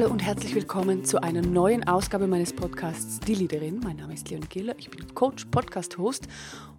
Hallo 0.00 0.12
und 0.12 0.24
herzlich 0.24 0.54
willkommen 0.54 1.04
zu 1.04 1.22
einer 1.22 1.42
neuen 1.42 1.86
Ausgabe 1.86 2.26
meines 2.26 2.54
Podcasts 2.54 3.20
Die 3.20 3.34
Leaderin. 3.34 3.80
Mein 3.80 3.96
Name 3.96 4.14
ist 4.14 4.30
Leon 4.30 4.48
Giller, 4.48 4.74
ich 4.78 4.88
bin 4.88 5.14
Coach, 5.14 5.44
Podcast-Host 5.50 6.26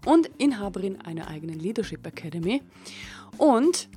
und 0.07 0.31
Inhaberin 0.39 0.99
einer 1.01 1.27
eigenen 1.27 1.59
Leadership 1.59 2.03
Academy. 2.07 2.63
Und 3.37 3.89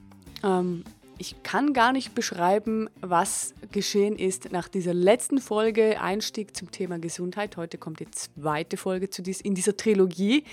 ähm, 0.43 0.85
ich 1.17 1.43
kann 1.43 1.73
gar 1.73 1.93
nicht 1.93 2.15
beschreiben, 2.15 2.91
was 3.01 3.55
geschehen 3.73 4.19
ist 4.19 4.53
nach 4.53 4.69
dieser 4.69 4.93
letzten 4.93 5.39
Folge 5.39 6.03
Einstieg 6.03 6.55
zum 6.55 6.71
Thema 6.71 6.99
Gesundheit. 6.99 7.57
Heute 7.57 7.79
kommt 7.79 8.01
die 8.01 8.11
zweite 8.11 8.77
Folge 8.77 9.09
zu 9.09 9.23
dies, 9.23 9.41
in 9.41 9.55
dieser 9.55 9.75
Trilogie. 9.75 10.45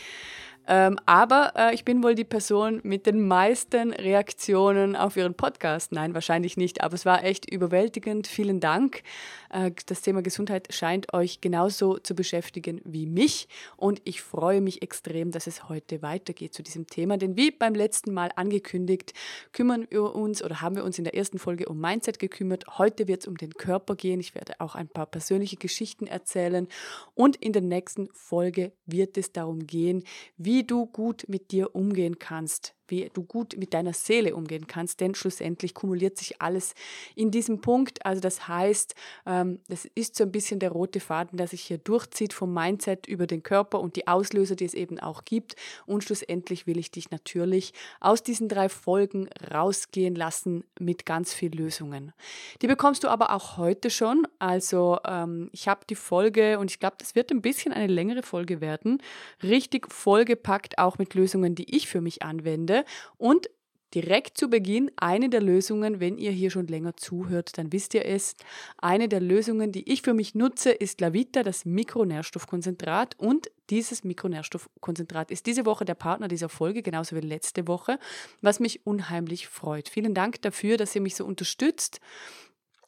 Ähm, 0.67 0.99
aber 1.07 1.53
äh, 1.55 1.73
ich 1.73 1.83
bin 1.83 2.03
wohl 2.03 2.13
die 2.13 2.23
Person 2.23 2.81
mit 2.83 3.07
den 3.07 3.27
meisten 3.27 3.93
Reaktionen 3.93 4.95
auf 4.95 5.17
Ihren 5.17 5.33
Podcast. 5.33 5.91
Nein, 5.91 6.13
wahrscheinlich 6.13 6.55
nicht, 6.55 6.83
aber 6.83 6.93
es 6.93 7.05
war 7.05 7.23
echt 7.23 7.51
überwältigend. 7.51 8.27
Vielen 8.27 8.59
Dank. 8.59 9.01
Äh, 9.49 9.71
das 9.87 10.01
Thema 10.01 10.21
Gesundheit 10.21 10.71
scheint 10.71 11.13
euch 11.13 11.41
genauso 11.41 11.97
zu 11.97 12.13
beschäftigen 12.13 12.79
wie 12.83 13.07
mich 13.07 13.47
und 13.75 14.01
ich 14.03 14.21
freue 14.21 14.61
mich 14.61 14.83
extrem, 14.83 15.31
dass 15.31 15.47
es 15.47 15.67
heute 15.67 16.03
weitergeht 16.03 16.53
zu 16.53 16.61
diesem 16.61 16.85
Thema. 16.85 17.17
Denn 17.17 17.35
wie 17.35 17.49
beim 17.49 17.73
letzten 17.73 18.13
Mal 18.13 18.29
angekündigt, 18.35 19.13
kümmern 19.53 19.87
wir 19.89 20.13
uns 20.13 20.43
oder 20.43 20.61
haben 20.61 20.75
wir 20.75 20.83
uns 20.83 20.99
in 20.99 21.05
der 21.05 21.15
ersten 21.15 21.39
Folge 21.39 21.65
um 21.65 21.79
Mindset 21.79 22.19
gekümmert. 22.19 22.77
Heute 22.77 23.07
wird 23.07 23.21
es 23.21 23.27
um 23.27 23.35
den 23.35 23.53
Körper 23.53 23.95
gehen. 23.95 24.19
Ich 24.19 24.35
werde 24.35 24.53
auch 24.59 24.75
ein 24.75 24.87
paar 24.87 25.07
persönliche 25.07 25.55
Geschichten 25.55 26.05
erzählen 26.05 26.67
und 27.15 27.35
in 27.37 27.51
der 27.51 27.63
nächsten 27.63 28.09
Folge 28.13 28.73
wird 28.85 29.17
es 29.17 29.31
darum 29.31 29.65
gehen, 29.65 30.03
wie 30.37 30.50
wie 30.51 30.65
du 30.65 30.85
gut 30.85 31.23
mit 31.29 31.53
dir 31.53 31.77
umgehen 31.77 32.19
kannst, 32.19 32.75
wie 32.91 33.09
du 33.13 33.23
gut 33.23 33.55
mit 33.57 33.73
deiner 33.73 33.93
Seele 33.93 34.35
umgehen 34.35 34.67
kannst, 34.67 34.99
denn 34.99 35.15
schlussendlich 35.15 35.73
kumuliert 35.73 36.17
sich 36.17 36.41
alles 36.41 36.75
in 37.15 37.31
diesem 37.31 37.61
Punkt. 37.61 38.05
Also 38.05 38.21
das 38.21 38.47
heißt, 38.47 38.93
ähm, 39.25 39.59
das 39.67 39.85
ist 39.95 40.15
so 40.15 40.25
ein 40.25 40.31
bisschen 40.31 40.59
der 40.59 40.71
rote 40.71 40.99
Faden, 40.99 41.37
der 41.37 41.47
sich 41.47 41.61
hier 41.61 41.77
durchzieht 41.77 42.33
vom 42.33 42.53
Mindset 42.53 43.07
über 43.07 43.25
den 43.25 43.41
Körper 43.41 43.79
und 43.79 43.95
die 43.95 44.07
Auslöser, 44.07 44.55
die 44.55 44.65
es 44.65 44.73
eben 44.73 44.99
auch 44.99 45.25
gibt. 45.25 45.55
Und 45.85 46.03
schlussendlich 46.03 46.67
will 46.67 46.77
ich 46.77 46.91
dich 46.91 47.09
natürlich 47.09 47.73
aus 47.99 48.21
diesen 48.21 48.49
drei 48.49 48.69
Folgen 48.69 49.29
rausgehen 49.51 50.15
lassen 50.15 50.63
mit 50.79 51.05
ganz 51.05 51.33
vielen 51.33 51.53
Lösungen. 51.53 52.13
Die 52.61 52.67
bekommst 52.67 53.03
du 53.03 53.07
aber 53.07 53.31
auch 53.31 53.57
heute 53.57 53.89
schon. 53.89 54.27
Also 54.39 54.99
ähm, 55.05 55.49
ich 55.53 55.67
habe 55.67 55.85
die 55.89 55.95
Folge 55.95 56.59
und 56.59 56.69
ich 56.69 56.79
glaube, 56.79 56.97
das 56.99 57.15
wird 57.15 57.31
ein 57.31 57.41
bisschen 57.41 57.71
eine 57.71 57.87
längere 57.87 58.23
Folge 58.23 58.59
werden, 58.59 59.01
richtig 59.41 59.91
vollgepackt 59.91 60.77
auch 60.77 60.97
mit 60.97 61.13
Lösungen, 61.13 61.55
die 61.55 61.73
ich 61.75 61.87
für 61.87 62.01
mich 62.01 62.21
anwende 62.21 62.80
und 63.17 63.49
direkt 63.93 64.37
zu 64.37 64.49
Beginn 64.49 64.91
eine 64.95 65.29
der 65.29 65.41
Lösungen, 65.41 65.99
wenn 65.99 66.17
ihr 66.17 66.31
hier 66.31 66.49
schon 66.49 66.67
länger 66.67 66.95
zuhört, 66.95 67.57
dann 67.57 67.73
wisst 67.73 67.93
ihr 67.93 68.05
es. 68.05 68.35
Eine 68.77 69.09
der 69.09 69.19
Lösungen, 69.19 69.71
die 69.71 69.91
ich 69.91 70.01
für 70.01 70.13
mich 70.13 70.35
nutze, 70.35 70.71
ist 70.71 71.01
Lavita, 71.01 71.43
das 71.43 71.65
Mikronährstoffkonzentrat. 71.65 73.15
Und 73.17 73.51
dieses 73.69 74.03
Mikronährstoffkonzentrat 74.03 75.31
ist 75.31 75.45
diese 75.45 75.65
Woche 75.65 75.85
der 75.85 75.95
Partner 75.95 76.27
dieser 76.27 76.49
Folge, 76.49 76.81
genauso 76.81 77.15
wie 77.15 77.21
letzte 77.21 77.67
Woche, 77.67 77.99
was 78.41 78.59
mich 78.59 78.85
unheimlich 78.85 79.47
freut. 79.47 79.89
Vielen 79.89 80.13
Dank 80.13 80.41
dafür, 80.41 80.77
dass 80.77 80.95
ihr 80.95 81.01
mich 81.01 81.15
so 81.15 81.25
unterstützt 81.25 81.99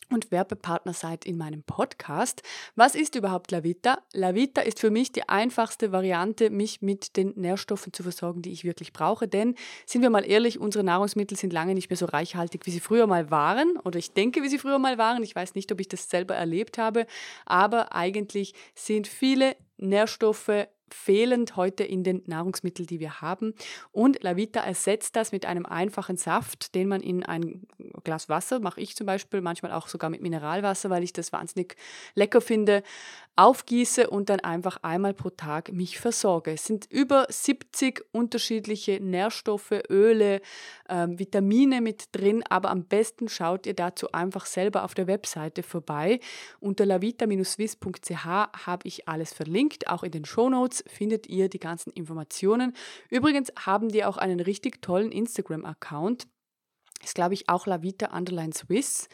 und 0.10 0.32
Werbepartner 0.32 0.94
seid 0.94 1.26
in 1.26 1.38
meinem 1.38 1.64
Podcast. 1.64 2.42
Was 2.76 2.96
ist 2.96 3.16
überhaupt 3.16 3.52
Lavita? 3.52 4.00
Lavita 4.14 4.62
ist 4.62 4.80
für 4.80 4.90
mich 4.90 5.12
die 5.12 5.28
einfachste 5.30 5.92
Variante, 5.92 6.50
mich 6.50 6.82
mit 6.82 7.18
den 7.18 7.34
Nährstoffen 7.36 7.94
zu 7.94 8.04
versorgen, 8.04 8.42
die 8.42 8.52
ich 8.52 8.64
wirklich 8.64 8.94
brauche. 8.94 9.28
Denn, 9.28 9.56
sind 9.86 10.02
wir 10.02 10.10
mal 10.10 10.26
ehrlich, 10.26 10.60
unsere 10.60 10.84
Nahrungsmittel 10.84 11.38
sind 11.38 11.54
lange 11.54 11.74
nicht 11.74 11.90
mehr 11.90 11.98
so 11.98 12.06
reichhaltig, 12.06 12.66
wie 12.66 12.72
sie 12.72 12.80
früher 12.80 13.08
mal 13.08 13.32
waren. 13.32 13.78
Oder 13.84 14.00
ich 14.00 14.14
denke, 14.14 14.44
wie 14.44 14.50
sie 14.50 14.60
früher 14.60 14.80
mal 14.80 14.98
waren. 14.98 15.24
Ich 15.24 15.36
weiß 15.36 15.56
nicht, 15.56 15.72
ob 15.72 15.80
ich 15.80 15.88
das 15.88 16.10
selber 16.10 16.36
erlebt 16.36 16.78
habe. 16.78 17.06
Aber 17.46 17.94
eigentlich 17.94 18.54
sind 18.76 19.08
viele 19.08 19.56
Nährstoffe 19.78 20.68
fehlend 20.90 21.56
heute 21.56 21.84
in 21.84 22.04
den 22.04 22.24
Nahrungsmitteln, 22.26 22.88
die 22.88 23.00
wir 23.00 23.22
haben. 23.22 23.54
Und 23.92 24.22
Lavita 24.24 24.62
ersetzt 24.62 25.16
das 25.16 25.32
mit 25.32 25.46
einem 25.46 25.66
einfachen 25.66 26.18
Saft, 26.18 26.76
den 26.76 26.88
man 26.88 27.02
in 27.02 27.24
ein 27.24 27.68
Glas 28.04 28.30
Wasser, 28.30 28.60
mache 28.60 28.82
ich 28.82 28.96
zum 28.96 29.08
Beispiel, 29.08 29.42
manchmal 29.42 29.72
auch 29.72 29.88
sogar 29.88 30.10
mit 30.10 30.22
Mineralwasser, 30.22 30.90
weil 30.90 31.04
ich 31.04 31.14
das 31.14 31.32
wahnsinnig 31.32 31.76
lecker 32.16 32.42
finde, 32.42 32.84
aufgieße 33.36 34.10
und 34.10 34.30
dann 34.30 34.42
einfach 34.42 34.78
einmal 34.84 35.14
pro 35.14 35.30
Tag 35.32 35.72
mich 35.72 36.00
versorge. 36.00 36.52
Es 36.52 36.66
sind 36.66 36.86
über 36.92 37.26
70 37.30 38.06
unterschiedliche 38.12 39.00
Nährstoffe, 39.02 39.74
Öle, 39.90 40.42
ähm, 40.88 41.18
Vitamine 41.18 41.82
mit 41.82 42.10
drin, 42.12 42.44
aber 42.50 42.70
am 42.70 42.84
besten 42.84 43.30
schaut 43.30 43.66
ihr 43.66 43.74
dazu 43.74 44.12
einfach 44.12 44.46
selber 44.46 44.84
auf 44.84 44.94
der 44.94 45.08
Webseite 45.08 45.64
vorbei. 45.64 46.20
Unter 46.60 46.86
lavita-swiss.ch 46.86 48.26
habe 48.26 48.88
ich 48.88 49.08
alles 49.08 49.34
verlinkt, 49.34 49.88
auch 49.88 50.04
in 50.04 50.12
den 50.12 50.26
Shownotes 50.26 50.73
findet 50.88 51.28
ihr 51.28 51.50
die 51.50 51.60
ganzen 51.60 51.92
Informationen. 51.92 52.74
Übrigens 53.10 53.52
haben 53.58 53.90
die 53.90 54.06
auch 54.06 54.18
einen 54.18 54.40
richtig 54.40 54.82
tollen 54.82 55.12
Instagram-Account. 55.12 56.28
Ist, 57.04 57.16
glaube 57.16 57.34
ich, 57.34 57.50
auch 57.50 57.68
Lavita 57.68 58.18
Underline 58.18 58.54
Swiss. 58.54 59.10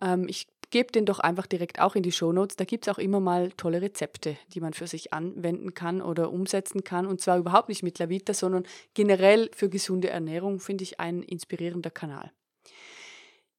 Ähm, 0.00 0.26
ich 0.28 0.46
gebe 0.70 0.92
den 0.92 1.06
doch 1.06 1.18
einfach 1.18 1.46
direkt 1.46 1.80
auch 1.80 1.94
in 1.94 2.02
die 2.02 2.12
Shownotes. 2.12 2.56
Da 2.56 2.64
gibt 2.64 2.86
es 2.86 2.94
auch 2.94 2.98
immer 2.98 3.20
mal 3.20 3.50
tolle 3.52 3.82
Rezepte, 3.82 4.36
die 4.48 4.60
man 4.60 4.72
für 4.72 4.86
sich 4.86 5.12
anwenden 5.12 5.74
kann 5.74 6.02
oder 6.02 6.32
umsetzen 6.32 6.84
kann. 6.84 7.06
Und 7.06 7.20
zwar 7.20 7.38
überhaupt 7.38 7.68
nicht 7.68 7.82
mit 7.82 7.98
Lavita, 7.98 8.34
sondern 8.34 8.64
generell 8.94 9.50
für 9.54 9.68
gesunde 9.68 10.10
Ernährung 10.10 10.60
finde 10.60 10.84
ich 10.84 11.00
ein 11.00 11.22
inspirierender 11.22 11.90
Kanal. 11.90 12.32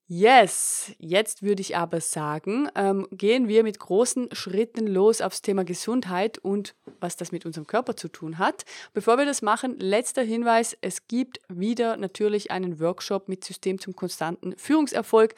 Yes, 0.09 0.93
jetzt 0.99 1.43
würde 1.43 1.59
ich 1.59 1.75
aber 1.75 1.99
sagen, 1.99 2.69
ähm, 2.75 3.09
gehen 3.11 3.49
wir 3.49 3.63
mit 3.63 3.77
großen 3.77 4.29
Schritten 4.31 4.87
los 4.87 5.19
aufs 5.19 5.41
Thema 5.41 5.65
Gesundheit 5.65 6.37
und 6.37 6.75
was 7.01 7.17
das 7.17 7.33
mit 7.33 7.45
unserem 7.45 7.67
Körper 7.67 7.97
zu 7.97 8.07
tun 8.07 8.37
hat. 8.37 8.63
Bevor 8.93 9.17
wir 9.17 9.25
das 9.25 9.41
machen, 9.41 9.77
letzter 9.79 10.23
Hinweis, 10.23 10.77
es 10.79 11.09
gibt 11.09 11.41
wieder 11.49 11.97
natürlich 11.97 12.51
einen 12.51 12.79
Workshop 12.79 13.27
mit 13.27 13.43
System 13.43 13.81
zum 13.81 13.97
konstanten 13.97 14.55
Führungserfolg, 14.55 15.35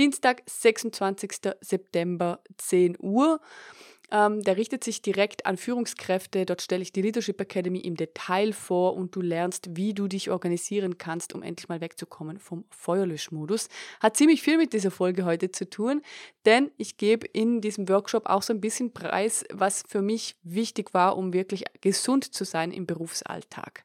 Dienstag, 0.00 0.42
26. 0.46 1.52
September, 1.60 2.40
10 2.56 2.96
Uhr. 2.98 3.40
Ähm, 4.10 4.42
der 4.42 4.56
richtet 4.56 4.84
sich 4.84 5.02
direkt 5.02 5.44
an 5.44 5.56
Führungskräfte. 5.56 6.46
Dort 6.46 6.62
stelle 6.62 6.82
ich 6.82 6.92
die 6.92 7.02
Leadership 7.02 7.40
Academy 7.40 7.80
im 7.80 7.94
Detail 7.94 8.52
vor 8.52 8.94
und 8.94 9.14
du 9.14 9.20
lernst, 9.20 9.76
wie 9.76 9.92
du 9.92 10.08
dich 10.08 10.30
organisieren 10.30 10.96
kannst, 10.96 11.34
um 11.34 11.42
endlich 11.42 11.68
mal 11.68 11.80
wegzukommen 11.80 12.38
vom 12.38 12.64
Feuerlöschmodus. 12.70 13.68
Hat 14.00 14.16
ziemlich 14.16 14.40
viel 14.40 14.56
mit 14.56 14.72
dieser 14.72 14.90
Folge 14.90 15.24
heute 15.24 15.50
zu 15.50 15.68
tun, 15.68 16.02
denn 16.46 16.70
ich 16.78 16.96
gebe 16.96 17.26
in 17.26 17.60
diesem 17.60 17.88
Workshop 17.88 18.26
auch 18.26 18.42
so 18.42 18.54
ein 18.54 18.60
bisschen 18.60 18.92
Preis, 18.94 19.44
was 19.52 19.84
für 19.86 20.00
mich 20.00 20.36
wichtig 20.42 20.94
war, 20.94 21.16
um 21.16 21.34
wirklich 21.34 21.64
gesund 21.82 22.32
zu 22.32 22.44
sein 22.44 22.72
im 22.72 22.86
Berufsalltag. 22.86 23.84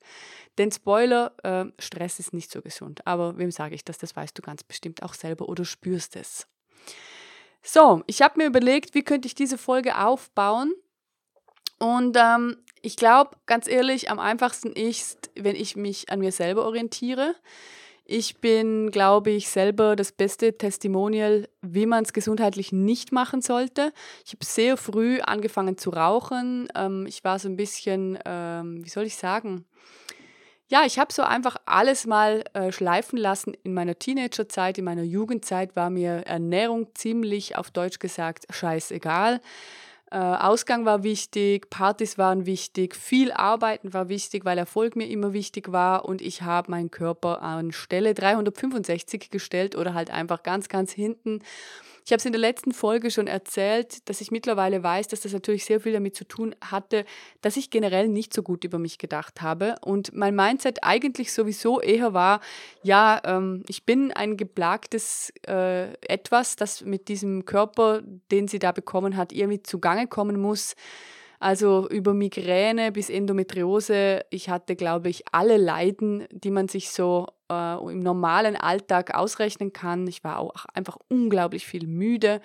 Denn 0.58 0.72
Spoiler, 0.72 1.34
äh, 1.44 1.66
Stress 1.80 2.20
ist 2.20 2.34
nicht 2.34 2.52
so 2.52 2.62
gesund. 2.62 3.06
Aber 3.06 3.38
wem 3.38 3.52
sage 3.52 3.76
ich 3.76 3.84
das? 3.84 3.98
Das 3.98 4.16
weißt 4.16 4.38
du 4.38 4.42
ganz 4.42 4.64
bestimmt 4.64 5.04
auch 5.04 5.14
selber 5.14 5.50
oder 5.50 5.66
spürst 5.66 6.16
es. 6.16 6.48
So, 7.66 8.04
ich 8.08 8.22
habe 8.22 8.38
mir 8.38 8.48
überlegt, 8.48 8.94
wie 8.94 9.04
könnte 9.04 9.26
ich 9.26 9.36
diese 9.36 9.58
Folge 9.58 9.98
aufbauen. 9.98 10.74
Und 11.80 12.18
ähm, 12.20 12.58
ich 12.82 12.98
glaube, 12.98 13.38
ganz 13.46 13.68
ehrlich, 13.68 14.12
am 14.12 14.20
einfachsten 14.20 14.74
ist, 14.74 15.32
wenn 15.36 15.56
ich 15.56 15.78
mich 15.78 16.10
an 16.10 16.20
mir 16.20 16.34
selber 16.34 16.66
orientiere. 16.66 17.36
Ich 18.06 18.42
bin, 18.42 18.92
glaube 18.92 19.32
ich, 19.32 19.48
selber 19.48 19.96
das 19.96 20.12
beste 20.12 20.58
Testimonial, 20.58 21.48
wie 21.62 21.86
man 21.86 22.04
es 22.04 22.12
gesundheitlich 22.12 22.74
nicht 22.74 23.14
machen 23.14 23.42
sollte. 23.42 23.94
Ich 24.26 24.34
habe 24.34 24.44
sehr 24.44 24.76
früh 24.76 25.22
angefangen 25.22 25.78
zu 25.78 25.90
rauchen. 25.90 26.68
Ähm, 26.76 27.06
ich 27.08 27.24
war 27.24 27.40
so 27.40 27.48
ein 27.48 27.56
bisschen, 27.56 28.20
ähm, 28.26 28.84
wie 28.84 28.90
soll 28.90 29.06
ich 29.06 29.16
sagen, 29.16 29.66
ja, 30.74 30.86
ich 30.88 30.98
habe 30.98 31.14
so 31.14 31.22
einfach 31.22 31.56
alles 31.68 32.08
mal 32.08 32.44
äh, 32.54 32.72
schleifen 32.72 33.20
lassen. 33.20 33.54
In 33.62 33.76
meiner 33.76 34.00
Teenagerzeit, 34.00 34.80
in 34.80 34.86
meiner 34.86 35.04
Jugendzeit 35.04 35.76
war 35.76 35.92
mir 35.92 36.26
Ernährung 36.26 36.88
ziemlich, 36.96 37.56
auf 37.56 37.70
Deutsch 37.70 38.00
gesagt, 38.00 38.48
scheißegal. 38.50 39.40
Äh, 40.10 40.18
Ausgang 40.18 40.84
war 40.86 41.04
wichtig, 41.04 41.70
Partys 41.70 42.18
waren 42.18 42.48
wichtig, 42.48 42.96
viel 42.96 43.32
Arbeiten 43.32 43.94
war 43.94 44.10
wichtig, 44.10 44.46
weil 44.46 44.58
Erfolg 44.58 44.96
mir 44.96 45.08
immer 45.08 45.32
wichtig 45.32 45.72
war 45.72 46.06
und 46.06 46.24
ich 46.24 46.42
habe 46.42 46.72
meinen 46.72 46.90
Körper 46.90 47.44
an 47.44 47.72
Stelle 47.72 48.16
365 48.16 49.30
gestellt 49.30 49.76
oder 49.76 49.94
halt 49.94 50.10
einfach 50.10 50.42
ganz, 50.42 50.70
ganz 50.70 50.92
hinten 50.92 51.42
ich 52.06 52.12
habe 52.12 52.18
es 52.18 52.26
in 52.26 52.34
der 52.34 52.42
letzten 52.42 52.72
Folge 52.74 53.12
schon 53.12 53.28
erzählt, 53.28 54.08
dass 54.10 54.22
ich 54.22 54.32
mittlerweile 54.32 54.84
weiß, 54.84 55.08
dass 55.08 55.22
das 55.22 55.34
natürlich 55.34 55.66
sehr 55.66 55.80
viel 55.80 55.94
damit 55.94 56.16
zu 56.16 56.26
tun 56.26 56.56
hatte, 56.62 57.06
dass 57.42 57.58
ich 57.58 57.70
generell 57.70 58.08
nicht 58.08 58.34
so 58.34 58.44
gut 58.44 58.64
über 58.64 58.80
mich 58.80 58.98
gedacht 58.98 59.42
habe 59.42 59.76
und 59.82 60.14
mein 60.14 60.36
Mindset 60.36 60.80
eigentlich 60.84 61.32
sowieso 61.32 61.80
eher 61.80 62.14
war, 62.14 62.42
ja, 62.82 63.22
ähm, 63.24 63.64
ich 63.68 63.86
bin 63.86 64.12
ein 64.12 64.38
geplagtes 64.38 65.32
äh, 65.48 65.94
Etwas, 66.08 66.56
das 66.56 66.82
mit 66.82 67.08
diesem 67.08 67.46
Körper, 67.46 68.02
den 68.32 68.48
sie 68.48 68.60
da 68.60 68.72
bekommen 68.72 69.16
hat, 69.16 69.32
irgendwie 69.32 69.64
zugange 69.64 70.08
kommen 70.08 70.40
muss. 70.40 70.76
Also 71.44 71.90
über 71.90 72.14
Migräne 72.14 72.94
bis 72.94 73.10
Endometriose. 73.10 74.22
Ich 74.30 74.48
hatte, 74.48 74.78
glaube 74.78 75.10
ich, 75.10 75.26
alle 75.34 75.58
Leiden, 75.58 76.26
die 76.32 76.52
man 76.52 76.70
sich 76.70 76.90
so 76.90 77.28
äh, 77.52 77.76
im 77.92 78.00
normalen 78.00 78.56
Alltag 78.56 79.14
ausrechnen 79.14 79.74
kann. 79.74 80.08
Ich 80.08 80.24
war 80.24 80.40
auch 80.40 80.64
einfach 80.74 80.96
unglaublich 81.10 81.66
viel 81.68 81.86
müde, 81.86 82.40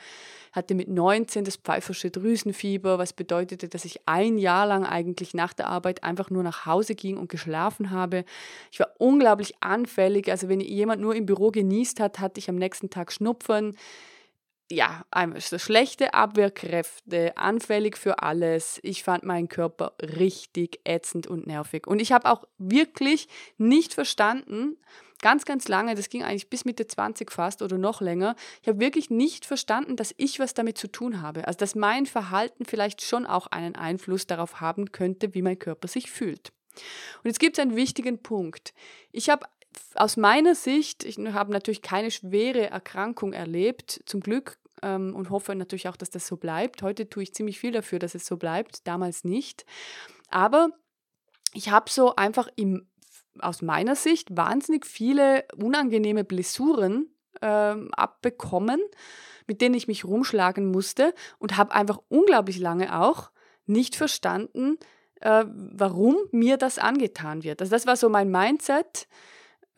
hatte 0.50 0.75
mit 0.75 0.89
19 0.89 1.45
das 1.45 1.59
pfeifersche 1.59 2.11
Drüsenfieber, 2.11 2.99
was 2.99 3.12
bedeutete, 3.12 3.69
dass 3.69 3.85
ich 3.85 4.00
ein 4.06 4.37
Jahr 4.37 4.67
lang 4.67 4.85
eigentlich 4.85 5.33
nach 5.33 5.53
der 5.53 5.69
Arbeit 5.69 6.03
einfach 6.03 6.31
nur 6.31 6.43
nach 6.43 6.67
Hause 6.67 6.97
ging 6.97 7.19
und 7.19 7.29
geschlafen 7.29 7.93
habe. 7.93 8.25
Ich 8.73 8.81
war 8.81 8.89
unglaublich 8.99 9.55
anfällig. 9.61 10.29
Also 10.29 10.49
wenn 10.49 10.59
jemand 10.59 11.00
nur 11.00 11.15
im 11.15 11.25
Büro 11.25 11.53
genießt 11.53 12.00
hat, 12.00 12.19
hatte 12.19 12.41
ich 12.41 12.49
am 12.49 12.56
nächsten 12.56 12.91
Tag 12.91 13.12
Schnupfen 13.12 13.77
ja, 14.70 15.05
so 15.38 15.59
schlechte 15.59 16.15
Abwehrkräfte, 16.15 17.37
anfällig 17.37 17.97
für 17.97 18.23
alles. 18.23 18.81
Ich 18.82 19.03
fand 19.03 19.25
meinen 19.25 19.49
Körper 19.49 19.94
richtig 20.00 20.81
ätzend 20.85 21.26
und 21.26 21.47
nervig. 21.47 21.87
Und 21.87 22.00
ich 22.00 22.12
habe 22.12 22.31
auch 22.31 22.44
wirklich 22.59 23.29
nicht 23.56 23.94
verstanden, 23.94 24.76
ganz, 25.20 25.44
ganz 25.44 25.69
lange, 25.69 25.94
das 25.94 26.11
ging 26.11 26.23
eigentlich 26.23 26.50
bis 26.50 26.65
Mitte 26.65 26.87
20 26.87 27.32
fast 27.32 27.62
oder 27.62 27.79
noch 27.79 28.00
länger, 28.00 28.37
ich 28.62 28.69
habe 28.69 28.81
wirklich 28.81 29.11
nicht 29.11 29.47
verstanden, 29.47 29.97
dass 29.97 30.15
ich 30.17 30.38
was 30.38 30.55
damit 30.55 30.79
zu 30.79 30.88
tun 30.88 31.23
habe. 31.23 31.47
Also 31.47 31.59
dass 31.59 31.75
mein 31.75 32.06
Verhalten 32.06 32.64
vielleicht 32.64 33.03
schon 33.03 33.26
auch 33.26 33.47
einen 33.49 33.75
Einfluss 33.75 34.26
darauf 34.26 34.61
haben 34.61 34.93
könnte, 34.93 35.35
wie 35.35 35.43
mein 35.43 35.59
Körper 35.59 35.88
sich 35.88 36.11
fühlt. 36.11 36.53
Und 37.23 37.25
jetzt 37.25 37.41
gibt 37.41 37.59
es 37.59 37.62
einen 37.62 37.75
wichtigen 37.75 38.23
Punkt. 38.23 38.73
Ich 39.11 39.31
habe 39.31 39.47
aus 39.94 40.17
meiner 40.17 40.55
Sicht, 40.55 41.05
ich 41.05 41.19
habe 41.19 41.53
natürlich 41.53 41.82
keine 41.82 42.11
schwere 42.11 42.70
Erkrankung 42.70 43.32
erlebt, 43.32 44.03
zum 44.06 44.20
Glück, 44.20 44.59
ähm, 44.82 45.15
und 45.15 45.31
hoffe 45.31 45.55
natürlich 45.55 45.88
auch, 45.88 45.97
dass 45.97 46.11
das 46.11 46.26
so 46.26 46.37
bleibt. 46.37 46.82
Heute 46.82 47.09
tue 47.09 47.23
ich 47.23 47.35
ziemlich 47.35 47.59
viel 47.59 47.73
dafür, 47.73 47.99
dass 47.99 48.15
es 48.15 48.26
so 48.26 48.37
bleibt, 48.37 48.87
damals 48.87 49.25
nicht. 49.25 49.65
Aber 50.31 50.70
ich 51.55 51.70
habe 51.70 51.91
so 51.91 52.17
einfach 52.17 52.49
im, 52.56 52.87
aus 53.38 53.62
meiner 53.62 53.97
Sicht 53.97 54.37
wahnsinnig 54.37 54.87
viele 54.87 55.44
unangenehme 55.56 56.25
Blessuren 56.25 57.09
ähm, 57.43 57.93
abbekommen, 57.94 58.81
mit 59.47 59.61
denen 59.61 59.75
ich 59.75 59.88
mich 59.88 60.05
rumschlagen 60.05 60.71
musste 60.71 61.14
und 61.38 61.56
habe 61.56 61.73
einfach 61.73 61.99
unglaublich 62.09 62.59
lange 62.59 63.00
auch 63.00 63.31
nicht 63.67 63.97
verstanden, 63.97 64.79
äh, 65.21 65.44
warum 65.47 66.17
mir 66.31 66.56
das 66.56 66.79
angetan 66.79 67.43
wird. 67.44 67.61
Also 67.61 67.71
das 67.71 67.87
war 67.87 67.97
so 67.97 68.09
mein 68.09 68.31
Mindset 68.31 69.09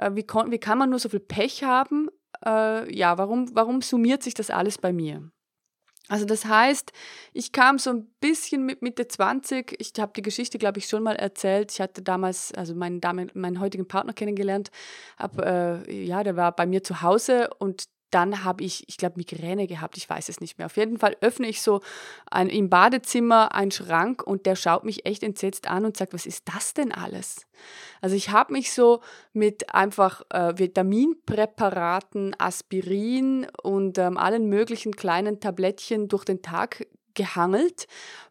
äh, 0.00 0.10
wie, 0.14 0.26
wie 0.26 0.58
kann 0.58 0.78
man 0.78 0.90
nur 0.90 0.98
so 0.98 1.08
viel 1.08 1.20
Pech 1.20 1.62
haben? 1.62 2.08
Äh, 2.44 2.92
ja, 2.94 3.18
warum, 3.18 3.54
warum 3.54 3.82
summiert 3.82 4.22
sich 4.22 4.34
das 4.34 4.50
alles 4.50 4.78
bei 4.78 4.92
mir? 4.92 5.30
Also 6.08 6.24
das 6.24 6.44
heißt, 6.44 6.92
ich 7.32 7.52
kam 7.52 7.78
so 7.78 7.90
ein 7.90 8.06
bisschen 8.20 8.66
mit 8.66 8.82
Mitte 8.82 9.06
20, 9.06 9.76
ich 9.78 9.92
habe 10.00 10.12
die 10.16 10.22
Geschichte, 10.22 10.58
glaube 10.58 10.80
ich, 10.80 10.88
schon 10.88 11.04
mal 11.04 11.14
erzählt. 11.14 11.70
Ich 11.70 11.80
hatte 11.80 12.02
damals, 12.02 12.52
also 12.52 12.74
meinen, 12.74 13.00
meinen 13.34 13.60
heutigen 13.60 13.86
Partner 13.86 14.12
kennengelernt, 14.12 14.72
hab, 15.16 15.38
äh, 15.40 16.04
ja, 16.04 16.24
der 16.24 16.34
war 16.34 16.50
bei 16.56 16.66
mir 16.66 16.82
zu 16.82 17.02
Hause 17.02 17.50
und 17.58 17.84
dann 18.10 18.44
habe 18.44 18.64
ich, 18.64 18.88
ich 18.88 18.96
glaube, 18.96 19.16
Migräne 19.16 19.66
gehabt, 19.66 19.96
ich 19.96 20.08
weiß 20.08 20.28
es 20.28 20.40
nicht 20.40 20.58
mehr. 20.58 20.66
Auf 20.66 20.76
jeden 20.76 20.98
Fall 20.98 21.16
öffne 21.20 21.46
ich 21.46 21.62
so 21.62 21.80
ein, 22.30 22.48
im 22.48 22.68
Badezimmer 22.68 23.54
einen 23.54 23.70
Schrank 23.70 24.22
und 24.22 24.46
der 24.46 24.56
schaut 24.56 24.84
mich 24.84 25.06
echt 25.06 25.22
entsetzt 25.22 25.68
an 25.68 25.84
und 25.84 25.96
sagt, 25.96 26.12
was 26.12 26.26
ist 26.26 26.48
das 26.52 26.74
denn 26.74 26.92
alles? 26.92 27.46
Also 28.00 28.16
ich 28.16 28.30
habe 28.30 28.52
mich 28.52 28.72
so 28.72 29.00
mit 29.32 29.74
einfach 29.74 30.22
äh, 30.30 30.58
Vitaminpräparaten, 30.58 32.34
Aspirin 32.38 33.46
und 33.62 33.98
ähm, 33.98 34.16
allen 34.16 34.48
möglichen 34.48 34.96
kleinen 34.96 35.40
Tablettchen 35.40 36.08
durch 36.08 36.24
den 36.24 36.42
Tag 36.42 36.86
gehangelt, 37.14 37.86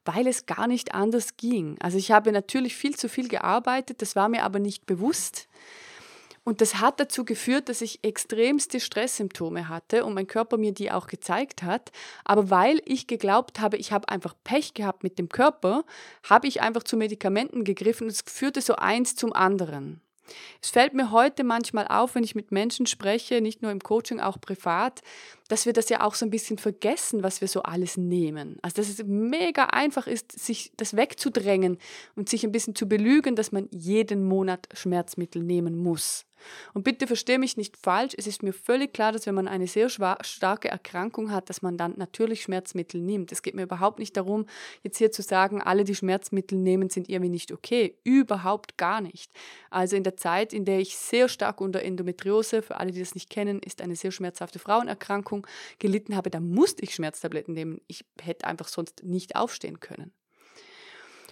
weil 0.05 0.27
es 0.27 0.45
gar 0.45 0.67
nicht 0.67 0.93
anders 0.93 1.37
ging. 1.37 1.77
Also 1.79 1.97
ich 1.97 2.11
habe 2.11 2.31
natürlich 2.31 2.75
viel 2.75 2.95
zu 2.95 3.09
viel 3.09 3.27
gearbeitet, 3.27 4.01
das 4.01 4.15
war 4.15 4.29
mir 4.29 4.43
aber 4.43 4.59
nicht 4.59 4.85
bewusst. 4.85 5.47
Und 6.50 6.62
das 6.62 6.80
hat 6.80 7.00
dazu 7.00 7.25
geführt, 7.25 7.69
dass 7.69 7.80
ich 7.80 8.04
extremste 8.04 8.80
Stresssymptome 8.80 9.69
hatte 9.69 10.04
und 10.04 10.16
mein 10.16 10.25
Körper 10.25 10.57
mir 10.57 10.72
die 10.72 10.90
auch 10.90 11.06
gezeigt 11.06 11.62
hat. 11.62 11.92
Aber 12.25 12.50
weil 12.50 12.81
ich 12.86 13.06
geglaubt 13.06 13.60
habe, 13.60 13.78
ich 13.78 13.92
habe 13.92 14.10
einfach 14.10 14.34
Pech 14.44 14.74
gehabt 14.74 15.04
mit 15.04 15.19
dem 15.19 15.30
Körper, 15.30 15.84
habe 16.28 16.48
ich 16.48 16.62
einfach 16.62 16.81
zu 16.81 16.98
Medikamenten 16.98 17.66
gegriffen 17.66 18.06
und 18.06 18.10
es 18.10 18.24
führte 18.25 18.62
so 18.62 18.78
eins 18.78 19.16
zum 19.16 19.31
anderen. 19.31 20.01
Es 20.60 20.72
fällt 20.72 20.96
mir 20.96 21.12
heute 21.12 21.44
manchmal 21.44 21.88
auf, 21.88 22.16
wenn 22.16 22.24
ich 22.24 22.34
mit 22.34 22.51
Menschen 22.51 22.88
spreche, 22.88 23.42
nicht 23.42 23.62
nur 23.62 23.72
im 23.72 23.80
Coaching, 23.80 24.19
auch 24.19 24.42
privat, 24.42 25.01
dass 25.50 25.66
wir 25.66 25.74
das 25.74 25.90
ja 25.90 26.01
auch 26.01 26.16
so 26.16 26.25
ein 26.25 26.30
bisschen 26.30 26.57
vergessen, 26.57 27.22
was 27.22 27.42
wir 27.42 27.50
so 27.50 27.63
alles 27.63 27.98
nehmen. 27.98 28.57
Also 28.62 28.78
dass 28.78 28.88
es 28.88 29.04
mega 29.06 29.66
einfach 29.66 30.07
ist, 30.07 30.31
sich 30.31 30.72
das 30.78 30.96
wegzudrängen 30.96 31.78
und 32.16 32.30
sich 32.30 32.46
ein 32.46 32.54
bisschen 32.54 32.75
zu 32.75 32.88
belügen, 32.88 33.36
dass 33.36 33.51
man 33.51 33.68
jeden 33.72 34.24
Monat 34.24 34.69
Schmerzmittel 34.74 35.44
nehmen 35.44 35.78
muss. 35.78 36.25
Und 36.74 36.84
bitte 36.84 37.07
verstehe 37.07 37.40
mich 37.40 37.57
nicht 37.57 37.78
falsch, 37.78 38.13
es 38.18 38.28
ist 38.28 38.44
mir 38.44 38.54
völlig 38.54 38.94
klar, 38.94 39.12
dass 39.12 39.25
wenn 39.25 39.36
man 39.36 39.48
eine 39.48 39.68
sehr 39.68 39.90
starke 39.90 40.68
Erkrankung 40.68 41.31
hat, 41.31 41.50
dass 41.50 41.62
man 41.62 41.78
dann 41.78 41.94
natürlich 41.98 42.44
Schmerzmittel 42.44 43.01
nimmt. 43.01 43.31
Es 43.31 43.42
geht 43.42 43.56
mir 43.56 43.63
überhaupt 43.63 44.00
nicht 44.00 44.16
darum, 44.16 44.46
jetzt 44.84 44.98
hier 44.98 45.12
zu 45.12 45.22
sagen, 45.22 45.62
alle, 45.62 45.84
die 45.84 45.96
Schmerzmittel 45.96 46.57
nehmen, 46.57 46.90
sind 46.90 47.10
irgendwie 47.10 47.30
nicht 47.30 47.51
okay. 47.51 47.96
Überhaupt 48.04 48.78
gar 48.78 49.01
nicht. 49.01 49.31
Also 49.69 49.96
in 49.96 50.04
der 50.04 50.18
Zeit, 50.18 50.54
in 50.54 50.66
der 50.66 50.80
ich 50.80 50.98
sehr 50.98 51.30
stark 51.30 51.62
unter 51.62 51.81
Endometriose, 51.81 52.62
für 52.62 52.78
alle, 52.78 52.92
die 52.92 53.00
das 53.00 53.16
nicht 53.16 53.30
kennen, 53.30 53.60
ist 53.60 53.81
eine 53.81 53.96
sehr 53.96 54.12
schmerzhafte 54.12 54.60
Frauenerkrankung, 54.60 55.38
gelitten 55.80 56.15
habe, 56.15 56.30
da 56.30 56.39
musste 56.39 56.83
ich 56.83 56.94
Schmerztabletten 56.94 57.53
nehmen. 57.53 57.81
Ich 57.88 58.06
hätte 58.21 58.47
einfach 58.47 58.68
sonst 58.68 59.03
nicht 59.03 59.36
aufstehen 59.36 59.80
können. 59.80 60.13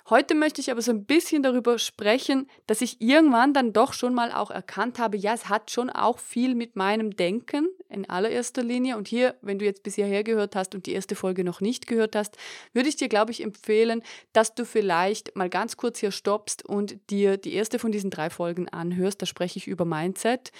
Heute 0.09 0.36
möchte 0.36 0.62
ich 0.62 0.71
aber 0.71 0.81
so 0.81 0.92
ein 0.92 1.04
bisschen 1.04 1.44
darüber 1.44 1.77
sprechen, 1.77 2.50
dass 2.65 2.80
ich 2.80 3.01
irgendwann 3.01 3.54
dann 3.54 3.74
doch 3.74 3.92
schon 3.92 4.13
mal 4.13 4.31
auch 4.31 4.50
erkannt 4.50 5.00
habe, 5.00 5.18
ja, 5.18 5.33
es 5.33 5.50
hat 5.50 5.69
schon 5.69 5.89
auch 5.89 6.18
viel 6.18 6.56
mit 6.56 6.77
meinem 6.77 7.18
Denken 7.18 7.68
in 7.89 8.09
allererster 8.09 8.63
Linie. 8.63 8.95
Und 8.95 9.09
hier, 9.09 9.36
wenn 9.42 9.59
du 9.59 9.65
jetzt 9.65 9.83
bis 9.83 9.95
hierher 9.95 10.24
gehört 10.24 10.56
hast 10.56 10.75
und 10.75 10.86
die 10.86 10.94
erste 10.94 11.15
Folge 11.15 11.44
noch 11.44 11.59
nicht 11.59 11.88
gehört 11.88 12.15
hast, 12.15 12.38
würde 12.71 12.88
ich 12.88 12.95
dir, 12.95 13.09
glaube 13.09 13.31
ich, 13.31 13.44
empfehlen, 13.44 14.01
dass 14.31 14.56
du 14.56 14.63
vielleicht 14.63 15.36
mal 15.36 15.50
ganz 15.50 15.75
kurz 15.75 16.00
hier 16.00 16.12
stoppst 16.12 16.63
und 16.63 16.98
dir 17.09 17.36
die 17.36 17.56
erste 17.56 17.77
von 17.77 17.92
diesen 17.92 18.09
drei 18.09 18.30
Folgen 18.30 18.69
anhörst. 18.69 19.21
Da 19.21 19.25
spreche 19.25 19.57
ich 19.57 19.68
über 19.68 19.83
Mindset. 19.83 20.54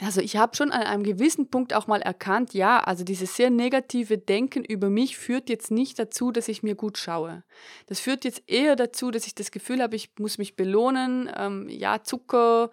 Also 0.00 0.20
ich 0.20 0.36
habe 0.36 0.54
schon 0.54 0.70
an 0.70 0.82
einem 0.82 1.02
gewissen 1.02 1.50
Punkt 1.50 1.74
auch 1.74 1.88
mal 1.88 2.00
erkannt, 2.00 2.54
ja, 2.54 2.78
also 2.78 3.02
dieses 3.02 3.34
sehr 3.34 3.50
negative 3.50 4.16
Denken 4.16 4.64
über 4.64 4.90
mich 4.90 5.18
führt 5.18 5.48
jetzt 5.48 5.72
nicht 5.72 5.98
dazu, 5.98 6.30
dass 6.30 6.46
ich 6.46 6.62
mir 6.62 6.76
gut 6.76 6.98
schaue. 6.98 7.42
Das 7.86 7.98
führt 7.98 8.24
jetzt 8.24 8.42
eher 8.46 8.76
dazu, 8.76 9.10
dass 9.10 9.26
ich 9.26 9.34
das 9.34 9.50
Gefühl 9.50 9.82
habe, 9.82 9.96
ich 9.96 10.10
muss 10.18 10.38
mich 10.38 10.54
belohnen, 10.54 11.28
ähm, 11.36 11.68
ja, 11.68 12.04
Zucker, 12.04 12.70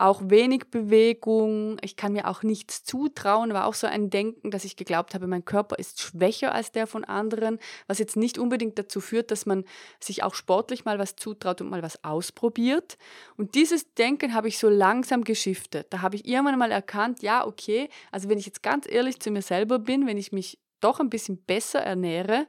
auch 0.00 0.22
wenig 0.24 0.70
Bewegung. 0.70 1.78
Ich 1.82 1.96
kann 1.96 2.12
mir 2.12 2.28
auch 2.28 2.42
nichts 2.42 2.84
zutrauen, 2.84 3.52
war 3.52 3.66
auch 3.66 3.74
so 3.74 3.86
ein 3.86 4.10
Denken, 4.10 4.50
dass 4.50 4.64
ich 4.64 4.76
geglaubt 4.76 5.14
habe, 5.14 5.26
mein 5.26 5.44
Körper 5.44 5.78
ist 5.78 6.00
schwächer 6.00 6.54
als 6.54 6.72
der 6.72 6.86
von 6.86 7.04
anderen, 7.04 7.58
was 7.86 7.98
jetzt 7.98 8.16
nicht 8.16 8.38
unbedingt 8.38 8.78
dazu 8.78 9.00
führt, 9.00 9.30
dass 9.30 9.46
man 9.46 9.64
sich 10.00 10.22
auch 10.22 10.34
sportlich 10.34 10.84
mal 10.84 10.98
was 10.98 11.16
zutraut 11.16 11.60
und 11.60 11.70
mal 11.70 11.82
was 11.82 12.02
ausprobiert. 12.04 12.96
Und 13.36 13.54
dieses 13.54 13.94
Denken 13.94 14.34
habe 14.34 14.48
ich 14.48 14.58
so 14.58 14.68
langsam 14.68 15.24
geschiftet. 15.24 15.88
Da 15.90 16.00
habe 16.00 16.16
ich 16.16 16.26
irgendwann 16.26 16.58
mal 16.58 16.72
erkannt, 16.72 17.22
ja, 17.22 17.46
okay, 17.46 17.88
also 18.10 18.28
wenn 18.28 18.38
ich 18.38 18.46
jetzt 18.46 18.62
ganz 18.62 18.86
ehrlich 18.88 19.20
zu 19.20 19.30
mir 19.30 19.42
selber 19.42 19.78
bin, 19.78 20.06
wenn 20.06 20.16
ich 20.16 20.32
mich 20.32 20.58
doch 20.80 21.00
ein 21.00 21.10
bisschen 21.10 21.36
besser 21.44 21.80
ernähre, 21.80 22.46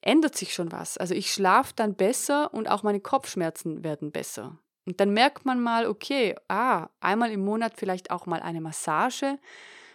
ändert 0.00 0.36
sich 0.36 0.52
schon 0.52 0.72
was. 0.72 0.98
Also 0.98 1.14
ich 1.14 1.32
schlafe 1.32 1.72
dann 1.76 1.94
besser 1.94 2.52
und 2.52 2.68
auch 2.68 2.82
meine 2.82 3.00
Kopfschmerzen 3.00 3.84
werden 3.84 4.12
besser. 4.12 4.58
Und 4.86 5.00
dann 5.00 5.12
merkt 5.12 5.44
man 5.44 5.60
mal, 5.60 5.86
okay, 5.86 6.34
ah, 6.48 6.88
einmal 7.00 7.30
im 7.30 7.44
Monat 7.44 7.74
vielleicht 7.76 8.10
auch 8.10 8.26
mal 8.26 8.40
eine 8.40 8.60
Massage, 8.60 9.38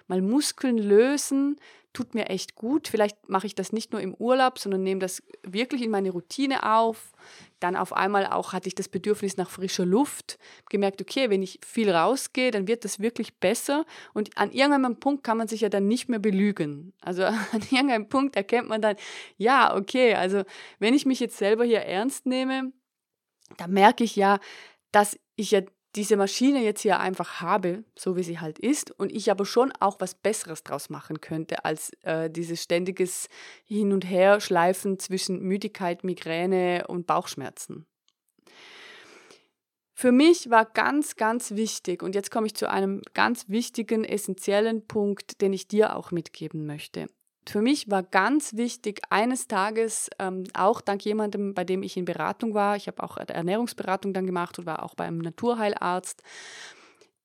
mal 0.08 0.22
Muskeln 0.22 0.78
lösen, 0.78 1.60
tut 1.94 2.14
mir 2.14 2.30
echt 2.30 2.56
gut. 2.56 2.88
Vielleicht 2.88 3.30
mache 3.30 3.48
ich 3.48 3.56
das 3.56 3.72
nicht 3.72 3.92
nur 3.92 4.02
im 4.02 4.14
Urlaub, 4.14 4.60
sondern 4.60 4.84
nehme 4.84 5.00
das 5.00 5.24
wirklich 5.44 5.82
in 5.82 5.92
meine 5.92 6.12
Routine 6.12 6.64
auf. 6.64 7.12
Dann 7.60 7.76
auf 7.76 7.94
einmal 7.94 8.28
auch 8.28 8.54
hatte 8.54 8.68
ich 8.68 8.76
das 8.76 8.88
Bedürfnis 8.88 9.38
nach 9.38 9.50
frischer 9.50 9.86
Luft. 9.86 10.38
Gemerkt, 10.70 11.02
okay, 11.02 11.30
wenn 11.30 11.42
ich 11.42 11.60
viel 11.66 11.90
rausgehe, 11.90 12.52
dann 12.52 12.68
wird 12.68 12.86
das 12.86 13.00
wirklich 13.00 13.38
besser. 13.38 13.86
Und 14.14 14.38
an 14.38 14.52
irgendeinem 14.52 15.00
Punkt 15.00 15.24
kann 15.24 15.38
man 15.38 15.48
sich 15.48 15.62
ja 15.62 15.70
dann 15.70 15.88
nicht 15.88 16.10
mehr 16.10 16.20
belügen. 16.20 16.94
Also 17.02 17.24
an 17.26 17.62
irgendeinem 17.72 18.08
Punkt 18.08 18.36
erkennt 18.36 18.70
man 18.70 18.82
dann, 18.82 18.96
ja, 19.38 19.76
okay, 19.76 20.14
also 20.14 20.44
wenn 20.78 20.94
ich 20.94 21.06
mich 21.06 21.20
jetzt 21.20 21.38
selber 21.38 21.66
hier 21.66 21.82
ernst 21.82 22.26
nehme, 22.26 22.72
da 23.58 23.68
merke 23.68 24.04
ich 24.04 24.16
ja, 24.16 24.40
dass 24.92 25.18
ich 25.36 25.52
ja 25.52 25.62
diese 25.96 26.18
Maschine 26.18 26.64
jetzt 26.64 26.82
hier 26.82 27.00
einfach 27.00 27.42
habe, 27.42 27.84
so 27.98 28.16
wie 28.16 28.24
sie 28.24 28.40
halt 28.40 28.60
ist, 28.60 28.92
und 28.92 29.12
ich 29.12 29.32
aber 29.32 29.46
schon 29.46 29.72
auch 29.80 29.96
was 30.00 30.14
Besseres 30.14 30.64
draus 30.64 30.90
machen 30.90 31.20
könnte, 31.20 31.66
als 31.66 31.92
äh, 32.04 32.30
dieses 32.30 32.62
ständiges 32.62 33.28
Hin- 33.66 33.92
und 33.92 34.06
Herschleifen 34.06 35.00
zwischen 35.00 35.40
Müdigkeit, 35.42 36.04
Migräne 36.04 36.86
und 36.88 37.08
Bauchschmerzen. 37.08 37.88
Für 39.96 40.12
mich 40.14 40.50
war 40.50 40.66
ganz, 40.66 41.16
ganz 41.16 41.52
wichtig, 41.52 42.04
und 42.04 42.16
jetzt 42.16 42.32
komme 42.32 42.48
ich 42.48 42.56
zu 42.56 42.70
einem 42.70 43.02
ganz 43.14 43.50
wichtigen, 43.50 44.06
essentiellen 44.06 44.88
Punkt, 44.88 45.42
den 45.42 45.52
ich 45.52 45.68
dir 45.68 45.96
auch 45.96 46.12
mitgeben 46.12 46.66
möchte. 46.66 47.08
Für 47.48 47.62
mich 47.62 47.90
war 47.90 48.04
ganz 48.04 48.56
wichtig, 48.56 49.02
eines 49.10 49.48
Tages, 49.48 50.10
ähm, 50.20 50.44
auch 50.54 50.82
dank 50.82 51.04
jemandem, 51.04 51.54
bei 51.54 51.64
dem 51.64 51.84
ich 51.84 51.98
in 51.98 52.06
Beratung 52.06 52.54
war, 52.54 52.76
ich 52.76 52.88
habe 52.88 53.02
auch 53.04 53.18
Ernährungsberatung 53.18 54.14
dann 54.14 54.26
gemacht 54.26 54.60
und 54.60 54.66
war 54.66 54.84
auch 54.84 54.96
beim 54.96 55.18
Naturheilarzt, 55.18 56.22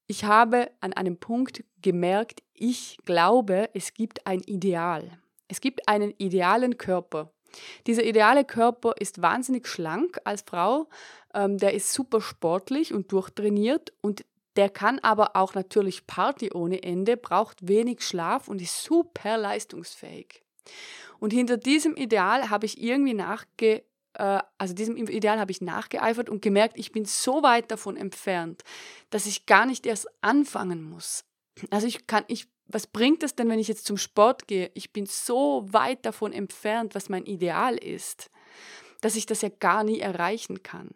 ich 0.06 0.24
habe 0.24 0.70
an 0.80 0.92
einem 0.92 1.16
Punkt 1.16 1.64
gemerkt, 1.80 2.42
ich 2.52 2.98
glaube, 3.04 3.70
es 3.72 3.94
gibt 3.94 4.26
ein 4.26 4.40
Ideal. 4.40 5.18
Es 5.48 5.60
gibt 5.60 5.88
einen 5.88 6.12
idealen 6.18 6.76
Körper. 6.76 7.32
Dieser 7.86 8.04
ideale 8.04 8.44
Körper 8.44 8.94
ist 8.98 9.22
wahnsinnig 9.22 9.66
schlank 9.66 10.18
als 10.24 10.42
Frau, 10.42 10.88
ähm, 11.32 11.58
der 11.58 11.74
ist 11.74 11.92
super 11.92 12.20
sportlich 12.20 12.92
und 12.92 13.12
durchtrainiert 13.12 13.92
und 14.00 14.24
der 14.56 14.70
kann 14.70 14.98
aber 15.00 15.36
auch 15.36 15.54
natürlich 15.54 16.06
Party 16.06 16.52
ohne 16.52 16.82
Ende, 16.82 17.16
braucht 17.16 17.68
wenig 17.68 18.02
Schlaf 18.02 18.48
und 18.48 18.62
ist 18.62 18.82
super 18.82 19.36
leistungsfähig. 19.36 20.42
Und 21.18 21.32
hinter 21.32 21.56
diesem 21.56 21.96
Ideal 21.96 22.50
habe 22.50 22.66
ich 22.66 22.80
irgendwie 22.80 23.14
nachge 23.14 23.82
äh, 24.14 24.40
also 24.58 24.74
diesem 24.74 24.96
Ideal 24.96 25.38
habe 25.38 25.50
ich 25.50 25.60
nachgeeifert 25.60 26.28
und 26.28 26.42
gemerkt, 26.42 26.78
ich 26.78 26.92
bin 26.92 27.04
so 27.04 27.42
weit 27.42 27.70
davon 27.70 27.96
entfernt, 27.96 28.62
dass 29.10 29.26
ich 29.26 29.46
gar 29.46 29.66
nicht 29.66 29.86
erst 29.86 30.08
anfangen 30.22 30.82
muss. 30.82 31.24
Also 31.70 31.86
ich 31.86 32.06
kann, 32.06 32.24
ich, 32.28 32.48
was 32.66 32.86
bringt 32.86 33.22
es 33.22 33.34
denn, 33.34 33.48
wenn 33.48 33.58
ich 33.58 33.68
jetzt 33.68 33.86
zum 33.86 33.96
Sport 33.96 34.48
gehe? 34.48 34.70
Ich 34.74 34.92
bin 34.92 35.06
so 35.06 35.66
weit 35.70 36.04
davon 36.06 36.32
entfernt, 36.32 36.94
was 36.94 37.08
mein 37.08 37.26
Ideal 37.26 37.76
ist, 37.76 38.30
dass 39.00 39.16
ich 39.16 39.26
das 39.26 39.42
ja 39.42 39.50
gar 39.50 39.84
nie 39.84 40.00
erreichen 40.00 40.62
kann. 40.62 40.90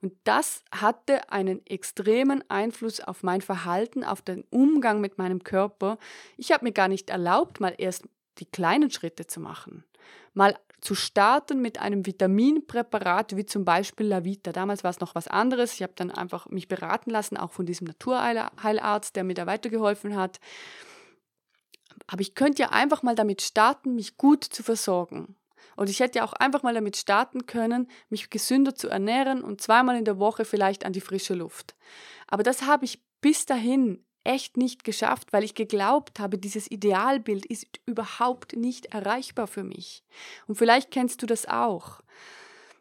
Und 0.00 0.14
das 0.24 0.64
hatte 0.72 1.30
einen 1.30 1.64
extremen 1.66 2.42
Einfluss 2.48 3.00
auf 3.00 3.22
mein 3.22 3.40
Verhalten, 3.40 4.04
auf 4.04 4.22
den 4.22 4.44
Umgang 4.50 5.00
mit 5.00 5.18
meinem 5.18 5.44
Körper. 5.44 5.98
Ich 6.36 6.52
habe 6.52 6.64
mir 6.64 6.72
gar 6.72 6.88
nicht 6.88 7.10
erlaubt, 7.10 7.60
mal 7.60 7.74
erst 7.78 8.04
die 8.38 8.46
kleinen 8.46 8.90
Schritte 8.90 9.26
zu 9.26 9.40
machen. 9.40 9.84
Mal 10.34 10.56
zu 10.80 10.94
starten 10.94 11.60
mit 11.60 11.80
einem 11.80 12.06
Vitaminpräparat 12.06 13.36
wie 13.36 13.46
zum 13.46 13.64
Beispiel 13.64 14.06
Lavita. 14.06 14.52
Damals 14.52 14.84
war 14.84 14.90
es 14.90 15.00
noch 15.00 15.14
was 15.14 15.26
anderes. 15.26 15.74
Ich 15.74 15.82
habe 15.82 15.94
dann 15.96 16.10
einfach 16.10 16.48
mich 16.48 16.68
beraten 16.68 17.10
lassen, 17.10 17.36
auch 17.36 17.50
von 17.50 17.66
diesem 17.66 17.86
Naturheilarzt, 17.88 19.16
der 19.16 19.24
mir 19.24 19.34
da 19.34 19.46
weitergeholfen 19.46 20.16
hat. 20.16 20.38
Aber 22.06 22.20
ich 22.20 22.34
könnte 22.34 22.62
ja 22.62 22.68
einfach 22.70 23.02
mal 23.02 23.16
damit 23.16 23.42
starten, 23.42 23.96
mich 23.96 24.16
gut 24.16 24.44
zu 24.44 24.62
versorgen. 24.62 25.34
Und 25.76 25.90
ich 25.90 26.00
hätte 26.00 26.18
ja 26.18 26.24
auch 26.24 26.32
einfach 26.32 26.62
mal 26.62 26.74
damit 26.74 26.96
starten 26.96 27.46
können, 27.46 27.88
mich 28.08 28.30
gesünder 28.30 28.74
zu 28.74 28.88
ernähren 28.88 29.42
und 29.42 29.60
zweimal 29.60 29.96
in 29.96 30.04
der 30.04 30.18
Woche 30.18 30.44
vielleicht 30.44 30.84
an 30.84 30.92
die 30.92 31.00
frische 31.00 31.34
Luft. 31.34 31.74
Aber 32.26 32.42
das 32.42 32.62
habe 32.62 32.84
ich 32.84 33.02
bis 33.20 33.46
dahin 33.46 34.04
echt 34.24 34.56
nicht 34.56 34.84
geschafft, 34.84 35.32
weil 35.32 35.44
ich 35.44 35.54
geglaubt 35.54 36.20
habe, 36.20 36.38
dieses 36.38 36.70
Idealbild 36.70 37.46
ist 37.46 37.66
überhaupt 37.86 38.56
nicht 38.56 38.86
erreichbar 38.86 39.46
für 39.46 39.64
mich. 39.64 40.02
Und 40.46 40.56
vielleicht 40.56 40.90
kennst 40.90 41.22
du 41.22 41.26
das 41.26 41.46
auch. 41.46 42.00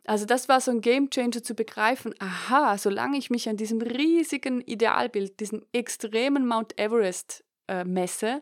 Also 0.06 0.26
das 0.26 0.48
war 0.48 0.62
so 0.62 0.72
ein 0.72 0.82
Gamechanger 0.82 1.44
zu 1.44 1.54
begreifen, 1.54 2.16
aha, 2.20 2.78
solange 2.78 3.18
ich 3.18 3.30
mich 3.30 3.50
an 3.50 3.58
diesem 3.58 3.82
riesigen 3.82 4.62
Idealbild, 4.62 5.40
diesem 5.40 5.66
extremen 5.74 6.48
Mount 6.48 6.78
Everest 6.80 7.44
äh, 7.68 7.84
messe, 7.84 8.42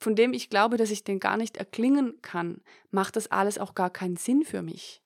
von 0.00 0.16
dem 0.16 0.32
ich 0.32 0.50
glaube, 0.50 0.76
dass 0.76 0.90
ich 0.90 1.04
den 1.04 1.20
gar 1.20 1.36
nicht 1.36 1.56
erklingen 1.56 2.20
kann, 2.22 2.62
macht 2.90 3.14
das 3.14 3.30
alles 3.30 3.58
auch 3.58 3.74
gar 3.74 3.90
keinen 3.90 4.16
Sinn 4.16 4.42
für 4.42 4.62
mich 4.62 5.00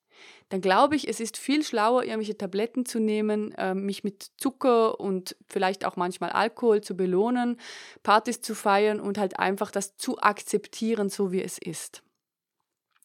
dann 0.48 0.60
glaube 0.60 0.96
ich, 0.96 1.08
es 1.08 1.20
ist 1.20 1.36
viel 1.36 1.64
schlauer, 1.64 2.04
irgendwelche 2.04 2.36
Tabletten 2.36 2.86
zu 2.86 3.00
nehmen, 3.00 3.52
äh, 3.52 3.74
mich 3.74 4.04
mit 4.04 4.30
Zucker 4.36 5.00
und 5.00 5.36
vielleicht 5.48 5.84
auch 5.84 5.96
manchmal 5.96 6.30
Alkohol 6.30 6.80
zu 6.80 6.96
belohnen, 6.96 7.58
Partys 8.02 8.40
zu 8.40 8.54
feiern 8.54 9.00
und 9.00 9.18
halt 9.18 9.38
einfach 9.38 9.70
das 9.70 9.96
zu 9.96 10.18
akzeptieren, 10.18 11.08
so 11.08 11.32
wie 11.32 11.42
es 11.42 11.58
ist. 11.58 12.02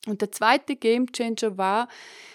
Und 0.07 0.21
der 0.21 0.31
zweite 0.31 0.75
Gamechanger 0.75 1.57
war, 1.57 1.87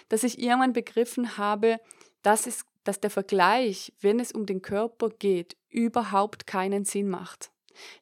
dass 0.09 0.23
ich 0.23 0.39
irgendwann 0.39 0.73
begriffen 0.73 1.37
habe, 1.37 1.79
dass, 2.21 2.47
es, 2.47 2.65
dass 2.83 2.99
der 2.99 3.09
Vergleich, 3.09 3.93
wenn 4.01 4.19
es 4.19 4.31
um 4.31 4.45
den 4.45 4.61
Körper 4.61 5.09
geht, 5.09 5.55
überhaupt 5.69 6.47
keinen 6.47 6.85
Sinn 6.85 7.09
macht. 7.09 7.51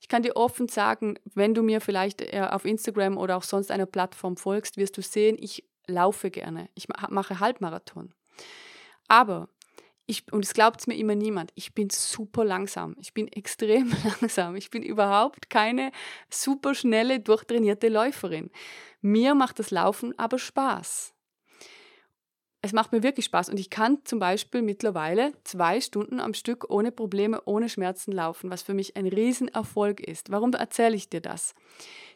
Ich 0.01 0.07
kann 0.07 0.23
dir 0.23 0.35
offen 0.35 0.67
sagen, 0.67 1.19
wenn 1.33 1.53
du 1.53 1.63
mir 1.63 1.81
vielleicht 1.81 2.21
äh, 2.21 2.47
auf 2.49 2.65
Instagram 2.65 3.17
oder 3.17 3.37
auch 3.37 3.43
sonst 3.43 3.71
einer 3.71 3.85
Plattform 3.85 4.37
folgst, 4.37 4.77
wirst 4.77 4.97
du 4.97 5.01
sehen, 5.01 5.37
ich 5.39 5.63
laufe 5.87 6.31
gerne. 6.31 6.69
Ich 6.75 6.87
mache 6.87 7.39
Halbmarathon. 7.39 8.13
Aber 9.07 9.49
ich, 10.05 10.31
und 10.33 10.43
es 10.43 10.53
glaubt 10.53 10.85
mir 10.87 10.95
immer 10.95 11.15
niemand, 11.15 11.51
ich 11.55 11.73
bin 11.73 11.89
super 11.89 12.43
langsam. 12.43 12.95
Ich 12.99 13.13
bin 13.13 13.27
extrem 13.29 13.93
langsam. 14.21 14.55
Ich 14.55 14.69
bin 14.69 14.83
überhaupt 14.83 15.49
keine 15.49 15.91
super 16.29 16.75
schnelle, 16.75 17.19
durchtrainierte 17.19 17.87
Läuferin. 17.87 18.49
Mir 19.01 19.35
macht 19.35 19.59
das 19.59 19.71
Laufen 19.71 20.17
aber 20.17 20.39
Spaß. 20.39 21.12
Es 22.65 22.71
macht 22.71 22.93
mir 22.93 23.03
wirklich 23.03 23.25
Spaß 23.25 23.49
und 23.49 23.59
ich 23.59 23.69
kann 23.69 23.99
zum 24.05 24.19
Beispiel 24.19 24.61
mittlerweile 24.61 25.33
zwei 25.43 25.81
Stunden 25.81 26.21
am 26.21 26.33
Stück 26.33 26.69
ohne 26.69 26.93
Probleme, 26.93 27.41
ohne 27.43 27.67
Schmerzen 27.67 28.13
laufen, 28.13 28.49
was 28.49 28.61
für 28.61 28.73
mich 28.73 28.95
ein 28.95 29.05
Riesenerfolg 29.05 29.99
ist. 29.99 30.31
Warum 30.31 30.53
erzähle 30.53 30.95
ich 30.95 31.09
dir 31.09 31.19
das? 31.19 31.55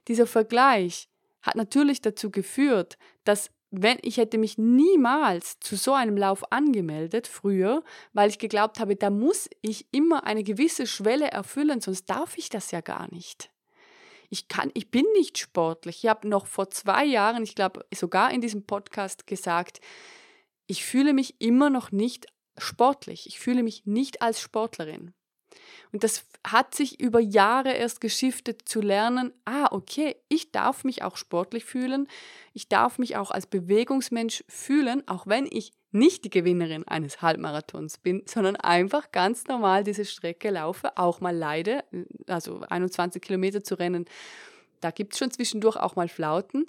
Dieser 0.08 0.26
Vergleich 0.26 1.10
hat 1.42 1.56
natürlich 1.56 2.02
dazu 2.02 2.32
geführt, 2.32 2.98
dass 3.26 3.52
wenn 3.72 3.98
ich 4.02 4.16
hätte 4.16 4.38
mich 4.38 4.58
niemals 4.58 5.60
zu 5.60 5.76
so 5.76 5.94
einem 5.94 6.16
Lauf 6.16 6.50
angemeldet 6.50 7.28
früher, 7.28 7.84
weil 8.14 8.30
ich 8.30 8.40
geglaubt 8.40 8.80
habe, 8.80 8.96
da 8.96 9.10
muss 9.10 9.50
ich 9.62 9.86
immer 9.92 10.24
eine 10.24 10.46
gewisse 10.46 10.88
Schwelle 10.88 11.30
erfüllen, 11.30 11.82
sonst 11.82 12.06
darf 12.06 12.38
ich 12.38 12.48
das 12.48 12.72
ja 12.72 12.80
gar 12.80 13.14
nicht. 13.14 13.50
Ich 14.30 14.48
kann, 14.48 14.72
ich 14.74 14.92
bin 14.92 15.06
nicht 15.18 15.38
sportlich. 15.38 16.04
Ich 16.04 16.10
habe 16.10 16.28
noch 16.30 16.48
vor 16.48 16.70
zwei 16.70 17.04
Jahren, 17.04 17.44
ich 17.44 17.56
glaube 17.56 17.86
sogar 17.94 18.32
in 18.32 18.40
diesem 18.40 18.66
Podcast 18.66 19.28
gesagt, 19.28 19.82
ich 20.68 20.86
fühle 20.86 21.14
mich 21.14 21.40
immer 21.40 21.70
noch 21.70 21.92
nicht 21.92 22.28
sportlich. 22.58 23.28
Ich 23.28 23.40
fühle 23.40 23.64
mich 23.64 23.86
nicht 23.86 24.22
als 24.22 24.42
Sportlerin. 24.42 25.14
Und 25.92 26.04
das 26.04 26.26
hat 26.46 26.76
sich 26.76 27.00
über 27.00 27.20
Jahre 27.20 27.74
erst 27.74 28.02
geschiftet 28.02 28.64
zu 28.68 28.82
lernen, 28.82 29.34
ah, 29.46 29.68
okay, 29.72 30.16
ich 30.28 30.52
darf 30.52 30.84
mich 30.84 31.04
auch 31.04 31.18
sportlich 31.18 31.66
fühlen, 31.66 32.08
ich 32.54 32.68
darf 32.68 33.00
mich 33.00 33.16
auch 33.16 33.32
als 33.32 33.48
Bewegungsmensch 33.48 34.44
fühlen, 34.48 35.08
auch 35.08 35.28
wenn 35.28 35.48
ich 35.50 35.72
nicht 35.92 36.26
die 36.26 36.30
Gewinnerin 36.30 36.88
eines 36.88 37.22
Halbmarathons 37.22 38.00
bin, 38.00 38.24
sondern 38.26 38.58
einfach 38.58 39.12
ganz 39.12 39.48
normal 39.48 39.84
diese 39.84 40.06
Strecke 40.06 40.50
laufe, 40.50 40.98
auch 40.98 41.22
mal 41.22 41.36
leide, 41.36 41.84
also 42.28 42.62
21 42.62 43.22
Kilometer 43.22 43.64
zu 43.64 43.76
rennen. 43.76 44.06
Da 44.82 44.92
gibt 44.92 45.14
es 45.14 45.20
schon 45.20 45.32
zwischendurch 45.32 45.78
auch 45.78 45.96
mal 45.96 46.10
Flauten. 46.10 46.66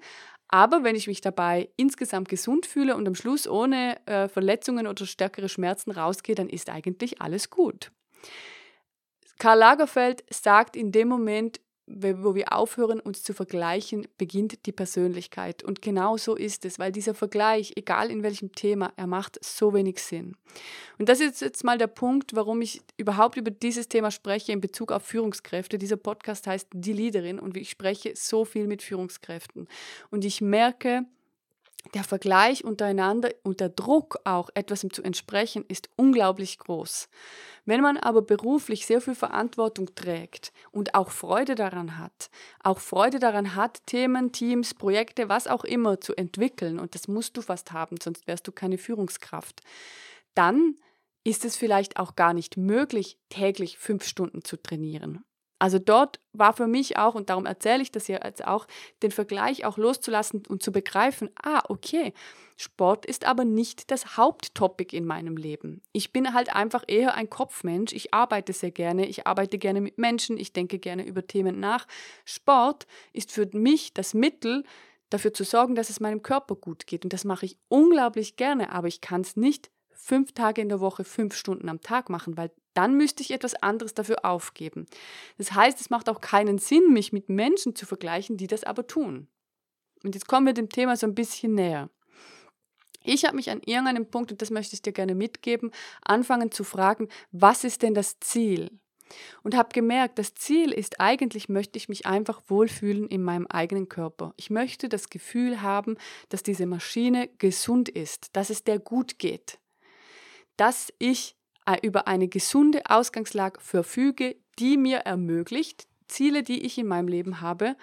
Aber 0.48 0.82
wenn 0.82 0.96
ich 0.96 1.06
mich 1.06 1.20
dabei 1.20 1.68
insgesamt 1.76 2.28
gesund 2.28 2.66
fühle 2.66 2.96
und 2.96 3.06
am 3.06 3.14
Schluss 3.14 3.46
ohne 3.46 3.98
äh, 4.06 4.28
Verletzungen 4.28 4.86
oder 4.86 5.04
stärkere 5.06 5.48
Schmerzen 5.48 5.90
rausgehe, 5.90 6.34
dann 6.34 6.48
ist 6.48 6.70
eigentlich 6.70 7.20
alles 7.20 7.50
gut. 7.50 7.92
Karl 9.38 9.58
Lagerfeld 9.58 10.24
sagt 10.30 10.74
in 10.74 10.90
dem 10.90 11.08
Moment, 11.08 11.60
wo 11.88 12.34
wir 12.34 12.52
aufhören, 12.52 13.00
uns 13.00 13.22
zu 13.22 13.32
vergleichen, 13.32 14.06
beginnt 14.18 14.66
die 14.66 14.72
Persönlichkeit. 14.72 15.62
Und 15.62 15.82
genau 15.82 16.16
so 16.16 16.36
ist 16.36 16.64
es, 16.64 16.78
weil 16.78 16.92
dieser 16.92 17.14
Vergleich, 17.14 17.72
egal 17.76 18.10
in 18.10 18.22
welchem 18.22 18.52
Thema, 18.52 18.92
er 18.96 19.06
macht 19.06 19.42
so 19.44 19.72
wenig 19.74 19.98
Sinn. 19.98 20.36
Und 20.98 21.08
das 21.08 21.20
ist 21.20 21.40
jetzt 21.40 21.64
mal 21.64 21.78
der 21.78 21.86
Punkt, 21.86 22.34
warum 22.34 22.60
ich 22.60 22.80
überhaupt 22.96 23.36
über 23.36 23.50
dieses 23.50 23.88
Thema 23.88 24.10
spreche 24.10 24.52
in 24.52 24.60
Bezug 24.60 24.92
auf 24.92 25.02
Führungskräfte. 25.04 25.78
Dieser 25.78 25.96
Podcast 25.96 26.46
heißt 26.46 26.68
Die 26.72 26.92
Leaderin 26.92 27.38
und 27.38 27.56
ich 27.56 27.70
spreche 27.70 28.12
so 28.14 28.44
viel 28.44 28.66
mit 28.66 28.82
Führungskräften. 28.82 29.68
Und 30.10 30.24
ich 30.24 30.40
merke, 30.40 31.04
der 31.94 32.04
Vergleich 32.04 32.64
untereinander 32.64 33.30
und 33.42 33.60
der 33.60 33.68
Druck 33.68 34.18
auch, 34.24 34.50
etwas 34.54 34.86
zu 34.92 35.02
entsprechen, 35.02 35.64
ist 35.68 35.88
unglaublich 35.96 36.58
groß. 36.58 37.08
Wenn 37.64 37.80
man 37.80 37.96
aber 37.96 38.22
beruflich 38.22 38.86
sehr 38.86 39.00
viel 39.00 39.14
Verantwortung 39.14 39.94
trägt 39.94 40.52
und 40.70 40.94
auch 40.94 41.10
Freude 41.10 41.54
daran 41.54 41.98
hat, 41.98 42.30
auch 42.62 42.78
Freude 42.78 43.18
daran 43.18 43.54
hat, 43.54 43.86
Themen, 43.86 44.32
Teams, 44.32 44.74
Projekte, 44.74 45.28
was 45.28 45.46
auch 45.46 45.64
immer 45.64 46.00
zu 46.00 46.14
entwickeln, 46.16 46.78
und 46.78 46.94
das 46.94 47.08
musst 47.08 47.36
du 47.36 47.42
fast 47.42 47.72
haben, 47.72 47.96
sonst 48.02 48.26
wärst 48.26 48.46
du 48.46 48.52
keine 48.52 48.78
Führungskraft, 48.78 49.60
dann 50.34 50.76
ist 51.24 51.44
es 51.44 51.56
vielleicht 51.56 51.98
auch 51.98 52.16
gar 52.16 52.32
nicht 52.32 52.56
möglich, 52.56 53.18
täglich 53.28 53.76
fünf 53.76 54.04
Stunden 54.04 54.42
zu 54.42 54.56
trainieren. 54.56 55.24
Also 55.58 55.78
dort 55.78 56.20
war 56.32 56.52
für 56.52 56.66
mich 56.66 56.96
auch, 56.96 57.14
und 57.14 57.30
darum 57.30 57.46
erzähle 57.46 57.82
ich 57.82 57.90
das 57.90 58.06
hier 58.06 58.20
jetzt 58.24 58.46
auch, 58.46 58.66
den 59.02 59.10
Vergleich 59.10 59.64
auch 59.64 59.76
loszulassen 59.76 60.42
und 60.48 60.62
zu 60.62 60.70
begreifen, 60.70 61.30
ah, 61.42 61.62
okay, 61.68 62.12
Sport 62.56 63.06
ist 63.06 63.24
aber 63.24 63.44
nicht 63.44 63.90
das 63.90 64.16
Haupttopic 64.16 64.96
in 64.96 65.04
meinem 65.04 65.36
Leben. 65.36 65.80
Ich 65.92 66.12
bin 66.12 66.34
halt 66.34 66.54
einfach 66.54 66.82
eher 66.88 67.14
ein 67.14 67.30
Kopfmensch. 67.30 67.92
Ich 67.92 68.12
arbeite 68.12 68.52
sehr 68.52 68.72
gerne, 68.72 69.06
ich 69.06 69.28
arbeite 69.28 69.58
gerne 69.58 69.80
mit 69.80 69.98
Menschen, 69.98 70.36
ich 70.36 70.52
denke 70.52 70.78
gerne 70.80 71.06
über 71.06 71.26
Themen 71.26 71.60
nach. 71.60 71.86
Sport 72.24 72.86
ist 73.12 73.30
für 73.30 73.48
mich 73.52 73.94
das 73.94 74.12
Mittel, 74.12 74.64
dafür 75.10 75.32
zu 75.32 75.44
sorgen, 75.44 75.74
dass 75.74 75.90
es 75.90 76.00
meinem 76.00 76.22
Körper 76.22 76.54
gut 76.54 76.86
geht. 76.86 77.04
Und 77.04 77.12
das 77.12 77.24
mache 77.24 77.46
ich 77.46 77.58
unglaublich 77.68 78.36
gerne, 78.36 78.72
aber 78.72 78.88
ich 78.88 79.00
kann 79.00 79.22
es 79.22 79.36
nicht 79.36 79.70
fünf 79.92 80.32
Tage 80.32 80.60
in 80.60 80.68
der 80.68 80.80
Woche, 80.80 81.04
fünf 81.04 81.34
Stunden 81.34 81.68
am 81.68 81.80
Tag 81.80 82.08
machen, 82.10 82.36
weil 82.36 82.50
dann 82.78 82.96
müsste 82.96 83.24
ich 83.24 83.32
etwas 83.32 83.56
anderes 83.56 83.92
dafür 83.92 84.24
aufgeben. 84.24 84.86
Das 85.36 85.50
heißt, 85.50 85.80
es 85.80 85.90
macht 85.90 86.08
auch 86.08 86.20
keinen 86.20 86.58
Sinn, 86.58 86.92
mich 86.92 87.12
mit 87.12 87.28
Menschen 87.28 87.74
zu 87.74 87.86
vergleichen, 87.86 88.36
die 88.36 88.46
das 88.46 88.62
aber 88.62 88.86
tun. 88.86 89.26
Und 90.04 90.14
jetzt 90.14 90.28
kommen 90.28 90.46
wir 90.46 90.52
dem 90.52 90.68
Thema 90.68 90.96
so 90.96 91.04
ein 91.04 91.16
bisschen 91.16 91.56
näher. 91.56 91.90
Ich 93.02 93.24
habe 93.24 93.34
mich 93.34 93.50
an 93.50 93.62
irgendeinem 93.66 94.08
Punkt, 94.08 94.30
und 94.30 94.40
das 94.40 94.50
möchte 94.50 94.76
ich 94.76 94.82
dir 94.82 94.92
gerne 94.92 95.16
mitgeben, 95.16 95.72
anfangen 96.02 96.52
zu 96.52 96.62
fragen, 96.62 97.08
was 97.32 97.64
ist 97.64 97.82
denn 97.82 97.94
das 97.94 98.20
Ziel? 98.20 98.70
Und 99.42 99.56
habe 99.56 99.70
gemerkt, 99.72 100.20
das 100.20 100.34
Ziel 100.34 100.70
ist 100.70 101.00
eigentlich, 101.00 101.48
möchte 101.48 101.78
ich 101.78 101.88
mich 101.88 102.06
einfach 102.06 102.42
wohlfühlen 102.46 103.08
in 103.08 103.24
meinem 103.24 103.48
eigenen 103.48 103.88
Körper. 103.88 104.34
Ich 104.36 104.50
möchte 104.50 104.88
das 104.88 105.10
Gefühl 105.10 105.62
haben, 105.62 105.96
dass 106.28 106.44
diese 106.44 106.66
Maschine 106.66 107.28
gesund 107.38 107.88
ist, 107.88 108.36
dass 108.36 108.50
es 108.50 108.62
der 108.62 108.78
gut 108.78 109.18
geht, 109.18 109.58
dass 110.56 110.92
ich 111.00 111.37
über 111.76 112.08
eine 112.08 112.28
gesunde 112.28 112.82
Ausgangslage 112.88 113.60
verfüge, 113.60 114.36
die 114.58 114.76
mir 114.76 114.98
ermöglicht, 114.98 115.86
Ziele, 116.08 116.42
die 116.42 116.64
ich 116.64 116.78
in 116.78 116.86
meinem 116.86 117.08
Leben 117.08 117.40
habe, 117.40 117.76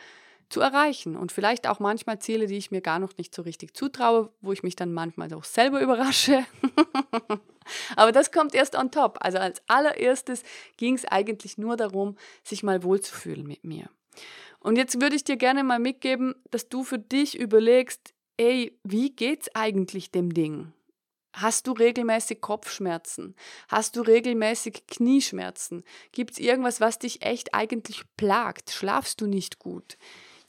zu 0.49 0.61
erreichen 0.61 1.15
und 1.15 1.31
vielleicht 1.31 1.67
auch 1.67 1.79
manchmal 1.79 2.19
Ziele, 2.19 2.47
die 2.47 2.57
ich 2.57 2.71
mir 2.71 2.81
gar 2.81 2.99
noch 2.99 3.17
nicht 3.17 3.33
so 3.33 3.41
richtig 3.41 3.75
zutraue, 3.75 4.31
wo 4.41 4.51
ich 4.51 4.63
mich 4.63 4.75
dann 4.75 4.93
manchmal 4.93 5.33
auch 5.33 5.43
selber 5.43 5.81
überrasche. 5.81 6.45
Aber 7.95 8.11
das 8.11 8.31
kommt 8.31 8.53
erst 8.53 8.75
on 8.75 8.91
top. 8.91 9.17
Also 9.21 9.39
als 9.39 9.61
allererstes 9.67 10.43
ging 10.77 10.95
es 10.95 11.05
eigentlich 11.05 11.57
nur 11.57 11.77
darum, 11.77 12.15
sich 12.43 12.61
mal 12.61 12.83
wohlzufühlen 12.83 13.47
mit 13.47 13.63
mir. 13.63 13.89
Und 14.59 14.77
jetzt 14.77 15.01
würde 15.01 15.15
ich 15.15 15.23
dir 15.23 15.37
gerne 15.37 15.63
mal 15.63 15.79
mitgeben, 15.79 16.35
dass 16.51 16.69
du 16.69 16.83
für 16.83 16.99
dich 16.99 17.39
überlegst, 17.39 18.13
ey, 18.37 18.77
wie 18.83 19.11
geht's 19.11 19.49
eigentlich 19.55 20.11
dem 20.11 20.33
Ding? 20.33 20.73
Hast 21.35 21.67
du 21.67 21.73
regelmäßig 21.73 22.39
Kopfschmerzen? 22.39 23.35
Hast 23.67 23.97
du 23.97 24.01
regelmäßig 24.01 24.87
Knieschmerzen? 24.87 25.83
Gibt 26.13 26.31
es 26.31 26.39
irgendwas, 26.39 26.79
was 26.79 26.97
dich 26.97 27.23
echt 27.23 27.53
eigentlich 27.53 28.03
plagt? 28.15 28.71
Schlafst 28.71 29.19
du 29.19 29.27
nicht 29.27 29.59
gut? 29.59 29.97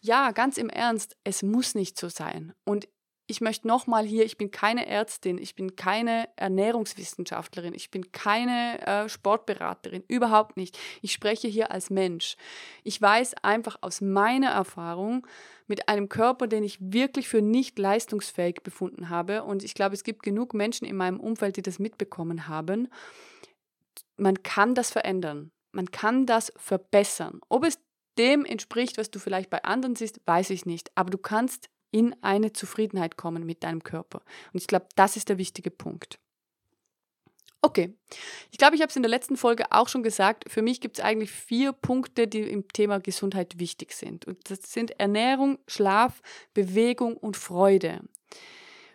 Ja, 0.01 0.31
ganz 0.31 0.59
im 0.59 0.69
Ernst, 0.69 1.17
es 1.25 1.43
muss 1.43 1.75
nicht 1.75 1.99
so 1.99 2.09
sein. 2.09 2.55
Und 2.65 2.87
ich 3.27 3.41
möchte 3.41 3.67
nochmal 3.67 4.05
hier, 4.05 4.25
ich 4.25 4.39
bin 4.39 4.51
keine 4.51 4.87
Ärztin, 4.87 5.39
ich 5.39 5.55
bin 5.55 5.75
keine 5.75 6.29
Ernährungswissenschaftlerin, 6.37 7.75
ich 7.75 7.91
bin 7.91 8.13
keine 8.13 8.87
äh, 8.87 9.09
Sportberaterin, 9.09 10.05
überhaupt 10.07 10.57
nicht. 10.57 10.79
Ich 11.03 11.13
spreche 11.13 11.49
hier 11.49 11.71
als 11.71 11.91
Mensch. 11.91 12.37
Ich 12.85 13.01
weiß 13.01 13.35
einfach 13.43 13.79
aus 13.81 14.01
meiner 14.01 14.51
Erfahrung 14.51 15.27
mit 15.67 15.89
einem 15.89 16.09
Körper, 16.09 16.47
den 16.47 16.63
ich 16.63 16.79
wirklich 16.81 17.29
für 17.29 17.43
nicht 17.43 17.79
leistungsfähig 17.79 18.63
befunden 18.63 19.09
habe, 19.09 19.43
und 19.43 19.65
ich 19.65 19.75
glaube, 19.75 19.95
es 19.95 20.05
gibt 20.05 20.23
genug 20.23 20.55
Menschen 20.55 20.87
in 20.87 20.97
meinem 20.97 21.19
Umfeld, 21.19 21.57
die 21.57 21.63
das 21.63 21.79
mitbekommen 21.79 22.47
haben, 22.47 22.89
man 24.17 24.43
kann 24.43 24.75
das 24.75 24.91
verändern. 24.91 25.51
Man 25.73 25.91
kann 25.91 26.27
das 26.27 26.53
verbessern. 26.57 27.41
Ob 27.49 27.65
es 27.65 27.79
dem 28.19 28.45
entspricht, 28.45 28.97
was 28.97 29.11
du 29.11 29.19
vielleicht 29.19 29.51
bei 29.51 29.63
anderen 29.65 29.95
siehst, 29.95 30.21
weiß 30.25 30.51
ich 30.51 30.65
nicht. 30.65 30.91
Aber 30.95 31.11
du 31.11 31.19
kannst 31.19 31.69
in 31.91 32.15
eine 32.23 32.53
Zufriedenheit 32.53 33.17
kommen 33.17 33.47
mit 33.47 33.63
deinem 33.65 33.83
Körper. 33.83 34.23
Und 34.53 34.61
ich 34.61 34.67
glaube, 34.67 34.87
das 34.97 35.17
ist 35.17 35.29
der 35.29 35.39
wichtige 35.39 35.71
Punkt. 35.71 36.19
Okay, 37.63 37.95
ich 38.53 38.59
glaube, 38.59 38.77
ich 38.77 38.83
habe 38.83 38.91
es 38.91 38.97
in 38.97 39.03
der 39.03 39.11
letzten 39.11 39.37
Folge 39.37 39.73
auch 39.73 39.89
schon 39.89 40.03
gesagt. 40.03 40.45
Für 40.49 40.63
mich 40.63 40.81
gibt 40.81 40.99
es 40.99 41.05
eigentlich 41.05 41.33
vier 41.33 41.73
Punkte, 41.73 42.29
die 42.29 42.43
im 42.43 42.69
Thema 42.69 43.01
Gesundheit 43.01 43.59
wichtig 43.59 43.93
sind. 43.93 44.25
Und 44.25 44.51
das 44.51 44.73
sind 44.73 45.01
Ernährung, 45.01 45.59
Schlaf, 45.67 46.23
Bewegung 46.55 47.17
und 47.17 47.37
Freude. 47.37 48.01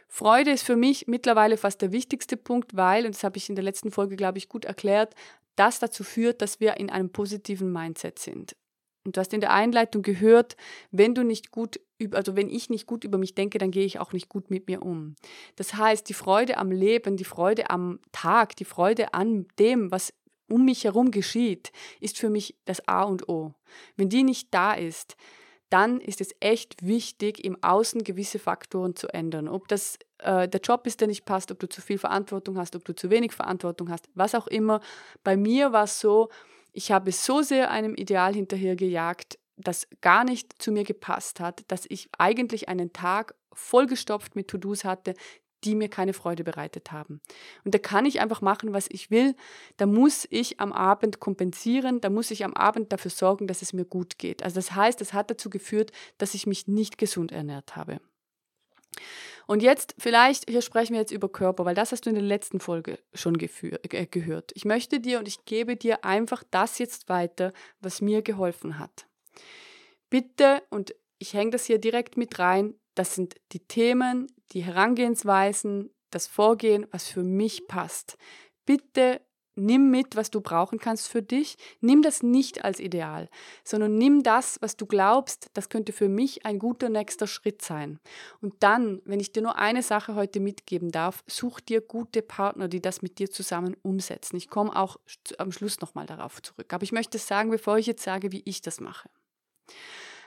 Freude 0.07 0.51
ist 0.51 0.63
für 0.63 0.75
mich 0.75 1.07
mittlerweile 1.07 1.57
fast 1.57 1.81
der 1.81 1.91
wichtigste 1.91 2.37
Punkt, 2.37 2.75
weil, 2.75 3.05
und 3.05 3.15
das 3.15 3.23
habe 3.23 3.37
ich 3.37 3.49
in 3.49 3.55
der 3.55 3.63
letzten 3.63 3.91
Folge, 3.91 4.15
glaube 4.15 4.37
ich, 4.37 4.47
gut 4.47 4.65
erklärt, 4.65 5.15
das 5.55 5.79
dazu 5.79 6.03
führt, 6.03 6.41
dass 6.41 6.59
wir 6.59 6.77
in 6.77 6.89
einem 6.89 7.11
positiven 7.11 7.71
Mindset 7.71 8.19
sind. 8.19 8.55
Und 9.03 9.17
du 9.17 9.19
hast 9.19 9.33
in 9.33 9.41
der 9.41 9.53
Einleitung 9.53 10.03
gehört, 10.03 10.55
wenn 10.91 11.15
du 11.15 11.23
nicht 11.23 11.51
gut, 11.51 11.79
also 12.11 12.35
wenn 12.35 12.49
ich 12.49 12.69
nicht 12.69 12.85
gut 12.85 13.03
über 13.03 13.17
mich 13.17 13.33
denke, 13.33 13.57
dann 13.57 13.71
gehe 13.71 13.85
ich 13.85 13.99
auch 13.99 14.13
nicht 14.13 14.29
gut 14.29 14.51
mit 14.51 14.67
mir 14.67 14.83
um. 14.83 15.15
Das 15.55 15.73
heißt, 15.73 16.07
die 16.07 16.13
Freude 16.13 16.57
am 16.57 16.71
Leben, 16.71 17.17
die 17.17 17.23
Freude 17.23 17.69
am 17.69 17.99
Tag, 18.11 18.55
die 18.55 18.65
Freude 18.65 19.13
an 19.13 19.47
dem, 19.57 19.91
was 19.91 20.13
um 20.47 20.65
mich 20.65 20.83
herum 20.83 21.11
geschieht, 21.11 21.71
ist 21.99 22.17
für 22.17 22.29
mich 22.29 22.55
das 22.65 22.87
A 22.87 23.03
und 23.03 23.27
O. 23.29 23.53
Wenn 23.95 24.09
die 24.09 24.23
nicht 24.23 24.53
da 24.53 24.73
ist, 24.73 25.15
dann 25.69 26.01
ist 26.01 26.19
es 26.19 26.35
echt 26.41 26.85
wichtig, 26.85 27.43
im 27.45 27.57
Außen 27.63 28.03
gewisse 28.03 28.39
Faktoren 28.39 28.95
zu 28.95 29.07
ändern. 29.07 29.47
Ob 29.47 29.69
das 29.69 29.97
äh, 30.17 30.47
der 30.47 30.59
Job 30.59 30.85
ist, 30.85 30.99
der 30.99 31.07
nicht 31.07 31.23
passt, 31.23 31.49
ob 31.49 31.59
du 31.59 31.69
zu 31.69 31.81
viel 31.81 31.97
Verantwortung 31.97 32.57
hast, 32.57 32.75
ob 32.75 32.83
du 32.83 32.93
zu 32.93 33.09
wenig 33.09 33.31
Verantwortung 33.31 33.89
hast, 33.89 34.09
was 34.13 34.35
auch 34.35 34.47
immer. 34.47 34.81
Bei 35.23 35.37
mir 35.37 35.71
war 35.71 35.85
es 35.85 35.99
so, 36.01 36.29
ich 36.73 36.91
habe 36.91 37.11
so 37.11 37.41
sehr 37.41 37.71
einem 37.71 37.95
Ideal 37.95 38.33
hinterhergejagt, 38.33 39.37
das 39.57 39.87
gar 40.01 40.23
nicht 40.23 40.61
zu 40.61 40.71
mir 40.71 40.83
gepasst 40.83 41.39
hat, 41.39 41.63
dass 41.67 41.85
ich 41.89 42.09
eigentlich 42.17 42.69
einen 42.69 42.93
Tag 42.93 43.35
vollgestopft 43.53 44.35
mit 44.35 44.47
To-Dos 44.47 44.83
hatte, 44.85 45.13
die 45.63 45.75
mir 45.75 45.89
keine 45.89 46.13
Freude 46.13 46.43
bereitet 46.43 46.91
haben. 46.91 47.21
Und 47.63 47.75
da 47.75 47.79
kann 47.79 48.05
ich 48.05 48.19
einfach 48.19 48.41
machen, 48.41 48.73
was 48.73 48.87
ich 48.89 49.11
will. 49.11 49.35
Da 49.77 49.85
muss 49.85 50.27
ich 50.31 50.59
am 50.59 50.73
Abend 50.73 51.19
kompensieren, 51.19 52.01
da 52.01 52.09
muss 52.09 52.31
ich 52.31 52.43
am 52.43 52.55
Abend 52.55 52.91
dafür 52.91 53.11
sorgen, 53.11 53.45
dass 53.45 53.61
es 53.61 53.73
mir 53.73 53.85
gut 53.85 54.17
geht. 54.17 54.41
Also 54.43 54.55
das 54.55 54.73
heißt, 54.73 54.99
das 54.99 55.13
hat 55.13 55.29
dazu 55.29 55.49
geführt, 55.49 55.91
dass 56.17 56.33
ich 56.33 56.47
mich 56.47 56.67
nicht 56.67 56.97
gesund 56.97 57.31
ernährt 57.31 57.75
habe. 57.75 57.99
Und 59.51 59.61
jetzt 59.61 59.95
vielleicht, 59.97 60.49
hier 60.49 60.61
sprechen 60.61 60.93
wir 60.93 61.01
jetzt 61.01 61.11
über 61.11 61.27
Körper, 61.27 61.65
weil 61.65 61.75
das 61.75 61.91
hast 61.91 62.05
du 62.05 62.09
in 62.09 62.15
der 62.15 62.23
letzten 62.23 62.61
Folge 62.61 62.97
schon 63.13 63.37
äh, 63.37 64.05
gehört. 64.05 64.53
Ich 64.55 64.63
möchte 64.63 65.01
dir 65.01 65.19
und 65.19 65.27
ich 65.27 65.43
gebe 65.43 65.75
dir 65.75 66.05
einfach 66.05 66.41
das 66.51 66.79
jetzt 66.79 67.09
weiter, 67.09 67.51
was 67.81 67.99
mir 67.99 68.21
geholfen 68.21 68.79
hat. 68.79 69.07
Bitte, 70.09 70.63
und 70.69 70.95
ich 71.19 71.33
hänge 71.33 71.51
das 71.51 71.65
hier 71.65 71.79
direkt 71.79 72.15
mit 72.15 72.39
rein, 72.39 72.75
das 72.95 73.13
sind 73.13 73.35
die 73.51 73.59
Themen, 73.59 74.27
die 74.53 74.63
Herangehensweisen, 74.63 75.89
das 76.11 76.27
Vorgehen, 76.27 76.87
was 76.91 77.09
für 77.09 77.23
mich 77.23 77.67
passt. 77.67 78.17
Bitte 78.65 79.19
Nimm 79.55 79.91
mit, 79.91 80.15
was 80.15 80.31
du 80.31 80.39
brauchen 80.39 80.79
kannst 80.79 81.09
für 81.09 81.21
dich. 81.21 81.57
Nimm 81.81 82.01
das 82.01 82.23
nicht 82.23 82.63
als 82.63 82.79
Ideal, 82.79 83.29
sondern 83.63 83.97
nimm 83.97 84.23
das, 84.23 84.57
was 84.61 84.77
du 84.77 84.85
glaubst, 84.85 85.49
das 85.53 85.69
könnte 85.69 85.91
für 85.91 86.07
mich 86.07 86.45
ein 86.45 86.57
guter 86.57 86.89
nächster 86.89 87.27
Schritt 87.27 87.61
sein. 87.61 87.99
Und 88.39 88.55
dann, 88.59 89.01
wenn 89.05 89.19
ich 89.19 89.33
dir 89.33 89.41
nur 89.41 89.57
eine 89.57 89.83
Sache 89.83 90.15
heute 90.15 90.39
mitgeben 90.39 90.91
darf, 90.91 91.23
such 91.27 91.59
dir 91.59 91.81
gute 91.81 92.21
Partner, 92.21 92.67
die 92.67 92.81
das 92.81 93.01
mit 93.01 93.19
dir 93.19 93.29
zusammen 93.29 93.75
umsetzen. 93.81 94.37
Ich 94.37 94.49
komme 94.49 94.75
auch 94.75 94.97
am 95.37 95.51
Schluss 95.51 95.81
nochmal 95.81 96.05
darauf 96.05 96.41
zurück. 96.41 96.73
Aber 96.73 96.83
ich 96.83 96.91
möchte 96.91 97.17
sagen, 97.17 97.49
bevor 97.49 97.77
ich 97.77 97.87
jetzt 97.87 98.03
sage, 98.03 98.31
wie 98.31 98.43
ich 98.45 98.61
das 98.61 98.79
mache. 98.79 99.09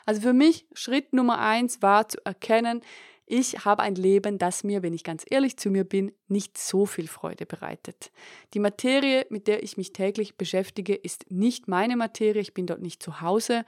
Also 0.06 0.20
für 0.20 0.32
mich 0.32 0.66
Schritt 0.74 1.12
Nummer 1.12 1.38
eins 1.38 1.80
war 1.80 2.08
zu 2.08 2.18
erkennen, 2.24 2.82
ich 3.26 3.64
habe 3.64 3.82
ein 3.82 3.94
Leben, 3.94 4.38
das 4.38 4.64
mir, 4.64 4.82
wenn 4.82 4.92
ich 4.92 5.04
ganz 5.04 5.24
ehrlich 5.28 5.56
zu 5.56 5.70
mir 5.70 5.84
bin, 5.84 6.12
nicht 6.28 6.58
so 6.58 6.84
viel 6.84 7.08
Freude 7.08 7.46
bereitet. 7.46 8.12
Die 8.52 8.58
Materie, 8.58 9.26
mit 9.30 9.46
der 9.46 9.62
ich 9.62 9.76
mich 9.76 9.92
täglich 9.92 10.36
beschäftige, 10.36 10.94
ist 10.94 11.30
nicht 11.30 11.66
meine 11.68 11.96
Materie, 11.96 12.42
ich 12.42 12.54
bin 12.54 12.66
dort 12.66 12.82
nicht 12.82 13.02
zu 13.02 13.20
Hause. 13.20 13.64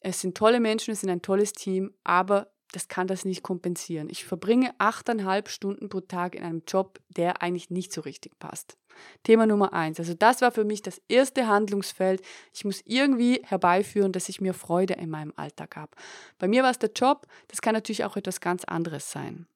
Es 0.00 0.20
sind 0.20 0.36
tolle 0.36 0.60
Menschen, 0.60 0.92
es 0.92 1.00
sind 1.00 1.10
ein 1.10 1.22
tolles 1.22 1.52
Team, 1.52 1.92
aber 2.04 2.52
das 2.72 2.88
kann 2.88 3.06
das 3.06 3.24
nicht 3.24 3.42
kompensieren. 3.42 4.08
Ich 4.10 4.24
verbringe 4.24 4.74
achteinhalb 4.78 5.48
Stunden 5.48 5.88
pro 5.88 6.00
Tag 6.00 6.34
in 6.34 6.42
einem 6.42 6.62
Job, 6.66 7.00
der 7.08 7.42
eigentlich 7.42 7.70
nicht 7.70 7.92
so 7.92 8.00
richtig 8.00 8.38
passt. 8.38 8.76
Thema 9.22 9.46
Nummer 9.46 9.72
eins. 9.72 9.98
Also 9.98 10.14
das 10.14 10.40
war 10.40 10.52
für 10.52 10.64
mich 10.64 10.82
das 10.82 11.00
erste 11.08 11.46
Handlungsfeld. 11.46 12.22
Ich 12.52 12.64
muss 12.64 12.82
irgendwie 12.84 13.40
herbeiführen, 13.44 14.12
dass 14.12 14.28
ich 14.28 14.40
mir 14.40 14.54
Freude 14.54 14.94
in 14.94 15.10
meinem 15.10 15.32
Alltag 15.36 15.76
habe. 15.76 15.92
Bei 16.38 16.48
mir 16.48 16.62
war 16.62 16.70
es 16.70 16.78
der 16.78 16.92
Job, 16.94 17.26
das 17.48 17.60
kann 17.60 17.74
natürlich 17.74 18.04
auch 18.04 18.16
etwas 18.16 18.40
ganz 18.40 18.64
anderes 18.64 19.10
sein. 19.10 19.46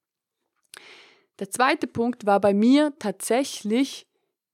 Der 1.39 1.51
zweite 1.51 1.87
Punkt 1.87 2.27
war 2.27 2.39
bei 2.41 2.53
mir 2.53 2.93
tatsächlich 2.99 4.07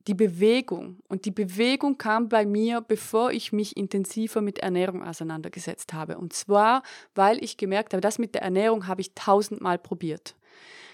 die 0.06 0.14
Bewegung. 0.14 0.98
Und 1.08 1.24
die 1.24 1.30
Bewegung 1.30 1.98
kam 1.98 2.28
bei 2.28 2.46
mir, 2.46 2.80
bevor 2.80 3.32
ich 3.32 3.52
mich 3.52 3.76
intensiver 3.76 4.40
mit 4.40 4.60
Ernährung 4.60 5.02
auseinandergesetzt 5.02 5.92
habe. 5.92 6.18
Und 6.18 6.32
zwar, 6.32 6.82
weil 7.14 7.42
ich 7.42 7.56
gemerkt 7.56 7.92
habe, 7.92 8.00
das 8.00 8.18
mit 8.18 8.34
der 8.34 8.42
Ernährung 8.42 8.86
habe 8.86 9.00
ich 9.00 9.14
tausendmal 9.14 9.78
probiert. 9.78 10.34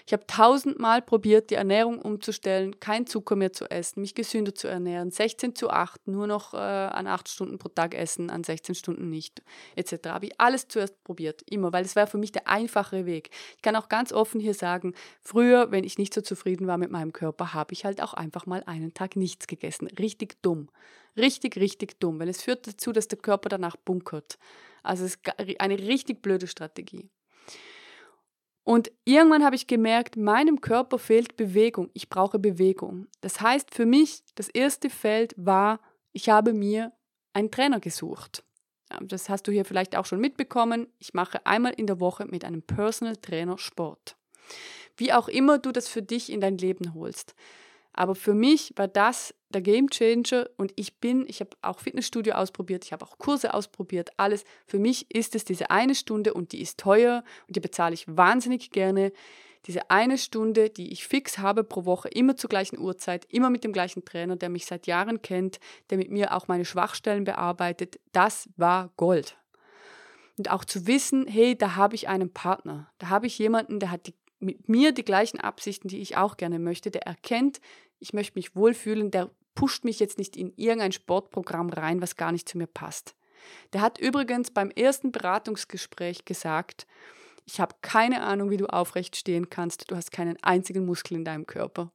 Ich 0.05 0.11
habe 0.11 0.27
tausendmal 0.27 1.01
probiert, 1.01 1.49
die 1.49 1.55
Ernährung 1.55 1.99
umzustellen, 1.99 2.79
kein 2.81 3.07
Zucker 3.07 3.37
mehr 3.37 3.53
zu 3.53 3.69
essen, 3.71 4.01
mich 4.01 4.15
gesünder 4.15 4.53
zu 4.53 4.67
ernähren, 4.67 5.11
16 5.11 5.55
zu 5.55 5.69
8, 5.69 6.07
nur 6.07 6.27
noch 6.27 6.53
äh, 6.53 6.57
an 6.57 7.07
8 7.07 7.29
Stunden 7.29 7.57
pro 7.57 7.69
Tag 7.69 7.95
essen, 7.95 8.29
an 8.29 8.43
16 8.43 8.75
Stunden 8.75 9.09
nicht, 9.09 9.41
etc. 9.77 10.09
Habe 10.09 10.25
ich 10.25 10.39
alles 10.39 10.67
zuerst 10.67 11.01
probiert, 11.05 11.41
immer, 11.49 11.71
weil 11.71 11.85
es 11.85 11.95
war 11.95 12.07
für 12.07 12.17
mich 12.17 12.33
der 12.33 12.49
einfache 12.49 13.05
Weg. 13.05 13.29
Ich 13.55 13.61
kann 13.61 13.77
auch 13.77 13.87
ganz 13.87 14.11
offen 14.11 14.41
hier 14.41 14.53
sagen, 14.53 14.93
früher, 15.21 15.71
wenn 15.71 15.85
ich 15.85 15.97
nicht 15.97 16.13
so 16.13 16.19
zufrieden 16.19 16.67
war 16.67 16.77
mit 16.77 16.91
meinem 16.91 17.13
Körper, 17.13 17.53
habe 17.53 17.71
ich 17.71 17.85
halt 17.85 18.01
auch 18.01 18.13
einfach 18.13 18.45
mal 18.45 18.63
einen 18.65 18.93
Tag 18.93 19.15
nichts 19.15 19.47
gegessen. 19.47 19.87
Richtig 19.87 20.41
dumm. 20.41 20.67
Richtig, 21.15 21.57
richtig 21.57 21.99
dumm, 21.99 22.19
weil 22.19 22.27
es 22.27 22.41
führt 22.41 22.67
dazu, 22.67 22.91
dass 22.91 23.07
der 23.07 23.19
Körper 23.19 23.47
danach 23.47 23.77
bunkert. 23.77 24.37
Also 24.81 25.05
es 25.05 25.15
ist 25.15 25.59
eine 25.59 25.77
richtig 25.77 26.21
blöde 26.21 26.47
Strategie. 26.47 27.09
Und 28.63 28.91
irgendwann 29.03 29.43
habe 29.43 29.55
ich 29.55 29.67
gemerkt, 29.67 30.15
meinem 30.15 30.61
Körper 30.61 30.97
fehlt 30.97 31.35
Bewegung. 31.35 31.89
Ich 31.93 32.09
brauche 32.09 32.39
Bewegung. 32.39 33.07
Das 33.21 33.41
heißt 33.41 33.73
für 33.73 33.85
mich, 33.85 34.23
das 34.35 34.47
erste 34.47 34.89
Feld 34.89 35.33
war, 35.37 35.79
ich 36.13 36.29
habe 36.29 36.53
mir 36.53 36.93
einen 37.33 37.51
Trainer 37.51 37.79
gesucht. 37.79 38.43
das 39.01 39.27
hast 39.27 39.47
du 39.47 39.51
hier 39.51 39.65
vielleicht 39.65 39.95
auch 39.95 40.05
schon 40.05 40.19
mitbekommen, 40.19 40.87
ich 40.99 41.13
mache 41.13 41.45
einmal 41.45 41.73
in 41.73 41.87
der 41.87 41.99
Woche 41.99 42.25
mit 42.25 42.45
einem 42.45 42.61
Personal 42.61 43.17
Trainer 43.17 43.57
Sport. 43.57 44.15
Wie 44.95 45.11
auch 45.11 45.27
immer 45.27 45.57
du 45.57 45.71
das 45.71 45.87
für 45.87 46.03
dich 46.03 46.31
in 46.31 46.39
dein 46.39 46.57
Leben 46.57 46.93
holst. 46.93 47.33
Aber 47.93 48.15
für 48.15 48.33
mich 48.33 48.73
war 48.75 48.87
das 48.87 49.33
der 49.49 49.61
Game 49.61 49.89
Changer 49.89 50.49
und 50.57 50.73
ich 50.75 50.97
bin, 50.97 51.25
ich 51.27 51.39
habe 51.39 51.51
auch 51.61 51.79
Fitnessstudio 51.79 52.33
ausprobiert, 52.33 52.85
ich 52.85 52.91
habe 52.91 53.05
auch 53.05 53.19
Kurse 53.19 53.53
ausprobiert, 53.53 54.09
alles. 54.17 54.43
Für 54.65 54.79
mich 54.79 55.13
ist 55.13 55.35
es 55.35 55.45
diese 55.45 55.69
eine 55.69 55.93
Stunde 55.93 56.33
und 56.33 56.51
die 56.51 56.61
ist 56.61 56.79
teuer 56.79 57.23
und 57.47 57.55
die 57.55 57.59
bezahle 57.59 57.93
ich 57.93 58.05
wahnsinnig 58.07 58.71
gerne. 58.71 59.11
Diese 59.67 59.89
eine 59.89 60.17
Stunde, 60.17 60.69
die 60.69 60.91
ich 60.91 61.07
fix 61.07 61.37
habe 61.37 61.63
pro 61.63 61.85
Woche, 61.85 62.09
immer 62.09 62.35
zur 62.35 62.49
gleichen 62.49 62.77
Uhrzeit, 62.79 63.25
immer 63.29 63.49
mit 63.49 63.63
dem 63.63 63.71
gleichen 63.71 64.03
Trainer, 64.03 64.35
der 64.35 64.49
mich 64.49 64.65
seit 64.65 64.87
Jahren 64.87 65.21
kennt, 65.21 65.59
der 65.89 65.97
mit 65.97 66.11
mir 66.11 66.33
auch 66.33 66.47
meine 66.47 66.65
Schwachstellen 66.65 67.23
bearbeitet, 67.23 67.99
das 68.11 68.49
war 68.57 68.91
Gold. 68.97 69.37
Und 70.37 70.49
auch 70.49 70.65
zu 70.65 70.87
wissen, 70.87 71.27
hey, 71.27 71.55
da 71.55 71.75
habe 71.75 71.95
ich 71.95 72.09
einen 72.09 72.33
Partner, 72.33 72.91
da 72.97 73.09
habe 73.09 73.27
ich 73.27 73.37
jemanden, 73.37 73.79
der 73.79 73.91
hat 73.91 74.07
die 74.07 74.15
mit 74.43 74.69
mir 74.69 74.91
die 74.91 75.05
gleichen 75.05 75.39
Absichten, 75.39 75.87
die 75.87 76.01
ich 76.01 76.17
auch 76.17 76.37
gerne 76.37 76.59
möchte, 76.59 76.91
der 76.91 77.03
erkennt, 77.03 77.59
ich 77.99 78.13
möchte 78.13 78.37
mich 78.37 78.55
wohlfühlen, 78.55 79.11
der 79.11 79.29
pusht 79.55 79.85
mich 79.85 79.99
jetzt 79.99 80.17
nicht 80.17 80.35
in 80.35 80.53
irgendein 80.55 80.91
Sportprogramm 80.91 81.69
rein, 81.69 82.01
was 82.01 82.15
gar 82.15 82.31
nicht 82.31 82.49
zu 82.49 82.57
mir 82.57 82.67
passt. 82.67 83.15
Der 83.73 83.81
hat 83.81 83.97
übrigens 83.97 84.51
beim 84.51 84.71
ersten 84.71 85.11
Beratungsgespräch 85.11 86.25
gesagt, 86.25 86.87
ich 87.45 87.59
habe 87.59 87.75
keine 87.81 88.21
Ahnung, 88.21 88.49
wie 88.49 88.57
du 88.57 88.67
aufrecht 88.67 89.15
stehen 89.15 89.49
kannst, 89.49 89.91
du 89.91 89.95
hast 89.95 90.11
keinen 90.11 90.41
einzigen 90.43 90.85
Muskel 90.85 91.17
in 91.17 91.25
deinem 91.25 91.45
Körper. 91.45 91.91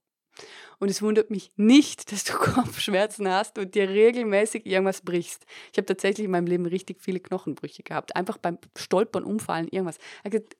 Und 0.79 0.89
es 0.89 1.03
wundert 1.03 1.31
mich 1.31 1.51
nicht, 1.57 2.13
dass 2.13 2.25
du 2.25 2.33
Kopfschmerzen 2.39 3.29
hast 3.29 3.59
und 3.59 3.75
dir 3.75 3.89
regelmäßig 3.89 4.67
irgendwas 4.67 5.01
brichst. 5.01 5.47
Ich 5.73 5.79
habe 5.79 5.87
tatsächlich 5.87 6.27
in 6.27 6.31
meinem 6.31 6.47
Leben 6.47 6.67
richtig 6.67 7.03
viele 7.03 7.21
Knochenbrüche 7.21 7.83
gehabt. 7.83 8.15
Einfach 8.15 8.39
beim 8.39 8.59
Stolpern, 8.77 9.25
Umfallen, 9.25 9.69
irgendwas. 9.69 9.99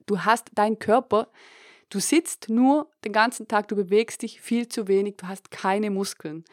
Du 0.05 0.21
hast 0.21 0.49
deinen 0.55 0.79
Körper, 0.79 1.31
Du 1.89 1.99
sitzt 1.99 2.49
nur 2.49 2.89
den 3.03 3.13
ganzen 3.13 3.47
Tag, 3.47 3.67
du 3.67 3.75
bewegst 3.75 4.21
dich 4.21 4.41
viel 4.41 4.67
zu 4.67 4.87
wenig, 4.87 5.17
du 5.17 5.27
hast 5.27 5.51
keine 5.51 5.89
Muskeln. 5.89 6.45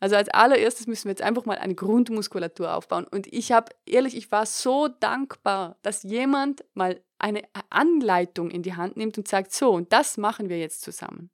Also 0.00 0.16
als 0.16 0.28
allererstes 0.28 0.86
müssen 0.86 1.04
wir 1.04 1.12
jetzt 1.12 1.22
einfach 1.22 1.46
mal 1.46 1.56
eine 1.56 1.74
Grundmuskulatur 1.74 2.74
aufbauen. 2.74 3.06
Und 3.10 3.26
ich 3.32 3.52
habe, 3.52 3.72
ehrlich, 3.86 4.16
ich 4.16 4.30
war 4.30 4.44
so 4.44 4.88
dankbar, 4.88 5.76
dass 5.82 6.02
jemand 6.02 6.64
mal 6.74 7.00
eine 7.18 7.42
Anleitung 7.70 8.50
in 8.50 8.62
die 8.62 8.74
Hand 8.74 8.98
nimmt 8.98 9.16
und 9.16 9.26
sagt, 9.26 9.52
so, 9.52 9.70
und 9.70 9.92
das 9.92 10.18
machen 10.18 10.50
wir 10.50 10.58
jetzt 10.58 10.82
zusammen. 10.82 11.30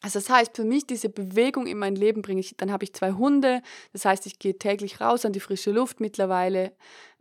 Also 0.00 0.20
das 0.20 0.30
heißt, 0.30 0.56
für 0.56 0.64
mich 0.64 0.86
diese 0.86 1.08
Bewegung 1.08 1.66
in 1.66 1.78
mein 1.78 1.96
Leben 1.96 2.22
bringe 2.22 2.40
ich, 2.40 2.56
dann 2.56 2.70
habe 2.70 2.84
ich 2.84 2.92
zwei 2.92 3.12
Hunde, 3.12 3.62
das 3.92 4.04
heißt, 4.04 4.26
ich 4.26 4.38
gehe 4.38 4.56
täglich 4.56 5.00
raus 5.00 5.24
an 5.24 5.32
die 5.32 5.40
frische 5.40 5.72
Luft 5.72 6.00
mittlerweile. 6.00 6.72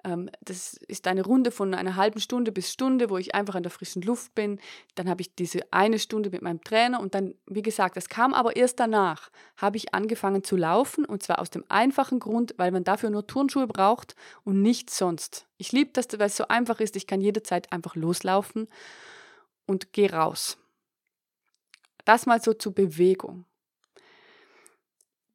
Ähm, 0.03 0.29
das 0.41 0.75
ist 0.87 1.07
eine 1.07 1.23
Runde 1.23 1.49
von 1.51 1.73
einer 1.73 1.95
halben 1.95 2.19
Stunde 2.19 2.51
bis 2.51 2.71
Stunde, 2.71 3.09
wo 3.09 3.17
ich 3.17 3.33
einfach 3.33 3.55
an 3.55 3.63
der 3.63 3.71
frischen 3.71 4.03
Luft 4.03 4.35
bin. 4.35 4.59
Dann 4.95 5.09
habe 5.09 5.21
ich 5.21 5.33
diese 5.33 5.61
eine 5.71 5.97
Stunde 5.97 6.29
mit 6.29 6.43
meinem 6.43 6.63
Trainer 6.63 6.99
und 6.99 7.15
dann, 7.15 7.33
wie 7.47 7.63
gesagt, 7.63 7.97
das 7.97 8.09
kam 8.09 8.33
aber 8.33 8.55
erst 8.55 8.79
danach, 8.79 9.31
habe 9.55 9.77
ich 9.77 9.95
angefangen 9.95 10.43
zu 10.43 10.55
laufen 10.55 11.03
und 11.03 11.23
zwar 11.23 11.39
aus 11.39 11.49
dem 11.49 11.63
einfachen 11.69 12.19
Grund, 12.19 12.53
weil 12.57 12.71
man 12.71 12.83
dafür 12.83 13.09
nur 13.09 13.25
Turnschuhe 13.25 13.65
braucht 13.65 14.15
und 14.43 14.61
nichts 14.61 14.97
sonst. 14.97 15.47
Ich 15.57 15.71
liebe 15.71 15.91
das, 15.93 16.07
weil 16.19 16.27
es 16.27 16.37
so 16.37 16.47
einfach 16.47 16.79
ist, 16.79 16.95
ich 16.95 17.07
kann 17.07 17.21
jederzeit 17.21 17.71
einfach 17.71 17.95
loslaufen 17.95 18.67
und 19.65 19.93
gehe 19.93 20.11
raus. 20.13 20.57
Das 22.07 22.25
mal 22.25 22.41
so 22.41 22.53
zur 22.53 22.73
Bewegung. 22.73 23.45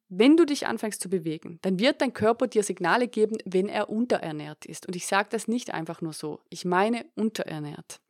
Wenn 0.09 0.37
du 0.37 0.45
dich 0.45 0.65
anfängst 0.65 1.01
zu 1.01 1.07
bewegen, 1.07 1.59
dann 1.61 1.77
wird 1.77 2.01
dein 2.01 2.13
Körper 2.13 2.47
dir 2.47 2.63
Signale 2.63 3.07
geben, 3.07 3.37
wenn 3.45 3.69
er 3.69 3.89
unterernährt 3.89 4.65
ist. 4.65 4.87
Und 4.87 4.95
ich 4.95 5.05
sage 5.05 5.29
das 5.31 5.47
nicht 5.47 5.71
einfach 5.71 6.01
nur 6.01 6.13
so. 6.13 6.39
Ich 6.49 6.65
meine 6.65 7.05
unterernährt. 7.15 8.01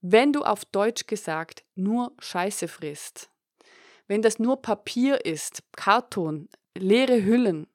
Wenn 0.00 0.32
du 0.32 0.44
auf 0.44 0.64
Deutsch 0.64 1.06
gesagt 1.06 1.62
nur 1.74 2.14
Scheiße 2.18 2.68
frisst, 2.68 3.28
wenn 4.06 4.22
das 4.22 4.38
nur 4.38 4.62
Papier 4.62 5.26
ist, 5.26 5.62
Karton, 5.72 6.48
leere 6.74 7.22
Hüllen, 7.22 7.66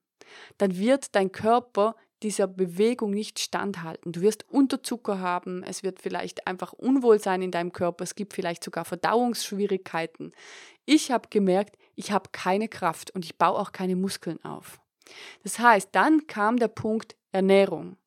dann 0.58 0.76
wird 0.76 1.16
dein 1.16 1.32
Körper 1.32 1.96
dieser 2.24 2.48
Bewegung 2.48 3.12
nicht 3.12 3.40
standhalten. 3.40 4.12
Du 4.12 4.22
wirst 4.22 4.48
Unterzucker 4.50 5.20
haben, 5.20 5.64
es 5.64 5.84
wird 5.84 6.00
vielleicht 6.02 6.48
einfach 6.48 6.74
Unwohlsein 6.74 7.42
in 7.42 7.52
deinem 7.52 7.74
Körper, 7.74 8.04
es 8.04 8.16
gibt 8.16 8.34
vielleicht 8.34 8.64
sogar 8.64 8.86
Verdauungsschwierigkeiten. 8.86 10.32
Ich 10.86 11.12
habe 11.12 11.30
gemerkt, 11.30 11.78
ich 11.96 12.12
habe 12.12 12.30
keine 12.32 12.68
Kraft 12.68 13.12
und 13.12 13.26
ich 13.26 13.38
baue 13.38 13.58
auch 13.60 13.72
keine 13.72 13.96
Muskeln 13.96 14.44
auf. 14.44 14.80
Das 15.44 15.60
heißt, 15.60 15.90
dann 15.94 16.28
kam 16.28 16.58
der 16.58 16.68
Punkt 16.68 17.16
Ernährung. 17.32 17.98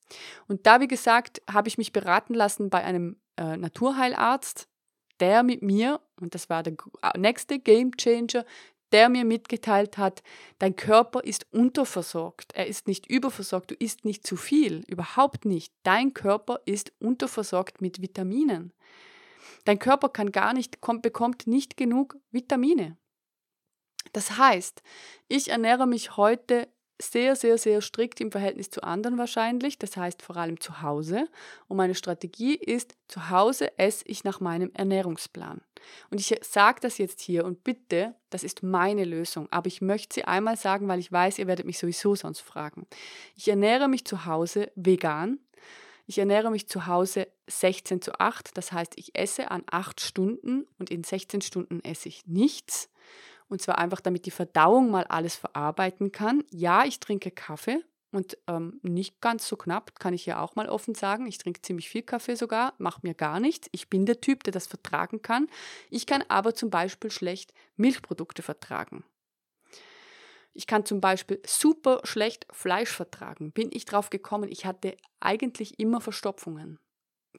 Und 0.49 0.67
da, 0.67 0.81
wie 0.81 0.89
gesagt, 0.89 1.43
habe 1.51 1.69
ich 1.69 1.79
mich 1.79 1.93
beraten 1.93 2.35
lassen 2.35 2.71
bei 2.71 2.85
einem 2.85 3.17
äh, 3.37 3.57
Naturheilarzt, 3.57 4.69
der 5.21 5.43
mit 5.43 5.63
mir, 5.63 6.01
und 6.21 6.35
das 6.35 6.51
war 6.51 6.63
der 6.63 6.77
nächste 7.17 7.59
Game 7.59 7.97
Changer, 7.97 8.45
der 8.95 9.09
mir 9.09 9.25
mitgeteilt 9.25 9.99
hat, 9.99 10.23
dein 10.61 10.77
Körper 10.77 11.25
ist 11.25 11.49
unterversorgt, 11.51 12.53
er 12.55 12.69
ist 12.69 12.87
nicht 12.87 13.11
überversorgt, 13.11 13.73
du 13.73 13.75
isst 13.75 14.05
nicht 14.05 14.25
zu 14.25 14.37
viel, 14.37 14.85
überhaupt 14.87 15.45
nicht. 15.45 15.75
Dein 15.83 16.15
Körper 16.15 16.61
ist 16.65 16.93
unterversorgt 17.01 17.81
mit 17.81 18.01
Vitaminen. 18.01 18.73
Dein 19.65 19.81
Körper 19.81 20.11
kann 20.11 20.31
gar 20.31 20.55
nicht, 20.55 20.81
kommt, 20.81 21.03
bekommt 21.03 21.49
nicht 21.49 21.77
genug 21.77 22.17
Vitamine. 22.31 22.97
Das 24.13 24.39
heißt, 24.39 24.81
ich 25.27 25.49
ernähre 25.49 25.89
mich 25.89 26.17
heute 26.17 26.69
sehr, 27.01 27.35
sehr, 27.35 27.59
sehr 27.59 27.81
strikt 27.81 28.21
im 28.21 28.31
Verhältnis 28.31 28.71
zu 28.71 28.83
anderen 28.83 29.19
wahrscheinlich, 29.19 29.79
das 29.79 29.97
heißt 29.97 30.23
vor 30.23 30.37
allem 30.37 30.61
zu 30.61 30.83
Hause. 30.83 31.29
Und 31.67 31.77
meine 31.77 31.95
Strategie 31.95 32.55
ist, 32.55 32.95
zu 33.09 33.31
Hause 33.31 33.77
esse 33.79 34.05
ich 34.07 34.25
nach 34.25 34.41
meinem 34.41 34.71
Ernährungsplan. 34.75 35.61
Und 36.11 36.21
ich 36.21 36.35
sage 36.43 36.81
das 36.81 36.99
jetzt 36.99 37.21
hier 37.21 37.45
und 37.45 37.65
bitte, 37.65 38.15
das 38.31 38.45
ist 38.45 38.63
meine 38.63 39.05
Lösung, 39.05 39.49
aber 39.51 39.67
ich 39.67 39.81
möchte 39.81 40.15
sie 40.15 40.25
einmal 40.25 40.57
sagen, 40.57 40.89
weil 40.89 41.01
ich 41.01 41.13
weiß, 41.13 41.39
ihr 41.39 41.47
werdet 41.47 41.67
mich 41.67 41.79
sowieso 41.79 42.15
sonst 42.15 42.41
fragen. 42.41 42.87
Ich 43.37 43.49
ernähre 43.49 43.89
mich 43.89 44.05
zu 44.05 44.25
Hause 44.25 44.71
vegan. 44.75 45.39
Ich 46.07 46.19
ernähre 46.19 46.51
mich 46.51 46.69
zu 46.69 46.87
Hause 46.87 47.29
16 47.47 48.03
zu 48.03 48.21
8, 48.21 48.57
das 48.57 48.73
heißt, 48.73 48.93
ich 48.97 49.19
esse 49.19 49.51
an 49.51 49.63
8 49.71 50.01
Stunden 50.01 50.67
und 50.79 50.91
in 50.91 51.03
16 51.03 51.41
Stunden 51.41 51.81
esse 51.83 52.09
ich 52.09 52.27
nichts. 52.27 52.91
Und 53.49 53.63
zwar 53.63 53.79
einfach, 53.79 54.01
damit 54.01 54.27
die 54.27 54.31
Verdauung 54.31 54.91
mal 54.91 55.05
alles 55.05 55.37
verarbeiten 55.37 56.13
kann. 56.13 56.45
Ja, 56.51 56.85
ich 56.85 57.01
trinke 57.01 57.31
Kaffee 57.31 57.85
und 58.11 58.39
ähm, 58.47 58.79
nicht 58.83 59.21
ganz 59.21 59.49
so 59.49 59.57
knapp, 59.57 59.99
kann 59.99 60.15
ich 60.15 60.25
ja 60.25 60.41
auch 60.41 60.55
mal 60.55 60.69
offen 60.69 60.95
sagen. 60.95 61.27
Ich 61.27 61.39
trinke 61.39 61.63
ziemlich 61.63 61.89
viel 61.89 62.03
Kaffee 62.03 62.37
sogar, 62.37 62.75
macht 62.79 63.03
mir 63.03 63.15
gar 63.15 63.41
nichts. 63.41 63.69
Ich 63.73 63.91
bin 63.91 64.07
der 64.07 64.21
Typ, 64.21 64.45
der 64.45 64.53
das 64.53 64.67
vertragen 64.67 65.21
kann. 65.21 65.49
Ich 65.91 66.07
kann 66.07 66.23
aber 66.29 66.55
zum 66.55 66.71
Beispiel 66.71 67.11
schlecht 67.11 67.53
Milchprodukte 67.77 68.43
vertragen. 68.43 69.05
Ich 70.53 70.69
kann 70.69 70.87
zum 70.87 71.01
Beispiel 71.01 71.43
super 71.45 72.01
schlecht 72.05 72.47
Fleisch 72.53 72.91
vertragen. 72.91 73.51
Bin 73.51 73.71
ich 73.73 73.85
drauf 73.85 74.11
gekommen, 74.11 74.51
ich 74.51 74.65
hatte 74.65 74.97
eigentlich 75.19 75.81
immer 75.81 76.01
Verstopfungen 76.01 76.79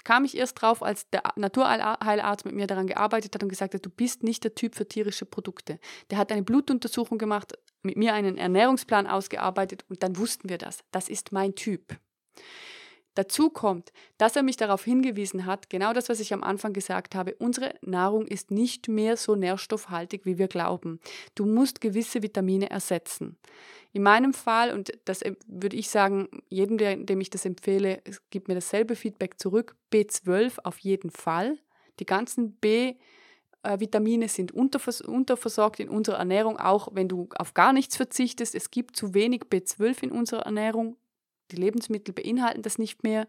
kam 0.04 0.26
ich 0.26 0.38
erst 0.38 0.62
drauf, 0.62 0.84
als 0.84 1.10
der 1.10 1.24
Naturheilarzt 1.36 2.46
mit 2.46 2.56
mir 2.56 2.68
daran 2.68 2.88
gearbeitet 2.88 3.34
hat 3.34 3.44
und 3.44 3.50
gesagt 3.50 3.74
hat, 3.74 3.86
du 3.86 3.90
bist 3.90 4.24
nicht 4.24 4.44
der 4.44 4.56
Typ 4.56 4.76
für 4.76 4.88
tierische 4.88 5.26
Produkte. 5.26 5.80
Der 6.10 6.18
hat 6.18 6.32
eine 6.32 6.44
Blutuntersuchung 6.44 7.18
gemacht, 7.18 7.54
mit 7.82 7.98
mir 7.98 8.14
einen 8.14 8.38
Ernährungsplan 8.38 9.08
ausgearbeitet 9.08 9.86
und 9.90 10.04
dann 10.04 10.18
wussten 10.18 10.50
wir 10.50 10.58
das. 10.58 10.80
Das 10.92 11.10
ist 11.10 11.32
mein 11.32 11.56
Typ. 11.56 11.98
Dazu 13.16 13.50
kommt, 13.50 13.92
dass 14.18 14.36
er 14.36 14.44
mich 14.44 14.58
darauf 14.58 14.84
hingewiesen 14.84 15.46
hat, 15.46 15.70
genau 15.70 15.94
das, 15.94 16.10
was 16.10 16.20
ich 16.20 16.34
am 16.34 16.44
Anfang 16.44 16.74
gesagt 16.74 17.16
habe, 17.16 17.36
unsere 17.40 17.74
Nahrung 17.82 18.28
ist 18.28 18.52
nicht 18.52 18.88
mehr 18.88 19.18
so 19.18 19.36
nährstoffhaltig, 19.36 20.26
wie 20.26 20.38
wir 20.38 20.48
glauben. 20.48 21.00
Du 21.34 21.46
musst 21.46 21.82
gewisse 21.82 22.22
Vitamine 22.22 22.70
ersetzen. 22.70 23.38
In 23.94 24.04
meinem 24.04 24.34
Fall, 24.34 24.74
und 24.74 24.92
das 25.06 25.22
würde 25.48 25.78
ich 25.78 25.90
sagen, 25.90 26.28
jedem, 26.50 27.06
dem 27.06 27.22
ich 27.22 27.30
das 27.30 27.46
empfehle, 27.46 28.02
gibt 28.30 28.50
mir 28.50 28.56
dasselbe 28.56 28.96
Feedback 28.96 29.40
zurück, 29.40 29.76
B12 29.94 30.60
auf 30.64 30.80
jeden 30.80 31.10
Fall. 31.10 31.58
Die 32.00 32.06
ganzen 32.06 32.52
B- 32.58 32.96
Vitamine 33.64 34.28
sind 34.28 34.52
unterversorgt 34.52 35.80
in 35.80 35.90
unserer 35.90 36.18
Ernährung, 36.18 36.60
auch 36.60 36.90
wenn 36.92 37.08
du 37.08 37.30
auf 37.38 37.56
gar 37.56 37.74
nichts 37.74 37.96
verzichtest. 37.96 38.54
Es 38.54 38.70
gibt 38.70 38.96
zu 38.96 39.16
wenig 39.16 39.44
B12 39.50 40.04
in 40.04 40.12
unserer 40.12 40.42
Ernährung. 40.42 40.98
Die 41.52 41.58
Lebensmittel 41.58 42.14
beinhalten 42.14 42.62
das 42.62 42.78
nicht 42.78 43.04
mehr. 43.04 43.28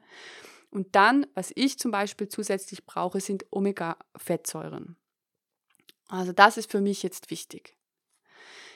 Und 0.70 0.94
dann, 0.94 1.26
was 1.34 1.52
ich 1.54 1.78
zum 1.78 1.90
Beispiel 1.90 2.28
zusätzlich 2.28 2.84
brauche, 2.84 3.20
sind 3.20 3.46
Omega-Fettsäuren. 3.50 4.96
Also 6.08 6.32
das 6.32 6.56
ist 6.56 6.70
für 6.70 6.80
mich 6.80 7.02
jetzt 7.02 7.30
wichtig. 7.30 7.76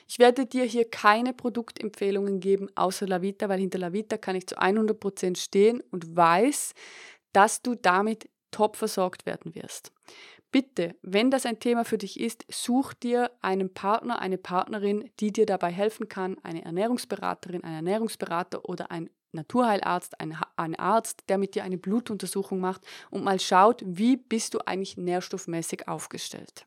Ich 0.07 0.19
werde 0.19 0.45
dir 0.45 0.65
hier 0.65 0.89
keine 0.89 1.33
Produktempfehlungen 1.33 2.39
geben 2.39 2.69
außer 2.75 3.07
Lavita, 3.07 3.47
weil 3.47 3.59
hinter 3.59 3.79
Lavita 3.79 4.17
kann 4.17 4.35
ich 4.35 4.47
zu 4.47 4.57
100% 4.57 5.37
stehen 5.37 5.81
und 5.91 6.15
weiß, 6.15 6.73
dass 7.31 7.61
du 7.61 7.75
damit 7.75 8.29
top 8.51 8.75
versorgt 8.75 9.25
werden 9.25 9.55
wirst. 9.55 9.93
Bitte, 10.51 10.95
wenn 11.01 11.31
das 11.31 11.45
ein 11.45 11.59
Thema 11.59 11.85
für 11.85 11.97
dich 11.97 12.19
ist, 12.19 12.43
such 12.49 12.93
dir 12.93 13.31
einen 13.41 13.73
Partner, 13.73 14.19
eine 14.19 14.37
Partnerin, 14.37 15.09
die 15.21 15.31
dir 15.31 15.45
dabei 15.45 15.71
helfen 15.71 16.09
kann, 16.09 16.37
eine 16.43 16.65
Ernährungsberaterin, 16.65 17.63
ein 17.63 17.75
Ernährungsberater 17.75 18.67
oder 18.67 18.91
ein 18.91 19.09
Naturheilarzt, 19.31 20.19
ein, 20.19 20.37
ein 20.55 20.75
Arzt, 20.75 21.23
der 21.29 21.37
mit 21.37 21.55
dir 21.55 21.63
eine 21.63 21.77
Blutuntersuchung 21.77 22.59
macht 22.59 22.81
und 23.09 23.23
mal 23.23 23.39
schaut, 23.39 23.81
wie 23.85 24.17
bist 24.17 24.53
du 24.53 24.59
eigentlich 24.59 24.97
nährstoffmäßig 24.97 25.87
aufgestellt. 25.87 26.65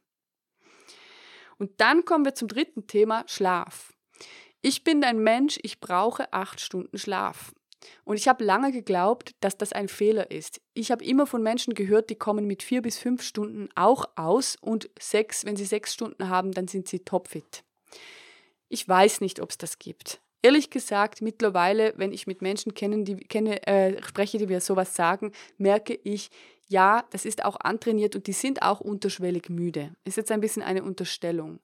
Und 1.58 1.80
dann 1.80 2.04
kommen 2.04 2.24
wir 2.24 2.34
zum 2.34 2.48
dritten 2.48 2.86
Thema, 2.86 3.24
Schlaf. 3.26 3.92
Ich 4.60 4.82
bin 4.82 5.04
ein 5.04 5.18
Mensch, 5.18 5.58
ich 5.62 5.80
brauche 5.80 6.32
acht 6.32 6.60
Stunden 6.60 6.98
Schlaf. 6.98 7.52
Und 8.04 8.16
ich 8.16 8.28
habe 8.28 8.44
lange 8.44 8.72
geglaubt, 8.72 9.34
dass 9.40 9.58
das 9.58 9.72
ein 9.72 9.88
Fehler 9.88 10.30
ist. 10.30 10.60
Ich 10.72 10.90
habe 10.90 11.04
immer 11.04 11.26
von 11.26 11.42
Menschen 11.42 11.74
gehört, 11.74 12.08
die 12.08 12.14
kommen 12.16 12.46
mit 12.46 12.62
vier 12.62 12.80
bis 12.80 12.98
fünf 12.98 13.22
Stunden 13.22 13.68
auch 13.74 14.06
aus 14.16 14.56
und 14.60 14.88
sechs, 14.98 15.44
wenn 15.44 15.56
sie 15.56 15.66
sechs 15.66 15.92
Stunden 15.92 16.28
haben, 16.28 16.52
dann 16.52 16.66
sind 16.66 16.88
sie 16.88 17.00
topfit. 17.00 17.62
Ich 18.68 18.88
weiß 18.88 19.20
nicht, 19.20 19.40
ob 19.40 19.50
es 19.50 19.58
das 19.58 19.78
gibt. 19.78 20.20
Ehrlich 20.44 20.68
gesagt, 20.68 21.22
mittlerweile, 21.22 21.94
wenn 21.96 22.12
ich 22.12 22.26
mit 22.26 22.42
Menschen 22.42 22.74
kennen, 22.74 23.06
die, 23.06 23.16
kenne, 23.16 23.66
äh, 23.66 24.02
spreche, 24.02 24.36
die 24.36 24.46
mir 24.46 24.60
sowas 24.60 24.94
sagen, 24.94 25.32
merke 25.56 25.98
ich, 26.04 26.30
ja, 26.68 27.06
das 27.12 27.24
ist 27.24 27.46
auch 27.46 27.56
antrainiert 27.60 28.14
und 28.14 28.26
die 28.26 28.34
sind 28.34 28.60
auch 28.60 28.80
unterschwellig 28.80 29.48
müde. 29.48 29.96
Ist 30.04 30.18
jetzt 30.18 30.30
ein 30.30 30.42
bisschen 30.42 30.60
eine 30.60 30.84
Unterstellung. 30.84 31.60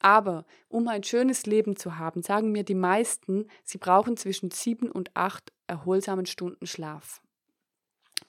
Aber 0.00 0.46
um 0.70 0.88
ein 0.88 1.04
schönes 1.04 1.44
Leben 1.44 1.76
zu 1.76 1.98
haben, 1.98 2.22
sagen 2.22 2.50
mir 2.50 2.62
die 2.64 2.74
meisten, 2.74 3.46
sie 3.62 3.76
brauchen 3.76 4.16
zwischen 4.16 4.50
sieben 4.50 4.90
und 4.90 5.14
acht 5.14 5.52
erholsamen 5.66 6.24
Stunden 6.24 6.66
Schlaf. 6.66 7.20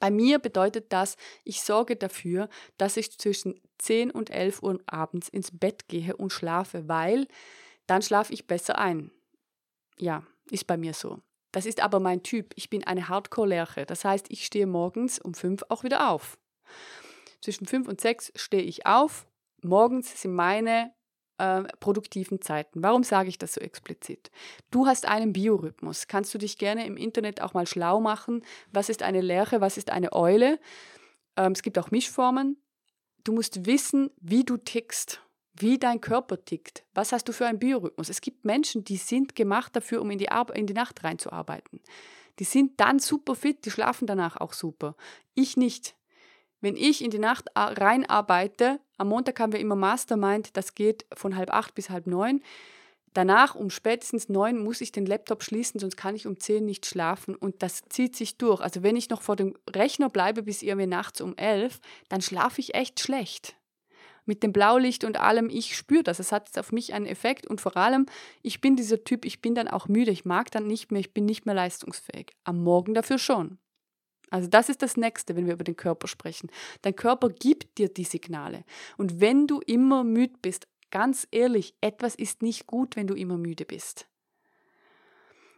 Bei 0.02 0.12
mir 0.12 0.40
bedeutet 0.40 0.92
das, 0.92 1.16
ich 1.46 1.62
sorge 1.62 1.96
dafür, 1.96 2.50
dass 2.78 2.98
ich 2.98 3.18
zwischen 3.18 3.62
10 3.78 4.12
und 4.12 4.30
11 4.30 4.62
Uhr 4.62 4.78
abends 4.88 5.30
ins 5.30 5.58
Bett 5.58 5.88
gehe 5.88 6.18
und 6.18 6.34
schlafe, 6.34 6.90
weil 6.90 7.30
dann 7.88 8.02
schlafe 8.02 8.34
ich 8.34 8.46
besser 8.46 8.78
ein. 8.78 9.12
Ja, 9.98 10.24
ist 10.50 10.68
bei 10.68 10.78
mir 10.78 10.94
so. 10.94 11.20
Das 11.52 11.66
ist 11.66 11.82
aber 11.82 12.00
mein 12.00 12.22
Typ. 12.22 12.54
Ich 12.56 12.70
bin 12.70 12.84
eine 12.84 13.08
Hardcore-Lerche. 13.08 13.86
Das 13.86 14.04
heißt, 14.04 14.26
ich 14.30 14.46
stehe 14.46 14.68
morgens 14.68 15.20
um 15.20 15.34
5 15.34 15.64
auch 15.70 15.84
wieder 15.84 16.10
auf. 16.10 16.38
Zwischen 17.42 17.66
5 17.66 17.88
und 17.88 18.02
6 18.02 18.34
stehe 18.36 18.64
ich 18.64 18.86
auf. 18.86 19.26
Morgens 19.62 20.22
sind 20.22 20.34
meine 20.34 20.94
äh, 21.38 21.64
produktiven 21.80 22.42
Zeiten. 22.42 22.84
Warum 22.84 23.04
sage 23.04 23.30
ich 23.30 23.38
das 23.38 23.54
so 23.54 23.62
explizit? 23.62 24.32
Du 24.70 24.86
hast 24.86 25.08
einen 25.08 25.32
Biorhythmus. 25.32 26.08
Kannst 26.08 26.34
du 26.34 26.38
dich 26.38 26.58
gerne 26.58 26.86
im 26.86 26.98
Internet 26.98 27.42
auch 27.42 27.54
mal 27.54 27.68
schlau 27.68 28.02
machen? 28.02 28.44
Was 28.72 28.90
ist 28.90 29.02
eine 29.02 29.22
Lerche? 29.22 29.62
Was 29.62 29.78
ist 29.78 29.92
eine 29.92 30.12
Eule? 30.14 30.60
Ähm, 31.38 31.54
es 31.54 31.62
gibt 31.62 31.80
auch 31.80 31.92
Mischformen. 31.92 32.58
Du 33.24 33.34
musst 33.34 33.66
wissen, 33.66 34.12
wie 34.20 34.44
du 34.44 34.58
tickst 34.58 35.22
wie 35.58 35.78
dein 35.78 36.02
Körper 36.02 36.44
tickt. 36.44 36.84
Was 36.94 37.12
hast 37.12 37.28
du 37.28 37.34
für 37.34 37.46
einen 37.46 37.60
Biorhythmus? 37.60 38.10
Es 38.10 38.22
gibt 38.22 38.46
Menschen, 38.46 38.84
die 38.84 38.98
sind 38.98 39.36
gemacht 39.36 39.76
dafür, 39.76 40.02
um 40.02 40.12
in 40.12 40.18
die, 40.18 40.30
Ar 40.30 40.54
in 40.54 40.68
die 40.68 40.74
Nacht 40.74 41.04
reinzuarbeiten. 41.04 41.80
Die 42.40 42.44
sind 42.44 42.80
dann 42.80 43.00
super 43.00 43.36
fit, 43.36 43.66
die 43.66 43.72
schlafen 43.72 44.08
danach 44.08 44.38
auch 44.38 44.54
super. 44.54 44.96
Ich 45.34 45.56
nicht. 45.56 45.96
Wenn 46.60 46.76
ich 46.76 47.04
in 47.04 47.12
die 47.12 47.20
Nacht 47.20 47.48
reinarbeite, 47.56 48.80
am 48.98 49.10
Montag 49.10 49.40
haben 49.40 49.54
wir 49.54 49.60
immer 49.60 49.76
Mastermind, 49.76 50.58
das 50.58 50.76
geht 50.76 51.06
von 51.14 51.36
halb 51.36 51.52
acht 51.52 51.76
bis 51.76 51.90
halb 51.90 52.08
neun. 52.08 52.42
Danach 53.14 53.56
um 53.56 53.70
spätestens 53.70 54.28
neun 54.28 54.62
muss 54.62 54.82
ich 54.82 54.92
den 54.92 55.06
Laptop 55.06 55.44
schließen, 55.44 55.80
sonst 55.80 55.96
kann 55.96 56.16
ich 56.16 56.28
um 56.28 56.38
zehn 56.38 56.66
nicht 56.66 56.86
schlafen 56.86 57.36
und 57.36 57.64
das 57.64 57.84
zieht 57.88 58.16
sich 58.18 58.38
durch. 58.38 58.60
Also 58.60 58.84
wenn 58.84 58.98
ich 58.98 59.10
noch 59.10 59.22
vor 59.22 59.38
dem 59.38 59.56
Rechner 59.70 60.10
bleibe 60.10 60.44
bis 60.44 60.62
irgendwie 60.62 60.88
nachts 60.88 61.22
um 61.22 61.38
elf, 61.38 61.80
dann 62.10 62.22
schlafe 62.22 62.60
ich 62.60 62.76
echt 62.76 63.00
schlecht 63.00 63.56
mit 64.26 64.44
dem 64.44 64.54
Blaulicht 64.54 65.04
und 65.04 65.20
allem, 65.20 65.50
ich 65.50 65.76
spüre 65.76 66.04
das. 66.04 66.20
Es 66.20 66.32
hat 66.32 66.58
auf 66.58 66.72
mich 66.72 66.94
einen 66.94 67.06
Effekt 67.06 67.48
und 67.48 67.62
vor 67.62 67.78
allem, 67.78 68.06
ich 68.42 68.62
bin 68.62 68.76
dieser 68.76 69.04
Typ, 69.04 69.26
ich 69.26 69.42
bin 69.42 69.56
dann 69.56 69.68
auch 69.68 69.88
müde, 69.88 70.12
ich 70.12 70.26
mag 70.26 70.52
dann 70.52 70.68
nicht 70.68 70.92
mehr, 70.92 71.00
ich 71.00 71.14
bin 71.14 71.26
nicht 71.26 71.46
mehr 71.46 71.56
leistungsfähig. 71.56 72.32
Am 72.44 72.64
Morgen 72.64 72.94
dafür 72.94 73.18
schon. 73.18 73.60
Also 74.30 74.48
das 74.48 74.70
ist 74.70 74.82
das 74.82 74.98
Nächste, 74.98 75.36
wenn 75.36 75.46
wir 75.46 75.54
über 75.54 75.64
den 75.64 75.76
Körper 75.76 76.08
sprechen. 76.08 76.50
Dein 76.82 76.96
Körper 76.96 77.30
gibt 77.30 77.78
dir 77.78 77.90
die 77.90 78.04
Signale. 78.04 78.64
Und 78.98 79.22
wenn 79.22 79.48
du 79.48 79.62
immer 79.66 80.04
müde 80.04 80.36
bist, 80.42 80.68
ganz 80.92 81.28
ehrlich, 81.32 81.76
etwas 81.82 82.16
ist 82.16 82.42
nicht 82.42 82.68
gut, 82.68 82.96
wenn 82.96 83.08
du 83.08 83.14
immer 83.14 83.38
müde 83.38 83.66
bist. 83.66 84.08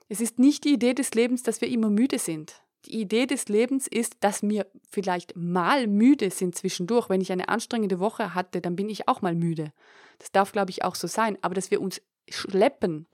Es 0.10 0.22
ist 0.22 0.40
nicht 0.40 0.64
die 0.64 0.74
Idee 0.74 0.94
des 0.94 1.14
Lebens, 1.14 1.44
dass 1.44 1.62
wir 1.62 1.68
immer 1.68 1.90
müde 1.90 2.20
sind. 2.20 2.62
Die 2.88 3.02
Idee 3.02 3.26
des 3.26 3.50
Lebens 3.50 3.86
ist, 3.86 4.16
dass 4.22 4.44
wir 4.44 4.66
vielleicht 4.90 5.36
mal 5.36 5.88
müde 5.88 6.30
sind 6.30 6.56
zwischendurch. 6.56 7.10
Wenn 7.10 7.20
ich 7.20 7.34
eine 7.34 7.50
anstrengende 7.50 8.00
Woche 8.00 8.34
hatte, 8.34 8.62
dann 8.62 8.78
bin 8.78 8.88
ich 8.88 9.10
auch 9.10 9.22
mal 9.22 9.36
müde. 9.36 9.74
Das 10.20 10.32
darf, 10.32 10.54
glaube 10.54 10.72
ich, 10.72 10.86
auch 10.86 10.96
so 10.96 11.08
sein. 11.08 11.38
Aber 11.42 11.54
dass 11.54 11.70
wir 11.70 11.82
uns 11.82 12.02
schleppen, 12.30 13.06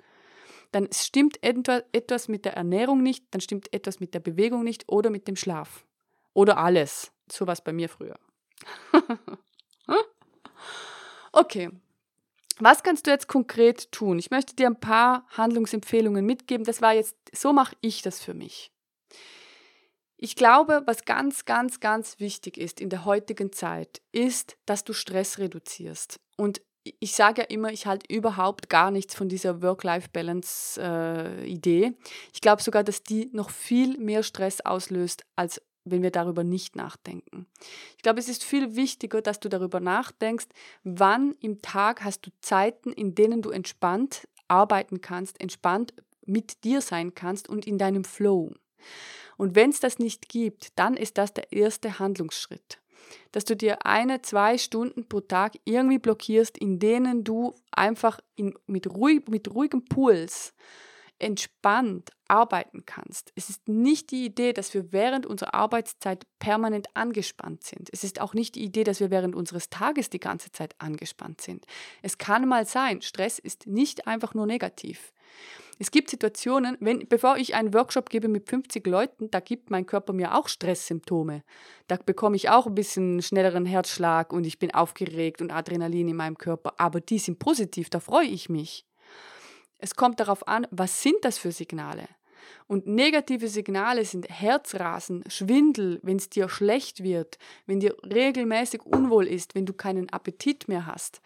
dann 0.71 0.89
stimmt 0.93 1.39
etwas 1.41 2.27
mit 2.27 2.45
der 2.45 2.53
Ernährung 2.53 3.01
nicht, 3.01 3.25
dann 3.31 3.41
stimmt 3.41 3.73
etwas 3.73 3.99
mit 3.99 4.13
der 4.13 4.19
Bewegung 4.19 4.63
nicht 4.63 4.89
oder 4.89 5.09
mit 5.09 5.27
dem 5.27 5.35
Schlaf. 5.35 5.85
Oder 6.33 6.59
alles. 6.59 7.11
So 7.31 7.47
war 7.47 7.53
es 7.53 7.61
bei 7.61 7.73
mir 7.73 7.89
früher. 7.89 8.19
okay. 11.31 11.71
Was 12.59 12.83
kannst 12.83 13.07
du 13.07 13.11
jetzt 13.11 13.27
konkret 13.27 13.91
tun? 13.91 14.19
Ich 14.19 14.29
möchte 14.29 14.55
dir 14.55 14.67
ein 14.67 14.79
paar 14.79 15.25
Handlungsempfehlungen 15.29 16.23
mitgeben. 16.23 16.63
Das 16.63 16.83
war 16.83 16.93
jetzt, 16.93 17.17
so 17.33 17.53
mache 17.53 17.75
ich 17.81 18.03
das 18.03 18.21
für 18.21 18.35
mich. 18.35 18.71
Ich 20.23 20.35
glaube, 20.37 20.83
was 20.85 21.03
ganz, 21.03 21.43
ganz, 21.43 21.81
ganz 21.81 22.21
wichtig 22.21 22.57
ist 22.57 22.79
in 22.79 22.87
der 22.87 23.03
heutigen 23.03 23.51
Zeit, 23.51 24.01
ist, 24.13 24.55
dass 24.65 24.85
du 24.85 24.93
Stress 24.93 25.37
reduzierst. 25.37 26.17
Und 26.37 26.61
ich 27.01 27.13
sage 27.13 27.41
ja 27.41 27.47
immer, 27.49 27.73
ich 27.73 27.87
halte 27.87 28.05
überhaupt 28.07 28.69
gar 28.69 28.89
nichts 28.89 29.15
von 29.15 29.27
dieser 29.27 29.61
Work-Life-Balance-Idee. 29.61 31.83
Äh, 31.83 31.93
ich 32.31 32.39
glaube 32.39 32.63
sogar, 32.63 32.85
dass 32.85 33.03
die 33.03 33.31
noch 33.33 33.49
viel 33.49 33.97
mehr 33.97 34.23
Stress 34.23 34.61
auslöst, 34.61 35.25
als 35.35 35.61
wenn 35.83 36.01
wir 36.01 36.11
darüber 36.11 36.45
nicht 36.45 36.77
nachdenken. 36.77 37.45
Ich 37.97 38.03
glaube, 38.03 38.21
es 38.21 38.29
ist 38.29 38.45
viel 38.45 38.77
wichtiger, 38.77 39.21
dass 39.21 39.41
du 39.41 39.49
darüber 39.49 39.81
nachdenkst, 39.81 40.47
wann 40.85 41.35
im 41.41 41.61
Tag 41.61 42.01
hast 42.01 42.25
du 42.25 42.29
Zeiten, 42.39 42.93
in 42.93 43.13
denen 43.13 43.41
du 43.41 43.49
entspannt 43.49 44.25
arbeiten 44.47 45.01
kannst, 45.01 45.41
entspannt 45.41 45.93
mit 46.25 46.63
dir 46.63 46.79
sein 46.79 47.13
kannst 47.13 47.49
und 47.49 47.67
in 47.67 47.77
deinem 47.77 48.05
Flow. 48.05 48.53
Und 49.37 49.55
wenn 49.55 49.69
es 49.69 49.79
das 49.79 49.99
nicht 49.99 50.29
gibt, 50.29 50.77
dann 50.77 50.95
ist 50.95 51.17
das 51.17 51.33
der 51.33 51.51
erste 51.51 51.99
Handlungsschritt. 51.99 52.79
Dass 53.31 53.45
du 53.45 53.55
dir 53.55 53.85
eine, 53.85 54.21
zwei 54.21 54.57
Stunden 54.57 55.07
pro 55.07 55.19
Tag 55.21 55.53
irgendwie 55.65 55.99
blockierst, 55.99 56.57
in 56.57 56.79
denen 56.79 57.23
du 57.23 57.53
einfach 57.71 58.19
in, 58.35 58.53
mit, 58.65 58.87
ruhig, 58.87 59.27
mit 59.27 59.53
ruhigem 59.53 59.85
Puls 59.85 60.53
entspannt 61.19 62.11
arbeiten 62.27 62.85
kannst. 62.85 63.31
Es 63.35 63.49
ist 63.49 63.67
nicht 63.67 64.11
die 64.11 64.25
Idee, 64.25 64.53
dass 64.53 64.73
wir 64.73 64.91
während 64.91 65.25
unserer 65.25 65.53
Arbeitszeit 65.53 66.25
permanent 66.39 66.87
angespannt 66.95 67.63
sind. 67.63 67.89
Es 67.91 68.03
ist 68.03 68.19
auch 68.19 68.33
nicht 68.33 68.55
die 68.55 68.63
Idee, 68.63 68.83
dass 68.83 68.99
wir 68.99 69.11
während 69.11 69.35
unseres 69.35 69.69
Tages 69.69 70.09
die 70.09 70.19
ganze 70.19 70.51
Zeit 70.51 70.75
angespannt 70.79 71.41
sind. 71.41 71.65
Es 72.01 72.17
kann 72.17 72.47
mal 72.47 72.65
sein, 72.65 73.01
Stress 73.01 73.39
ist 73.39 73.67
nicht 73.67 74.07
einfach 74.07 74.33
nur 74.33 74.47
negativ. 74.47 75.13
Es 75.79 75.91
gibt 75.91 76.09
Situationen, 76.09 76.77
wenn, 76.79 77.07
bevor 77.07 77.37
ich 77.37 77.55
einen 77.55 77.73
Workshop 77.73 78.09
gebe 78.09 78.27
mit 78.27 78.47
50 78.47 78.85
Leuten, 78.85 79.31
da 79.31 79.39
gibt 79.39 79.71
mein 79.71 79.85
Körper 79.85 80.13
mir 80.13 80.35
auch 80.35 80.47
Stresssymptome. 80.47 81.43
Da 81.87 81.97
bekomme 81.97 82.35
ich 82.35 82.49
auch 82.49 82.67
ein 82.67 82.75
bisschen 82.75 83.21
schnelleren 83.21 83.65
Herzschlag 83.65 84.31
und 84.33 84.45
ich 84.45 84.59
bin 84.59 84.73
aufgeregt 84.73 85.41
und 85.41 85.51
Adrenalin 85.51 86.09
in 86.09 86.15
meinem 86.15 86.37
Körper. 86.37 86.73
Aber 86.77 87.01
die 87.01 87.19
sind 87.19 87.39
positiv, 87.39 87.89
da 87.89 87.99
freue 87.99 88.27
ich 88.27 88.49
mich. 88.49 88.85
Es 89.79 89.95
kommt 89.95 90.19
darauf 90.19 90.47
an, 90.47 90.67
was 90.71 91.01
sind 91.01 91.17
das 91.23 91.37
für 91.37 91.51
Signale? 91.51 92.07
Und 92.67 92.87
negative 92.87 93.47
Signale 93.47 94.05
sind 94.05 94.29
Herzrasen, 94.29 95.23
Schwindel, 95.27 95.99
wenn 96.03 96.17
es 96.17 96.29
dir 96.29 96.49
schlecht 96.49 97.03
wird, 97.03 97.37
wenn 97.65 97.79
dir 97.79 97.95
regelmäßig 98.03 98.85
unwohl 98.85 99.27
ist, 99.27 99.55
wenn 99.55 99.65
du 99.65 99.73
keinen 99.73 100.09
Appetit 100.09 100.67
mehr 100.67 100.85
hast 100.85 101.21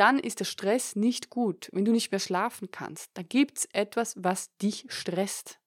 dann 0.00 0.18
ist 0.18 0.40
der 0.40 0.46
Stress 0.46 0.96
nicht 0.96 1.28
gut, 1.28 1.68
wenn 1.72 1.84
du 1.84 1.92
nicht 1.92 2.10
mehr 2.10 2.20
schlafen 2.20 2.70
kannst. 2.70 3.10
Da 3.14 3.22
gibt 3.22 3.58
es 3.58 3.68
etwas, 3.72 4.14
was 4.16 4.56
dich 4.56 4.86
stresst. 4.88 5.60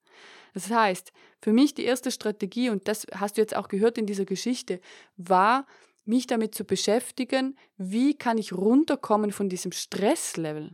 Das 0.54 0.70
heißt, 0.70 1.12
für 1.40 1.52
mich 1.52 1.74
die 1.74 1.84
erste 1.84 2.10
Strategie, 2.10 2.70
und 2.70 2.88
das 2.88 3.06
hast 3.14 3.36
du 3.36 3.40
jetzt 3.40 3.54
auch 3.54 3.68
gehört 3.68 3.96
in 3.96 4.06
dieser 4.06 4.24
Geschichte, 4.24 4.80
war, 5.16 5.66
mich 6.04 6.26
damit 6.26 6.54
zu 6.54 6.64
beschäftigen, 6.64 7.56
wie 7.76 8.14
kann 8.14 8.36
ich 8.36 8.52
runterkommen 8.52 9.30
von 9.30 9.48
diesem 9.48 9.72
Stresslevel. 9.72 10.72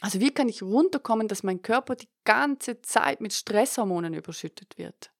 Also 0.00 0.20
wie 0.20 0.30
kann 0.30 0.48
ich 0.48 0.62
runterkommen, 0.62 1.28
dass 1.28 1.42
mein 1.42 1.62
Körper 1.62 1.96
die 1.96 2.08
ganze 2.24 2.80
Zeit 2.82 3.20
mit 3.20 3.32
Stresshormonen 3.32 4.14
überschüttet 4.14 4.78
wird. 4.78 5.10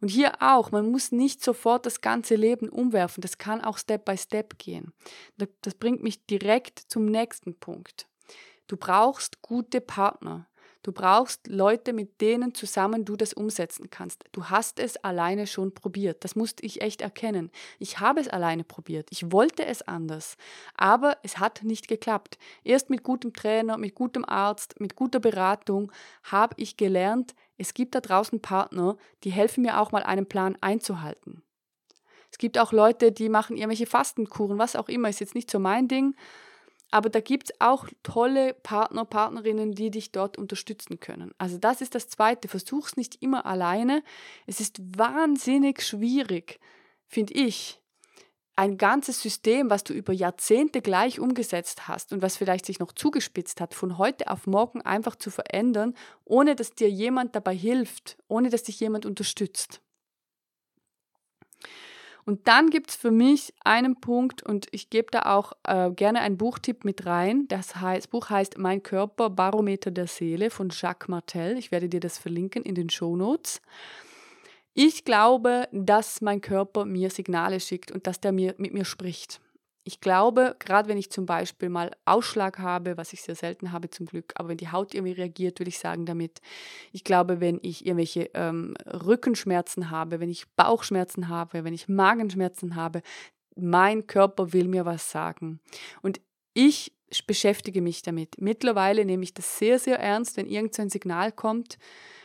Und 0.00 0.08
hier 0.08 0.40
auch, 0.40 0.70
man 0.70 0.90
muss 0.90 1.12
nicht 1.12 1.42
sofort 1.42 1.86
das 1.86 2.00
ganze 2.00 2.36
Leben 2.36 2.68
umwerfen, 2.68 3.20
das 3.20 3.38
kann 3.38 3.62
auch 3.62 3.78
Step 3.78 4.04
by 4.04 4.16
Step 4.16 4.58
gehen. 4.58 4.92
Das 5.62 5.74
bringt 5.74 6.02
mich 6.02 6.24
direkt 6.26 6.78
zum 6.78 7.06
nächsten 7.06 7.54
Punkt. 7.58 8.06
Du 8.68 8.76
brauchst 8.76 9.42
gute 9.42 9.80
Partner. 9.80 10.46
Du 10.82 10.92
brauchst 10.92 11.48
Leute, 11.48 11.92
mit 11.92 12.20
denen 12.20 12.54
zusammen 12.54 13.04
du 13.04 13.16
das 13.16 13.34
umsetzen 13.34 13.90
kannst. 13.90 14.24
Du 14.32 14.44
hast 14.44 14.78
es 14.78 14.96
alleine 14.96 15.46
schon 15.46 15.74
probiert. 15.74 16.24
Das 16.24 16.36
musste 16.36 16.64
ich 16.64 16.80
echt 16.80 17.02
erkennen. 17.02 17.50
Ich 17.78 17.98
habe 17.98 18.20
es 18.20 18.28
alleine 18.28 18.62
probiert. 18.62 19.08
Ich 19.10 19.32
wollte 19.32 19.66
es 19.66 19.82
anders. 19.82 20.36
Aber 20.74 21.18
es 21.22 21.38
hat 21.38 21.64
nicht 21.64 21.88
geklappt. 21.88 22.38
Erst 22.62 22.90
mit 22.90 23.02
gutem 23.02 23.32
Trainer, 23.32 23.76
mit 23.76 23.96
gutem 23.96 24.24
Arzt, 24.24 24.80
mit 24.80 24.94
guter 24.94 25.18
Beratung 25.18 25.90
habe 26.22 26.54
ich 26.56 26.76
gelernt, 26.76 27.34
es 27.58 27.74
gibt 27.74 27.94
da 27.94 28.00
draußen 28.00 28.40
Partner, 28.40 28.96
die 29.24 29.30
helfen 29.30 29.62
mir 29.62 29.80
auch 29.80 29.92
mal 29.92 30.02
einen 30.02 30.26
Plan 30.26 30.56
einzuhalten. 30.60 31.42
Es 32.30 32.38
gibt 32.38 32.58
auch 32.58 32.72
Leute, 32.72 33.10
die 33.12 33.28
machen 33.28 33.56
irgendwelche 33.56 33.86
Fastenkuren, 33.86 34.58
was 34.58 34.76
auch 34.76 34.88
immer, 34.88 35.08
ist 35.08 35.20
jetzt 35.20 35.34
nicht 35.34 35.50
so 35.50 35.58
mein 35.58 35.88
Ding. 35.88 36.14
Aber 36.90 37.10
da 37.10 37.20
gibt 37.20 37.50
es 37.50 37.60
auch 37.60 37.86
tolle 38.02 38.54
Partner, 38.54 39.04
Partnerinnen, 39.04 39.72
die 39.72 39.90
dich 39.90 40.10
dort 40.10 40.38
unterstützen 40.38 41.00
können. 41.00 41.34
Also 41.36 41.58
das 41.58 41.82
ist 41.82 41.94
das 41.94 42.08
Zweite. 42.08 42.48
Versuch 42.48 42.86
es 42.88 42.96
nicht 42.96 43.22
immer 43.22 43.44
alleine. 43.44 44.02
Es 44.46 44.60
ist 44.60 44.80
wahnsinnig 44.96 45.82
schwierig, 45.82 46.58
finde 47.06 47.34
ich, 47.34 47.82
ein 48.58 48.76
ganzes 48.76 49.22
System, 49.22 49.70
was 49.70 49.84
du 49.84 49.92
über 49.92 50.12
Jahrzehnte 50.12 50.82
gleich 50.82 51.20
umgesetzt 51.20 51.86
hast 51.86 52.12
und 52.12 52.22
was 52.22 52.36
vielleicht 52.36 52.66
sich 52.66 52.80
noch 52.80 52.90
zugespitzt 52.90 53.60
hat, 53.60 53.72
von 53.72 53.98
heute 53.98 54.28
auf 54.28 54.48
morgen 54.48 54.82
einfach 54.82 55.14
zu 55.14 55.30
verändern, 55.30 55.94
ohne 56.24 56.56
dass 56.56 56.72
dir 56.72 56.90
jemand 56.90 57.36
dabei 57.36 57.54
hilft, 57.54 58.18
ohne 58.26 58.50
dass 58.50 58.64
dich 58.64 58.80
jemand 58.80 59.06
unterstützt. 59.06 59.80
Und 62.24 62.48
dann 62.48 62.68
gibt 62.70 62.90
es 62.90 62.96
für 62.96 63.12
mich 63.12 63.54
einen 63.62 64.00
Punkt, 64.00 64.42
und 64.42 64.66
ich 64.72 64.90
gebe 64.90 65.06
da 65.12 65.36
auch 65.36 65.52
äh, 65.62 65.92
gerne 65.92 66.20
einen 66.20 66.36
Buchtipp 66.36 66.84
mit 66.84 67.06
rein. 67.06 67.46
Das, 67.46 67.76
heißt, 67.76 68.10
Buch 68.10 68.28
heißt 68.28 68.58
Mein 68.58 68.82
Körper, 68.82 69.30
Barometer 69.30 69.92
der 69.92 70.08
Seele 70.08 70.50
von 70.50 70.70
Jacques 70.70 71.08
Martel. 71.08 71.56
Ich 71.56 71.70
werde 71.70 71.88
dir 71.88 72.00
das 72.00 72.18
verlinken 72.18 72.64
in 72.64 72.74
den 72.74 72.90
Show 72.90 73.14
Notes. 73.14 73.62
Ich 74.80 75.04
glaube, 75.04 75.68
dass 75.72 76.20
mein 76.20 76.40
Körper 76.40 76.84
mir 76.84 77.10
Signale 77.10 77.58
schickt 77.58 77.90
und 77.90 78.06
dass 78.06 78.20
der 78.20 78.30
mir, 78.30 78.54
mit 78.58 78.72
mir 78.72 78.84
spricht. 78.84 79.40
Ich 79.82 80.00
glaube, 80.00 80.54
gerade 80.60 80.88
wenn 80.88 80.98
ich 80.98 81.10
zum 81.10 81.26
Beispiel 81.26 81.68
mal 81.68 81.90
Ausschlag 82.04 82.60
habe, 82.60 82.96
was 82.96 83.12
ich 83.12 83.22
sehr 83.22 83.34
selten 83.34 83.72
habe 83.72 83.90
zum 83.90 84.06
Glück, 84.06 84.34
aber 84.36 84.50
wenn 84.50 84.56
die 84.56 84.70
Haut 84.70 84.94
irgendwie 84.94 85.14
reagiert, 85.14 85.58
würde 85.58 85.70
ich 85.70 85.80
sagen 85.80 86.06
damit. 86.06 86.40
Ich 86.92 87.02
glaube, 87.02 87.40
wenn 87.40 87.58
ich 87.60 87.86
irgendwelche 87.86 88.30
ähm, 88.34 88.76
Rückenschmerzen 88.86 89.90
habe, 89.90 90.20
wenn 90.20 90.30
ich 90.30 90.48
Bauchschmerzen 90.54 91.26
habe, 91.26 91.64
wenn 91.64 91.74
ich 91.74 91.88
Magenschmerzen 91.88 92.76
habe, 92.76 93.02
mein 93.56 94.06
Körper 94.06 94.52
will 94.52 94.68
mir 94.68 94.84
was 94.84 95.10
sagen. 95.10 95.58
Und 96.02 96.20
ich 96.54 96.92
beschäftige 97.26 97.82
mich 97.82 98.02
damit. 98.02 98.40
Mittlerweile 98.40 99.04
nehme 99.04 99.24
ich 99.24 99.34
das 99.34 99.58
sehr, 99.58 99.80
sehr 99.80 99.98
ernst, 99.98 100.36
wenn 100.36 100.46
irgendein 100.46 100.88
Signal 100.88 101.32
kommt 101.32 101.78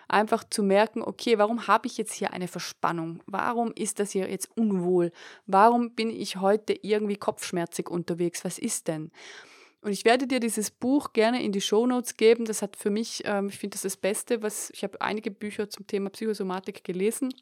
einfach 0.07 0.43
zu 0.43 0.63
merken, 0.63 1.01
okay, 1.01 1.37
warum 1.37 1.67
habe 1.67 1.87
ich 1.87 1.97
jetzt 1.97 2.13
hier 2.13 2.33
eine 2.33 2.47
Verspannung? 2.47 3.21
Warum 3.25 3.71
ist 3.75 3.99
das 3.99 4.11
hier 4.11 4.29
jetzt 4.29 4.49
unwohl? 4.55 5.11
Warum 5.45 5.91
bin 5.91 6.09
ich 6.09 6.37
heute 6.37 6.73
irgendwie 6.81 7.17
kopfschmerzig 7.17 7.89
unterwegs? 7.89 8.43
Was 8.45 8.59
ist 8.59 8.87
denn? 8.87 9.11
Und 9.83 9.91
ich 9.91 10.05
werde 10.05 10.27
dir 10.27 10.39
dieses 10.39 10.71
Buch 10.71 11.11
gerne 11.11 11.43
in 11.43 11.51
die 11.51 11.61
Show 11.61 11.85
Notes 11.85 12.15
geben. 12.15 12.45
Das 12.45 12.61
hat 12.61 12.77
für 12.77 12.89
mich, 12.89 13.23
ähm, 13.25 13.49
ich 13.49 13.59
finde 13.59 13.75
das 13.75 13.81
das 13.81 13.97
Beste, 13.97 14.41
was 14.41 14.69
ich 14.71 14.83
habe 14.83 15.01
einige 15.01 15.29
Bücher 15.29 15.69
zum 15.69 15.85
Thema 15.87 16.09
Psychosomatik 16.09 16.83
gelesen. 16.85 17.33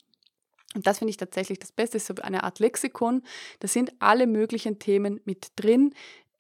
Und 0.74 0.88
das 0.88 1.00
finde 1.00 1.12
ich 1.12 1.18
tatsächlich 1.18 1.60
das 1.60 1.72
Beste. 1.72 1.98
Es 1.98 2.10
ist 2.10 2.18
so 2.18 2.24
eine 2.24 2.44
Art 2.44 2.60
Lexikon. 2.60 3.24
Da 3.60 3.68
sind 3.68 3.92
alle 4.00 4.26
möglichen 4.26 4.80
Themen 4.80 5.22
mit 5.26 5.52
drin. 5.56 5.94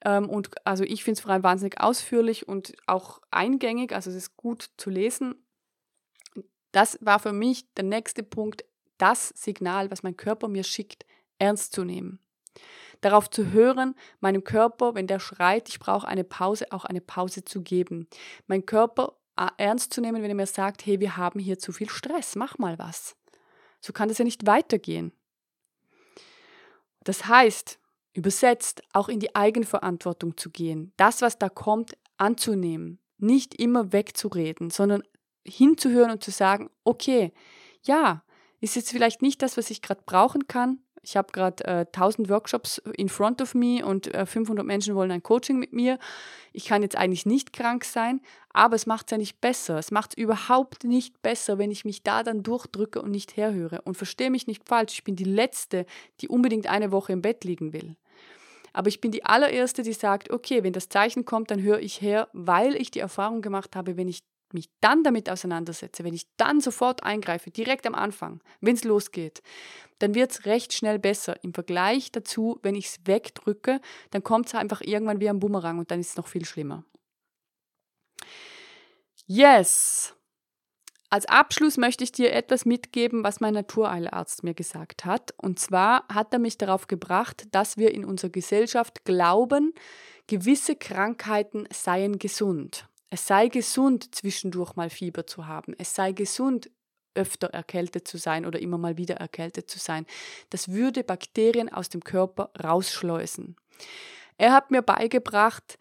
Ähm, 0.03 0.29
und 0.29 0.49
also 0.65 0.83
ich 0.83 1.03
finde 1.03 1.17
es 1.17 1.21
vor 1.21 1.31
allem 1.31 1.43
wahnsinnig 1.43 1.79
ausführlich 1.79 2.47
und 2.47 2.73
auch 2.87 3.21
eingängig. 3.29 3.93
Also 3.93 4.09
es 4.09 4.15
ist 4.15 4.37
gut 4.37 4.69
zu 4.77 4.89
lesen. 4.89 5.35
Das 6.71 6.97
war 7.01 7.19
für 7.19 7.33
mich 7.33 7.71
der 7.73 7.83
nächste 7.83 8.23
Punkt, 8.23 8.63
das 8.97 9.29
Signal, 9.29 9.91
was 9.91 10.03
mein 10.03 10.15
Körper 10.15 10.47
mir 10.47 10.63
schickt, 10.63 11.05
ernst 11.39 11.73
zu 11.73 11.83
nehmen. 11.83 12.19
Darauf 13.01 13.29
zu 13.29 13.51
hören, 13.51 13.95
meinem 14.19 14.43
Körper, 14.43 14.93
wenn 14.93 15.07
der 15.07 15.19
schreit, 15.19 15.69
ich 15.69 15.79
brauche 15.79 16.07
eine 16.07 16.23
Pause, 16.23 16.71
auch 16.71 16.85
eine 16.85 17.01
Pause 17.01 17.43
zu 17.43 17.61
geben. 17.63 18.07
Mein 18.45 18.65
Körper 18.65 19.17
äh, 19.37 19.47
ernst 19.57 19.93
zu 19.93 20.01
nehmen, 20.01 20.21
wenn 20.21 20.29
er 20.29 20.35
mir 20.35 20.45
sagt, 20.45 20.85
hey, 20.85 20.99
wir 20.99 21.17
haben 21.17 21.39
hier 21.39 21.57
zu 21.57 21.71
viel 21.71 21.89
Stress, 21.89 22.35
mach 22.35 22.59
mal 22.59 22.77
was. 22.77 23.15
So 23.79 23.91
kann 23.91 24.09
das 24.09 24.19
ja 24.19 24.25
nicht 24.25 24.45
weitergehen. 24.45 25.11
Das 27.03 27.25
heißt, 27.25 27.79
übersetzt, 28.13 28.83
auch 28.93 29.09
in 29.09 29.19
die 29.19 29.35
Eigenverantwortung 29.35 30.37
zu 30.37 30.51
gehen, 30.51 30.93
das, 30.97 31.21
was 31.21 31.39
da 31.39 31.49
kommt, 31.49 31.97
anzunehmen, 32.17 32.99
nicht 33.17 33.55
immer 33.55 33.91
wegzureden, 33.93 34.69
sondern 34.69 35.03
hinzuhören 35.45 36.11
und 36.11 36.23
zu 36.23 36.31
sagen, 36.31 36.69
okay, 36.83 37.31
ja, 37.83 38.23
ist 38.59 38.75
jetzt 38.75 38.91
vielleicht 38.91 39.21
nicht 39.21 39.41
das, 39.41 39.57
was 39.57 39.69
ich 39.69 39.81
gerade 39.81 40.01
brauchen 40.05 40.47
kann. 40.47 40.79
Ich 41.03 41.17
habe 41.17 41.31
gerade 41.31 41.65
äh, 41.65 41.85
1000 41.91 42.29
Workshops 42.29 42.77
in 42.95 43.09
front 43.09 43.41
of 43.41 43.55
me 43.55 43.83
und 43.83 44.13
äh, 44.13 44.27
500 44.27 44.63
Menschen 44.63 44.93
wollen 44.93 45.09
ein 45.09 45.23
Coaching 45.23 45.57
mit 45.57 45.73
mir. 45.73 45.97
Ich 46.53 46.65
kann 46.65 46.83
jetzt 46.83 46.95
eigentlich 46.95 47.25
nicht 47.25 47.53
krank 47.53 47.85
sein, 47.85 48.21
aber 48.53 48.75
es 48.75 48.85
macht 48.85 49.07
es 49.07 49.11
ja 49.11 49.17
nicht 49.17 49.41
besser. 49.41 49.79
Es 49.79 49.89
macht 49.89 50.11
es 50.11 50.23
überhaupt 50.23 50.83
nicht 50.83 51.23
besser, 51.23 51.57
wenn 51.57 51.71
ich 51.71 51.85
mich 51.85 52.03
da 52.03 52.21
dann 52.21 52.43
durchdrücke 52.43 53.01
und 53.01 53.09
nicht 53.09 53.35
herhöre. 53.35 53.81
Und 53.81 53.97
verstehe 53.97 54.29
mich 54.29 54.45
nicht 54.45 54.67
falsch, 54.67 54.93
ich 54.93 55.03
bin 55.03 55.15
die 55.15 55.23
Letzte, 55.23 55.87
die 56.19 56.27
unbedingt 56.27 56.67
eine 56.67 56.91
Woche 56.91 57.13
im 57.13 57.23
Bett 57.23 57.43
liegen 57.45 57.73
will. 57.73 57.95
Aber 58.73 58.87
ich 58.87 59.01
bin 59.01 59.11
die 59.11 59.25
allererste, 59.25 59.81
die 59.81 59.93
sagt, 59.93 60.29
okay, 60.29 60.63
wenn 60.63 60.73
das 60.73 60.87
Zeichen 60.87 61.25
kommt, 61.25 61.49
dann 61.51 61.61
höre 61.61 61.79
ich 61.79 61.99
her, 61.99 62.29
weil 62.31 62.75
ich 62.75 62.91
die 62.91 62.99
Erfahrung 62.99 63.41
gemacht 63.41 63.75
habe, 63.75 63.97
wenn 63.97 64.07
ich 64.07 64.21
mich 64.53 64.69
dann 64.81 65.03
damit 65.03 65.29
auseinandersetze, 65.29 66.03
wenn 66.03 66.13
ich 66.13 66.27
dann 66.37 66.61
sofort 66.61 67.03
eingreife, 67.03 67.51
direkt 67.51 67.85
am 67.87 67.95
Anfang, 67.95 68.41
wenn 68.59 68.75
es 68.75 68.83
losgeht, 68.83 69.41
dann 69.99 70.15
wird 70.15 70.31
es 70.31 70.45
recht 70.45 70.73
schnell 70.73 70.99
besser. 70.99 71.43
Im 71.43 71.53
Vergleich 71.53 72.11
dazu, 72.11 72.59
wenn 72.63 72.75
ich 72.75 72.87
es 72.87 72.99
wegdrücke, 73.05 73.79
dann 74.11 74.23
kommt 74.23 74.47
es 74.47 74.55
einfach 74.55 74.81
irgendwann 74.81 75.19
wie 75.19 75.29
ein 75.29 75.39
Bumerang 75.39 75.79
und 75.79 75.91
dann 75.91 75.99
ist 75.99 76.11
es 76.11 76.17
noch 76.17 76.27
viel 76.27 76.45
schlimmer. 76.45 76.83
Yes! 79.27 80.15
Als 81.09 81.25
Abschluss 81.25 81.75
möchte 81.75 82.05
ich 82.05 82.13
dir 82.13 82.31
etwas 82.31 82.63
mitgeben, 82.63 83.21
was 83.25 83.41
mein 83.41 83.53
Natureilarzt 83.53 84.43
mir 84.43 84.53
gesagt 84.53 85.03
hat. 85.03 85.33
Und 85.35 85.59
zwar 85.59 86.07
hat 86.07 86.31
er 86.31 86.39
mich 86.39 86.57
darauf 86.57 86.87
gebracht, 86.87 87.47
dass 87.51 87.75
wir 87.75 87.93
in 87.93 88.05
unserer 88.05 88.31
Gesellschaft 88.31 89.03
glauben, 89.03 89.73
gewisse 90.27 90.77
Krankheiten 90.77 91.67
seien 91.69 92.17
gesund. 92.17 92.87
Es 93.13 93.27
sei 93.27 93.49
gesund, 93.49 94.15
zwischendurch 94.15 94.75
mal 94.77 94.89
Fieber 94.89 95.27
zu 95.27 95.45
haben. 95.45 95.75
Es 95.77 95.93
sei 95.93 96.13
gesund, 96.13 96.71
öfter 97.13 97.47
erkältet 97.47 98.07
zu 98.07 98.17
sein 98.17 98.45
oder 98.45 98.59
immer 98.59 98.77
mal 98.77 98.95
wieder 98.95 99.15
erkältet 99.15 99.69
zu 99.69 99.79
sein. 99.79 100.05
Das 100.49 100.69
würde 100.69 101.03
Bakterien 101.03 101.67
aus 101.67 101.89
dem 101.89 102.05
Körper 102.05 102.51
rausschleusen. 102.63 103.57
Er 104.37 104.53
hat 104.53 104.71
mir 104.71 104.81
beigebracht, 104.81 105.77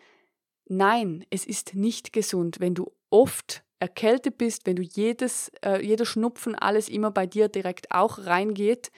nein, 0.66 1.24
es 1.30 1.46
ist 1.46 1.76
nicht 1.76 2.12
gesund, 2.12 2.58
wenn 2.58 2.74
du 2.74 2.92
oft 3.10 3.62
erkältet 3.78 4.36
bist, 4.36 4.66
wenn 4.66 4.74
du 4.74 4.82
jedes, 4.82 5.52
äh, 5.64 5.80
jeder 5.86 6.06
Schnupfen, 6.06 6.56
alles 6.56 6.88
immer 6.88 7.12
bei 7.12 7.26
dir 7.26 7.48
direkt 7.48 7.92
auch 7.92 8.18
reingeht. 8.18 8.90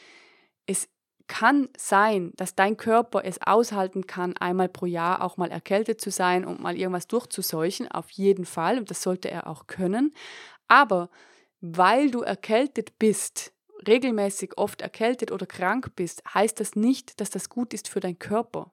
Es 0.64 0.88
kann 1.27 1.69
sein, 1.77 2.33
dass 2.37 2.55
dein 2.55 2.77
Körper 2.77 3.25
es 3.25 3.41
aushalten 3.43 4.07
kann, 4.07 4.37
einmal 4.37 4.69
pro 4.69 4.87
Jahr 4.87 5.23
auch 5.23 5.37
mal 5.37 5.51
erkältet 5.51 6.01
zu 6.01 6.11
sein 6.11 6.45
und 6.45 6.61
mal 6.61 6.77
irgendwas 6.77 7.09
durchzuseuchen, 7.09 7.91
auf 7.91 8.11
jeden 8.11 8.45
Fall, 8.45 8.79
und 8.79 8.91
das 8.91 9.03
sollte 9.03 9.31
er 9.31 9.47
auch 9.47 9.67
können. 9.67 10.15
Aber 10.69 11.11
weil 11.61 12.11
du 12.11 12.23
erkältet 12.23 12.99
bist, 12.99 13.53
regelmäßig 13.87 14.59
oft 14.59 14.81
erkältet 14.81 15.33
oder 15.33 15.47
krank 15.47 15.93
bist, 15.97 16.23
heißt 16.35 16.59
das 16.61 16.77
nicht, 16.77 17.21
dass 17.21 17.31
das 17.31 17.49
gut 17.49 17.75
ist 17.75 17.89
für 17.89 18.01
deinen 18.01 18.19
Körper. 18.19 18.73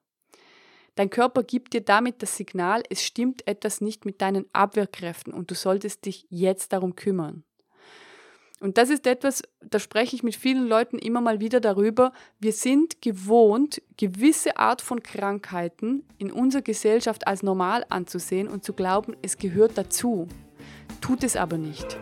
Dein 0.94 1.10
Körper 1.10 1.42
gibt 1.42 1.72
dir 1.72 1.82
damit 1.82 2.22
das 2.22 2.36
Signal, 2.36 2.82
es 2.90 3.02
stimmt 3.02 3.46
etwas 3.46 3.80
nicht 3.80 4.04
mit 4.04 4.20
deinen 4.20 4.46
Abwehrkräften 4.52 5.32
und 5.32 5.50
du 5.50 5.54
solltest 5.54 6.04
dich 6.04 6.26
jetzt 6.30 6.72
darum 6.72 6.96
kümmern. 6.96 7.44
Und 8.60 8.76
das 8.76 8.90
ist 8.90 9.06
etwas, 9.06 9.42
da 9.62 9.78
spreche 9.78 10.14
ich 10.14 10.22
mit 10.22 10.36
vielen 10.36 10.68
Leuten 10.68 10.98
immer 10.98 11.22
mal 11.22 11.40
wieder 11.40 11.60
darüber. 11.60 12.12
Wir 12.38 12.52
sind 12.52 13.00
gewohnt, 13.00 13.80
gewisse 13.96 14.58
Art 14.58 14.82
von 14.82 15.02
Krankheiten 15.02 16.04
in 16.18 16.30
unserer 16.30 16.60
Gesellschaft 16.60 17.26
als 17.26 17.42
normal 17.42 17.86
anzusehen 17.88 18.48
und 18.48 18.62
zu 18.62 18.74
glauben, 18.74 19.16
es 19.22 19.38
gehört 19.38 19.78
dazu. 19.78 20.28
Tut 21.00 21.24
es 21.24 21.36
aber 21.36 21.56
nicht. 21.56 21.98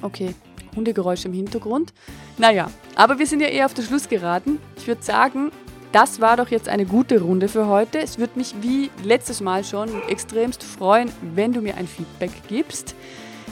Okay, 0.00 0.32
Hundegeräusche 0.76 1.26
im 1.26 1.34
Hintergrund. 1.34 1.92
Naja, 2.38 2.70
aber 2.94 3.18
wir 3.18 3.26
sind 3.26 3.40
ja 3.40 3.48
eher 3.48 3.66
auf 3.66 3.74
den 3.74 3.84
Schluss 3.84 4.08
geraten. 4.08 4.60
Ich 4.76 4.86
würde 4.86 5.02
sagen, 5.02 5.50
das 5.90 6.20
war 6.20 6.36
doch 6.36 6.50
jetzt 6.50 6.68
eine 6.68 6.86
gute 6.86 7.20
Runde 7.20 7.48
für 7.48 7.66
heute. 7.66 7.98
Es 7.98 8.18
würde 8.18 8.38
mich 8.38 8.54
wie 8.60 8.92
letztes 9.02 9.40
Mal 9.40 9.64
schon 9.64 9.88
extremst 10.08 10.62
freuen, 10.62 11.10
wenn 11.34 11.52
du 11.52 11.60
mir 11.62 11.76
ein 11.76 11.88
Feedback 11.88 12.30
gibst. 12.46 12.94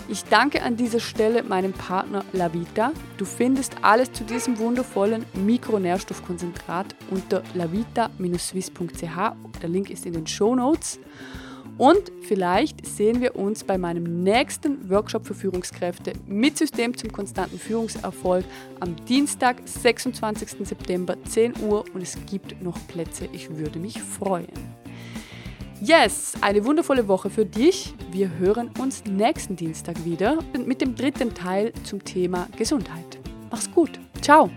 Ich 0.09 0.22
danke 0.22 0.62
an 0.62 0.76
dieser 0.76 1.00
Stelle 1.00 1.42
meinem 1.42 1.72
Partner 1.72 2.24
Lavita. 2.32 2.92
Du 3.16 3.24
findest 3.24 3.72
alles 3.82 4.12
zu 4.12 4.22
diesem 4.22 4.57
wundervollen 4.59 5.26
Mikronährstoffkonzentrat 5.34 6.94
unter 7.11 7.42
lavita-swiss.ch. 7.54 9.62
Der 9.62 9.68
Link 9.68 9.90
ist 9.90 10.07
in 10.07 10.12
den 10.12 10.26
Show 10.28 10.54
Notes. 10.54 11.00
Und 11.76 12.12
vielleicht 12.22 12.86
sehen 12.86 13.20
wir 13.20 13.34
uns 13.34 13.64
bei 13.64 13.78
meinem 13.78 14.22
nächsten 14.22 14.88
Workshop 14.88 15.26
für 15.26 15.34
Führungskräfte 15.34 16.12
mit 16.26 16.57
System 16.57 16.96
zum 16.96 17.11
konstanten 17.11 17.59
Führungserfolg 17.59 18.44
am 18.78 18.94
Dienstag, 19.07 19.57
26. 19.64 20.66
September, 20.66 21.16
10 21.24 21.54
Uhr 21.62 21.84
und 21.92 22.00
es 22.00 22.16
gibt 22.30 22.62
noch 22.62 22.78
Plätze. 22.86 23.28
Ich 23.32 23.57
würde 23.57 23.80
mich 23.80 24.00
freuen. 24.00 24.86
Yes, 25.82 26.32
eine 26.40 26.64
wundervolle 26.64 27.06
Woche 27.06 27.28
für 27.28 27.44
dich. 27.44 27.94
Wir 28.10 28.30
hören 28.38 28.70
uns 28.78 29.04
nächsten 29.04 29.56
Dienstag 29.56 30.02
wieder 30.06 30.38
mit 30.64 30.80
dem 30.80 30.94
dritten 30.94 31.34
Teil 31.34 31.72
zum 31.84 32.02
Thema 32.02 32.48
Gesundheit. 32.56 33.18
Mach's 33.50 33.70
gut. 33.70 34.00
Ciao. 34.22 34.50